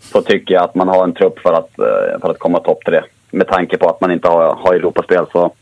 så 0.00 0.22
tycker 0.22 0.54
jag 0.54 0.64
att 0.64 0.74
man 0.74 0.88
har 0.88 1.04
en 1.04 1.14
trupp 1.14 1.38
för 1.38 1.52
att, 1.52 1.78
eh, 1.78 2.20
för 2.20 2.30
att 2.30 2.38
komma 2.38 2.58
topp 2.58 2.84
tre. 2.86 3.02
Med 3.30 3.48
tanke 3.48 3.78
på 3.78 3.88
att 3.88 4.00
man 4.00 4.10
inte 4.10 4.28
har, 4.28 4.54
har 4.54 4.74
Europaspel 4.74 5.26
så 5.32 5.52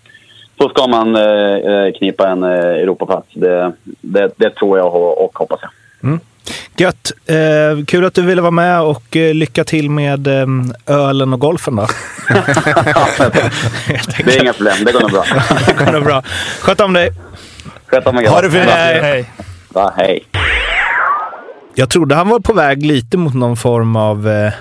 så 0.58 0.68
ska 0.68 0.86
man 0.86 1.16
eh, 1.16 1.56
eh 1.56 1.92
knipa 1.92 2.28
en 2.28 2.42
eh, 2.42 2.50
Europaplats. 2.50 3.28
Det, 3.34 3.72
det, 4.00 4.32
det 4.36 4.50
tror 4.50 4.78
jag 4.78 4.94
och, 4.94 5.24
och 5.24 5.38
hoppas 5.38 5.60
jag. 5.62 5.70
Mm. 6.08 6.20
Gött! 6.76 7.12
Eh, 7.26 7.84
kul 7.86 8.04
att 8.04 8.14
du 8.14 8.22
ville 8.22 8.42
vara 8.42 8.50
med 8.50 8.80
och 8.80 9.16
eh, 9.16 9.34
lycka 9.34 9.64
till 9.64 9.90
med 9.90 10.26
eh, 10.26 10.46
ölen 10.86 11.32
och 11.32 11.40
golfen 11.40 11.76
då. 11.76 11.86
Det 14.24 14.36
är 14.36 14.42
inga 14.42 14.52
problem, 14.52 14.84
det 14.86 14.92
går 14.92 15.00
nog 15.00 15.10
bra. 15.10 15.24
det 15.66 15.84
går 15.84 15.92
nog 15.92 16.04
bra. 16.04 16.22
Sköt 16.60 16.80
om 16.80 16.92
dig! 16.92 17.10
Sköt 17.86 18.06
om 18.06 18.18
er 18.18 18.28
Ha 18.28 18.40
det 18.40 18.50
fint. 18.50 18.70
Hej. 18.70 19.00
Hej. 19.00 19.30
Ja, 19.74 19.92
hej. 19.96 20.24
Jag 21.74 21.90
trodde 21.90 22.14
han 22.14 22.28
var 22.28 22.40
på 22.40 22.52
väg 22.52 22.86
lite 22.86 23.16
mot 23.16 23.34
någon 23.34 23.56
form 23.56 23.96
av 23.96 24.28
eh, 24.28 24.52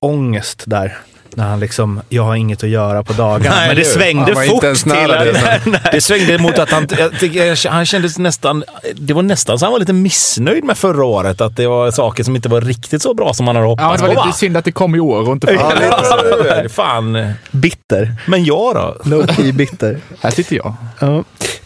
ångest 0.00 0.64
där. 0.66 0.98
När 1.36 1.44
han 1.48 1.60
liksom, 1.60 2.00
jag 2.08 2.22
har 2.22 2.34
inget 2.36 2.62
att 2.64 2.70
göra 2.70 3.02
på 3.02 3.12
dagarna. 3.12 3.56
Nej, 3.56 3.66
Men 3.68 3.76
det 3.76 3.84
svängde 3.84 4.34
fort 4.34 4.60
till... 4.60 4.68
det 4.70 4.76
sen. 4.76 5.76
Det 5.92 6.00
svängde 6.00 6.38
mot 6.38 6.58
att 6.58 6.70
han, 6.70 6.86
han 7.68 7.86
kändes 7.86 8.18
nästan, 8.18 8.64
det 8.94 9.14
var 9.14 9.22
nästan 9.22 9.58
så 9.58 9.64
han 9.66 9.72
var 9.72 9.78
lite 9.80 9.92
missnöjd 9.92 10.64
med 10.64 10.78
förra 10.78 11.04
året. 11.04 11.40
Att 11.40 11.56
det 11.56 11.66
var 11.66 11.90
saker 11.90 12.24
som 12.24 12.36
inte 12.36 12.48
var 12.48 12.60
riktigt 12.60 13.02
så 13.02 13.14
bra 13.14 13.34
som 13.34 13.46
han 13.46 13.56
hade 13.56 13.66
Ja, 13.66 13.70
hoppats 13.70 14.02
det 14.02 14.08
var 14.08 14.14
på. 14.14 14.26
lite 14.26 14.38
synd 14.38 14.56
att 14.56 14.64
det 14.64 14.72
kom 14.72 14.94
i 14.94 15.00
år 15.00 15.26
och 15.28 15.32
inte 15.32 15.46
förra. 15.46 16.62
Ja. 16.62 16.68
Fan. 16.68 17.32
Bitter. 17.50 18.14
Men 18.26 18.44
jag 18.44 18.74
då? 18.74 18.96
Low 19.04 19.26
key 19.26 19.52
bitter. 19.52 19.98
Här 20.22 20.30
sitter 20.30 20.56
jag. 20.56 20.74
Ja. 21.00 21.24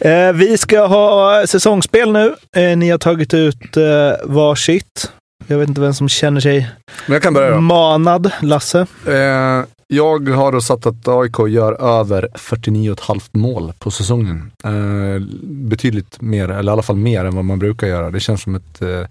Eh, 0.09 0.31
vi 0.33 0.57
ska 0.57 0.85
ha 0.85 1.43
säsongsspel 1.47 2.11
nu. 2.11 2.35
Eh, 2.55 2.77
ni 2.77 2.89
har 2.89 2.97
tagit 2.97 3.33
ut 3.33 3.77
eh, 3.77 3.83
varsitt. 4.23 5.11
Jag 5.47 5.57
vet 5.57 5.69
inte 5.69 5.81
vem 5.81 5.93
som 5.93 6.09
känner 6.09 6.41
sig 6.41 6.69
Men 7.05 7.13
jag 7.13 7.23
kan 7.23 7.33
börja 7.33 7.51
då. 7.55 7.61
manad. 7.61 8.31
Lasse? 8.41 8.87
Eh, 9.07 9.63
jag 9.87 10.29
har 10.29 10.51
då 10.51 10.61
satt 10.61 10.85
att 10.85 11.07
AIK 11.07 11.39
gör 11.49 11.73
över 11.99 12.29
49,5 12.35 13.21
mål 13.31 13.73
på 13.79 13.91
säsongen. 13.91 14.51
Eh, 14.63 15.21
betydligt 15.43 16.21
mer, 16.21 16.49
eller 16.49 16.71
i 16.71 16.73
alla 16.73 16.81
fall 16.81 16.95
mer 16.95 17.25
än 17.25 17.35
vad 17.35 17.45
man 17.45 17.59
brukar 17.59 17.87
göra. 17.87 18.11
Det 18.11 18.19
känns 18.19 18.41
som 18.41 18.55
ett 18.55 18.81
eh, 18.81 19.05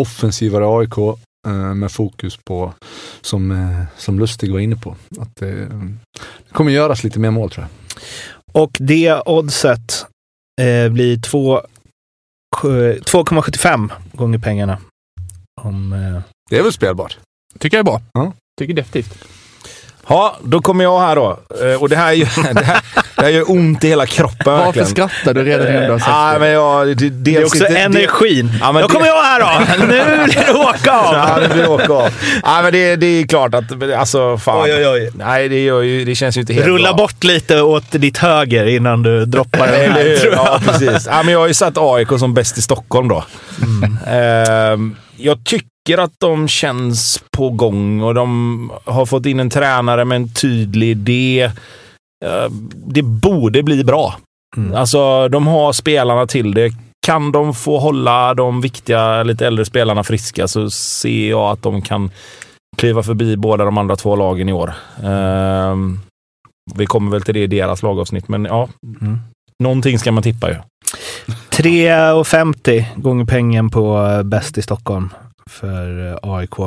offensivare 0.00 0.78
AIK 0.78 0.98
eh, 1.46 1.52
med 1.74 1.92
fokus 1.92 2.36
på, 2.44 2.72
som, 3.20 3.50
eh, 3.50 3.82
som 3.96 4.18
Lustig 4.18 4.52
var 4.52 4.58
inne 4.58 4.76
på, 4.76 4.96
att 5.20 5.36
det, 5.40 5.54
det 6.46 6.52
kommer 6.52 6.70
göras 6.72 7.04
lite 7.04 7.18
mer 7.18 7.30
mål 7.30 7.50
tror 7.50 7.66
jag. 7.66 8.62
Och 8.62 8.76
det 8.80 9.22
oddset 9.26 10.06
eh, 10.60 10.92
blir 10.92 11.16
två- 11.16 11.60
sju- 12.56 12.98
2,75 13.00 13.90
gånger 14.12 14.38
pengarna. 14.38 14.78
Om, 15.62 15.92
eh, 15.92 16.22
Det 16.50 16.58
är 16.58 16.62
väl 16.62 16.72
spelbart? 16.72 17.18
Tycker 17.58 17.76
jag 17.76 17.80
är 17.80 17.84
bra. 17.84 18.00
Ja. 18.12 18.32
Tycker 18.58 18.74
definitivt. 18.74 19.14
Ja, 20.08 20.36
då 20.42 20.60
kommer 20.60 20.84
jag 20.84 21.00
här 21.00 21.16
då. 21.16 21.38
Eh, 21.62 21.82
Och 21.82 21.88
det 21.88 21.96
här, 21.96 22.12
gör, 22.12 22.54
det 22.54 22.64
här, 22.64 22.80
det 23.16 23.22
här 23.22 23.28
gör 23.28 23.50
ont 23.50 23.84
i 23.84 23.88
hela 23.88 24.06
kroppen 24.06 24.38
Varför 24.44 24.64
verkligen. 24.64 24.88
skrattar 24.88 25.34
du 25.34 25.44
redan 25.44 25.68
innan 25.68 25.82
du 25.82 25.90
har 25.92 26.00
Ja, 26.28 26.32
det? 26.32 26.38
men 26.38 26.48
jag, 26.48 26.86
det, 26.86 26.94
dels 26.94 27.12
det 27.24 27.36
är 27.36 27.44
också 27.44 27.56
inte- 27.56 27.72
det- 27.72 27.78
energin. 27.80 28.52
Ja, 28.60 28.72
men 28.72 28.82
Då 28.82 28.88
det- 28.88 28.94
kommer 28.94 29.06
jag 29.06 29.22
här 29.22 29.40
då! 29.40 29.76
Nu 29.86 29.86
blir 29.86 30.44
det 30.46 30.52
åka 30.52 30.92
av! 30.92 31.14
Ja, 31.14 31.38
det 31.48 31.54
blir 31.54 31.70
åka 31.70 31.92
av. 31.92 32.08
Ja, 32.42 32.62
men 32.62 32.72
det, 32.72 32.96
det 32.96 33.06
är 33.06 33.26
klart 33.26 33.54
att, 33.54 33.82
alltså 33.98 34.38
fan. 34.38 34.62
Oj, 34.64 34.74
oj, 34.74 34.86
oj. 34.88 35.10
Nej, 35.14 35.48
det, 35.48 35.64
gör 35.64 35.82
ju, 35.82 36.04
det 36.04 36.14
känns 36.14 36.36
ju 36.36 36.40
inte 36.40 36.52
helt 36.54 36.66
Rulla 36.66 36.88
bra. 36.92 36.96
bort 36.96 37.24
lite 37.24 37.60
åt 37.62 37.84
ditt 37.92 38.18
höger 38.18 38.66
innan 38.66 39.02
du 39.02 39.24
droppar 39.26 39.66
den 39.66 39.92
här, 39.92 40.16
tror 40.16 40.32
jag. 40.34 40.46
Ja, 40.46 40.60
precis. 40.66 41.06
Ja, 41.10 41.22
men 41.22 41.32
jag 41.32 41.40
har 41.40 41.48
ju 41.48 41.54
satt 41.54 41.74
AIK 41.78 42.08
som 42.18 42.34
bäst 42.34 42.58
i 42.58 42.62
Stockholm 42.62 43.08
då. 43.08 43.24
Ehm, 44.06 44.96
jag 45.20 45.44
tycker 45.44 45.98
att 45.98 46.12
de 46.18 46.48
känns 46.48 47.22
på 47.36 47.50
gång 47.50 48.02
och 48.02 48.14
de 48.14 48.72
har 48.84 49.06
fått 49.06 49.26
in 49.26 49.40
en 49.40 49.50
tränare 49.50 50.04
med 50.04 50.16
en 50.16 50.34
tydlig 50.34 50.88
idé. 50.88 51.50
Ehm, 52.24 52.70
det 52.86 53.02
borde 53.02 53.62
bli 53.62 53.84
bra. 53.84 54.14
Mm. 54.56 54.74
Alltså, 54.74 55.28
de 55.28 55.46
har 55.46 55.72
spelarna 55.72 56.26
till 56.26 56.54
det. 56.54 56.72
Kan 57.06 57.32
de 57.32 57.54
få 57.54 57.78
hålla 57.78 58.34
de 58.34 58.60
viktiga, 58.60 59.22
lite 59.22 59.46
äldre 59.46 59.64
spelarna 59.64 60.04
friska 60.04 60.48
så 60.48 60.70
ser 60.70 61.30
jag 61.30 61.50
att 61.50 61.62
de 61.62 61.82
kan 61.82 62.10
kliva 62.76 63.02
förbi 63.02 63.36
båda 63.36 63.64
de 63.64 63.78
andra 63.78 63.96
två 63.96 64.16
lagen 64.16 64.48
i 64.48 64.52
år. 64.52 64.72
Ehm, 65.04 66.00
vi 66.74 66.86
kommer 66.86 67.10
väl 67.10 67.22
till 67.22 67.34
det 67.34 67.40
i 67.40 67.46
deras 67.46 67.82
lagavsnitt, 67.82 68.28
men 68.28 68.44
ja. 68.44 68.68
Mm. 69.00 69.18
Någonting 69.62 69.98
ska 69.98 70.12
man 70.12 70.22
tippa 70.22 70.50
ju. 70.50 70.56
3,50 71.52 72.84
gånger 72.96 73.24
pengen 73.24 73.70
på 73.70 74.06
eh, 74.06 74.22
bäst 74.22 74.58
i 74.58 74.62
Stockholm 74.62 75.10
för 75.50 76.08
eh, 76.12 76.16
AIK. 76.22 76.58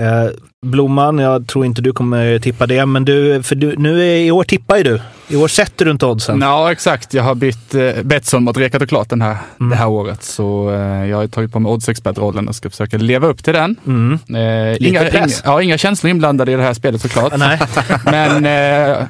Eh, 0.00 0.26
Blomman, 0.66 1.18
jag 1.18 1.46
tror 1.48 1.64
inte 1.66 1.82
du 1.82 1.92
kommer 1.92 2.38
tippa 2.38 2.66
det, 2.66 2.86
men 2.86 3.04
du, 3.04 3.42
för 3.42 3.54
du, 3.54 3.76
nu 3.76 4.00
är, 4.02 4.16
i 4.16 4.30
år 4.30 4.44
tippar 4.44 4.76
ju 4.76 4.82
du. 4.82 5.00
I 5.28 5.36
år 5.36 5.48
sätter 5.48 5.84
du 5.84 5.90
inte 5.90 6.06
oddsen. 6.06 6.40
Ja, 6.40 6.72
exakt. 6.72 7.14
Jag 7.14 7.22
har 7.22 7.34
bytt 7.34 7.74
eh, 7.74 8.02
Betsson 8.02 8.44
mot 8.44 8.56
Rekat 8.56 8.82
och 8.82 8.88
Klart 8.88 9.08
den 9.08 9.22
här, 9.22 9.36
Mm. 9.60 9.70
det 9.70 9.76
här 9.76 9.88
året. 9.88 10.22
Så 10.22 10.70
eh, 10.70 11.06
jag 11.06 11.16
har 11.16 11.26
tagit 11.26 11.52
på 11.52 11.60
mig 11.60 11.70
oddsexpertrollen 11.72 12.48
och 12.48 12.54
ska 12.56 12.70
försöka 12.70 12.96
leva 12.98 13.26
upp 13.26 13.44
till 13.44 13.54
den. 13.54 13.76
Mm. 13.86 14.12
Eh, 14.12 14.72
Lite 14.72 14.84
inga, 14.88 15.08
inga, 15.10 15.28
ja, 15.44 15.62
inga 15.62 15.78
känslor 15.78 16.10
inblandade 16.10 16.52
i 16.52 16.54
det 16.54 16.62
här 16.62 16.74
spelet 16.74 17.00
såklart. 17.02 17.32
Nej. 17.38 17.60
Men 18.04 18.46
eh, 18.46 19.06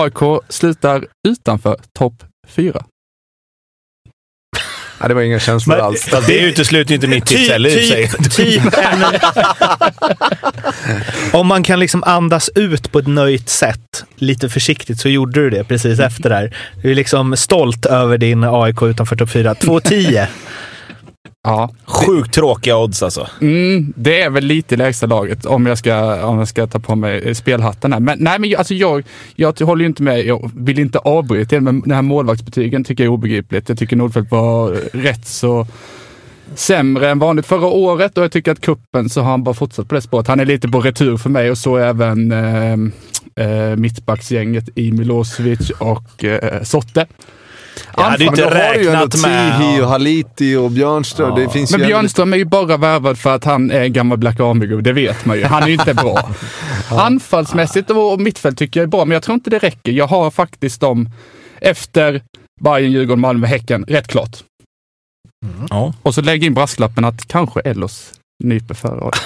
AIK 0.00 0.42
slutar 0.48 1.06
utanför 1.28 1.76
topp 1.98 2.14
fyra. 2.48 2.84
Nej, 5.00 5.08
det 5.08 5.14
var 5.14 5.22
inga 5.22 5.38
känslor 5.38 5.76
Men- 5.76 5.84
alls. 5.84 6.04
Fast 6.04 6.26
det 6.26 6.38
utesluter 6.38 6.90
ju 6.90 6.94
inte 6.94 7.06
mitt 7.06 7.26
tips 7.26 7.50
heller 7.50 7.70
sig. 7.70 8.08
typ, 8.08 8.30
typ 8.32 8.62
en... 8.78 9.04
Om 11.32 11.46
man 11.46 11.62
kan 11.62 11.78
liksom 11.80 12.04
andas 12.04 12.50
ut 12.54 12.92
på 12.92 12.98
ett 12.98 13.06
nöjt 13.06 13.48
sätt, 13.48 14.04
lite 14.16 14.48
försiktigt, 14.48 15.00
så 15.00 15.08
gjorde 15.08 15.40
du 15.40 15.50
det 15.50 15.64
precis 15.64 16.00
efter 16.00 16.30
där. 16.30 16.56
Du 16.82 16.90
är 16.90 16.94
liksom 16.94 17.36
stolt 17.36 17.86
över 17.86 18.18
din 18.18 18.44
AIK 18.44 18.82
utanför 18.82 19.16
topp 19.16 19.30
4. 19.30 19.54
2,10. 19.54 20.26
Ja, 21.46 21.70
Sjukt 21.84 22.34
tråkiga 22.34 22.78
odds 22.78 23.02
alltså. 23.02 23.28
mm, 23.40 23.92
det 23.96 24.20
är 24.20 24.30
väl 24.30 24.44
lite 24.44 24.76
lägsta 24.76 25.06
laget 25.06 25.46
om 25.46 25.66
jag 25.66 25.78
ska, 25.78 26.26
om 26.26 26.38
jag 26.38 26.48
ska 26.48 26.66
ta 26.66 26.78
på 26.78 26.96
mig 26.96 27.34
spelhatten 27.34 27.92
här. 27.92 28.00
Men, 28.00 28.18
nej, 28.20 28.38
men 28.38 28.56
alltså 28.56 28.74
jag, 28.74 29.04
jag 29.34 29.60
håller 29.60 29.82
ju 29.82 29.86
inte 29.86 30.02
med. 30.02 30.26
Jag 30.26 30.50
vill 30.54 30.78
inte 30.78 30.98
avbryta 30.98 31.56
det, 31.56 31.60
men 31.60 31.80
den 31.80 31.92
här 31.92 32.02
målvaktsbetygen 32.02 32.84
tycker 32.84 33.04
jag 33.04 33.10
är 33.10 33.14
obegripligt. 33.14 33.68
Jag 33.68 33.78
tycker 33.78 33.96
Nordfeldt 33.96 34.30
var 34.30 34.70
rätt 34.92 35.26
så 35.26 35.66
sämre 36.54 37.10
än 37.10 37.18
vanligt 37.18 37.46
förra 37.46 37.66
året 37.66 38.18
och 38.18 38.24
jag 38.24 38.32
tycker 38.32 38.52
att 38.52 38.60
kuppen 38.60 39.08
så 39.08 39.20
har 39.20 39.30
han 39.30 39.44
bara 39.44 39.54
fortsatt 39.54 39.88
på 39.88 39.94
det 39.94 40.02
spåret. 40.02 40.26
Han 40.26 40.40
är 40.40 40.44
lite 40.44 40.68
på 40.68 40.80
retur 40.80 41.16
för 41.16 41.30
mig 41.30 41.50
och 41.50 41.58
så 41.58 41.76
även 41.76 42.32
eh, 42.32 42.72
eh, 43.46 43.76
mittbacksgänget 43.76 44.68
i 44.74 44.92
Milosevic 44.92 45.70
och 45.70 46.24
eh, 46.24 46.62
Sotte. 46.62 47.06
Jag 47.96 48.02
hade 48.02 48.24
ju 48.24 48.28
inte 48.28 48.42
då 48.42 48.48
har 48.48 48.74
du 48.74 48.82
ju 48.82 48.88
ändå 48.88 49.00
räknat 49.00 49.22
med... 49.22 49.60
Tihi 49.60 49.80
och 49.80 49.88
Haliti 49.88 50.56
och 50.56 50.70
Björnström. 50.70 51.34
Det 51.34 51.48
finns 51.48 51.70
Men 51.70 51.80
ju 51.80 51.86
Björnström 51.86 52.32
är 52.32 52.36
ju 52.36 52.44
bara 52.44 52.76
värvad 52.76 53.18
för 53.18 53.34
att 53.34 53.44
han 53.44 53.70
är 53.70 53.80
en 53.80 53.92
gammal 53.92 54.18
Black 54.18 54.40
Army-gubbe, 54.40 54.82
det 54.82 54.92
vet 54.92 55.24
man 55.24 55.36
ju. 55.36 55.44
Han 55.44 55.62
är 55.62 55.66
ju 55.66 55.72
inte 55.72 55.94
bra. 55.94 56.30
Anfallsmässigt 56.90 57.90
och 57.90 58.20
mittfält 58.20 58.58
tycker 58.58 58.80
jag 58.80 58.86
är 58.86 58.90
bra, 58.90 59.04
men 59.04 59.14
jag 59.14 59.22
tror 59.22 59.34
inte 59.34 59.50
det 59.50 59.58
räcker. 59.58 59.92
Jag 59.92 60.06
har 60.06 60.30
faktiskt 60.30 60.80
dem 60.80 61.10
efter 61.60 62.22
Bayern, 62.60 62.92
Djurgården, 62.92 63.20
Malmö, 63.20 63.46
Häcken, 63.46 63.84
rätt 63.88 64.08
klart. 64.08 64.36
Ja. 65.70 65.94
Och 66.02 66.14
så 66.14 66.22
lägg 66.22 66.44
in 66.44 66.54
brasklappen 66.54 67.04
att 67.04 67.26
kanske 67.26 67.60
Ellos 67.60 68.12
nyper 68.44 68.74
före. 68.74 69.10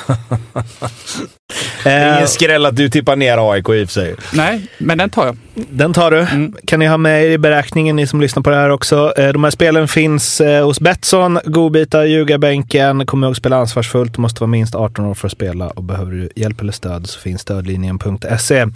Eh, 1.87 2.15
Ingen 2.17 2.29
skräll 2.29 2.67
att 2.67 2.77
du 2.77 2.89
tippar 2.89 3.17
ner 3.17 3.53
AIK 3.53 3.69
i 3.69 3.85
och 3.85 3.89
för 3.89 3.93
sig. 3.93 4.15
Nej, 4.33 4.67
men 4.79 4.99
den 4.99 5.11
tar 5.11 5.27
jag. 5.27 5.37
Den 5.71 5.93
tar 5.93 6.11
du. 6.11 6.19
Mm. 6.21 6.55
Kan 6.67 6.79
ni 6.79 6.87
ha 6.87 6.97
med 6.97 7.25
er 7.25 7.31
i 7.31 7.39
beräkningen, 7.39 7.97
ni 7.97 8.07
som 8.07 8.21
lyssnar 8.21 8.43
på 8.43 8.51
det 8.51 8.57
här 8.57 8.71
också. 8.71 9.13
Eh, 9.17 9.29
De 9.33 9.45
här 9.45 9.51
spelen 9.51 9.89
finns 9.89 10.41
eh, 10.41 10.65
hos 10.65 10.81
Betsson. 10.81 11.39
Godbitar, 11.45 12.05
ljugarbänken. 12.05 13.07
Kom 13.07 13.25
ihåg 13.25 13.31
att 13.31 13.37
spela 13.37 13.57
ansvarsfullt. 13.57 14.15
Du 14.15 14.21
måste 14.23 14.41
vara 14.41 14.49
minst 14.51 14.75
18 14.75 15.05
år 15.05 15.15
för 15.15 15.27
att 15.29 15.33
spela 15.33 15.69
och 15.69 15.83
behöver 15.85 16.13
du 16.13 16.29
hjälp 16.37 16.61
eller 16.61 16.73
stöd 16.73 17.07
så 17.09 17.21
finns 17.21 17.41
stödlinjen.se. 17.41 18.67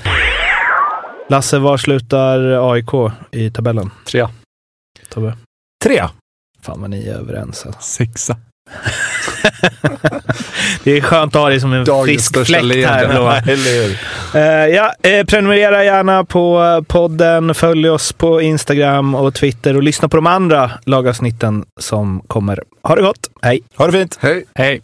Lasse, 1.29 1.59
var 1.59 1.77
slutar 1.77 2.73
AIK 2.73 3.13
i 3.31 3.51
tabellen? 3.51 3.91
Trea. 4.07 4.31
Tobbe? 5.09 5.37
Tre. 5.85 6.05
Fan 6.63 6.81
vad 6.81 6.91
ni 6.91 7.07
är 7.09 7.15
överens. 7.15 7.67
Alltså. 7.67 7.81
Sexa. 7.83 8.37
Det 10.85 10.97
är 10.97 11.01
skönt 11.01 11.37
att 11.37 11.43
ha 11.43 11.49
dig 11.49 11.61
som 11.61 11.73
en 11.73 11.85
Dagens 11.85 12.29
frisk 12.29 12.47
fläkt 12.47 12.63
här. 12.63 13.09
leende. 13.09 13.43
Eller 13.53 13.83
hur? 13.83 13.99
Eh, 14.35 14.75
ja, 14.77 14.93
eh, 15.03 15.25
prenumerera 15.27 15.85
gärna 15.85 16.25
på 16.25 16.85
podden, 16.89 17.55
följ 17.55 17.91
oss 17.91 18.13
på 18.13 18.41
Instagram 18.43 19.15
och 19.15 19.35
Twitter 19.35 19.77
och 19.77 19.83
lyssna 19.83 20.09
på 20.09 20.17
de 20.17 20.27
andra 20.27 20.71
lagavsnitten 20.87 21.65
som 21.81 22.21
kommer. 22.27 22.61
Ha 22.83 22.95
det 22.95 23.03
gott, 23.03 23.31
hej! 23.43 23.61
Ha 23.77 23.87
det 23.87 23.93
fint. 23.93 24.19
Hej! 24.21 24.45
Hej. 24.55 24.81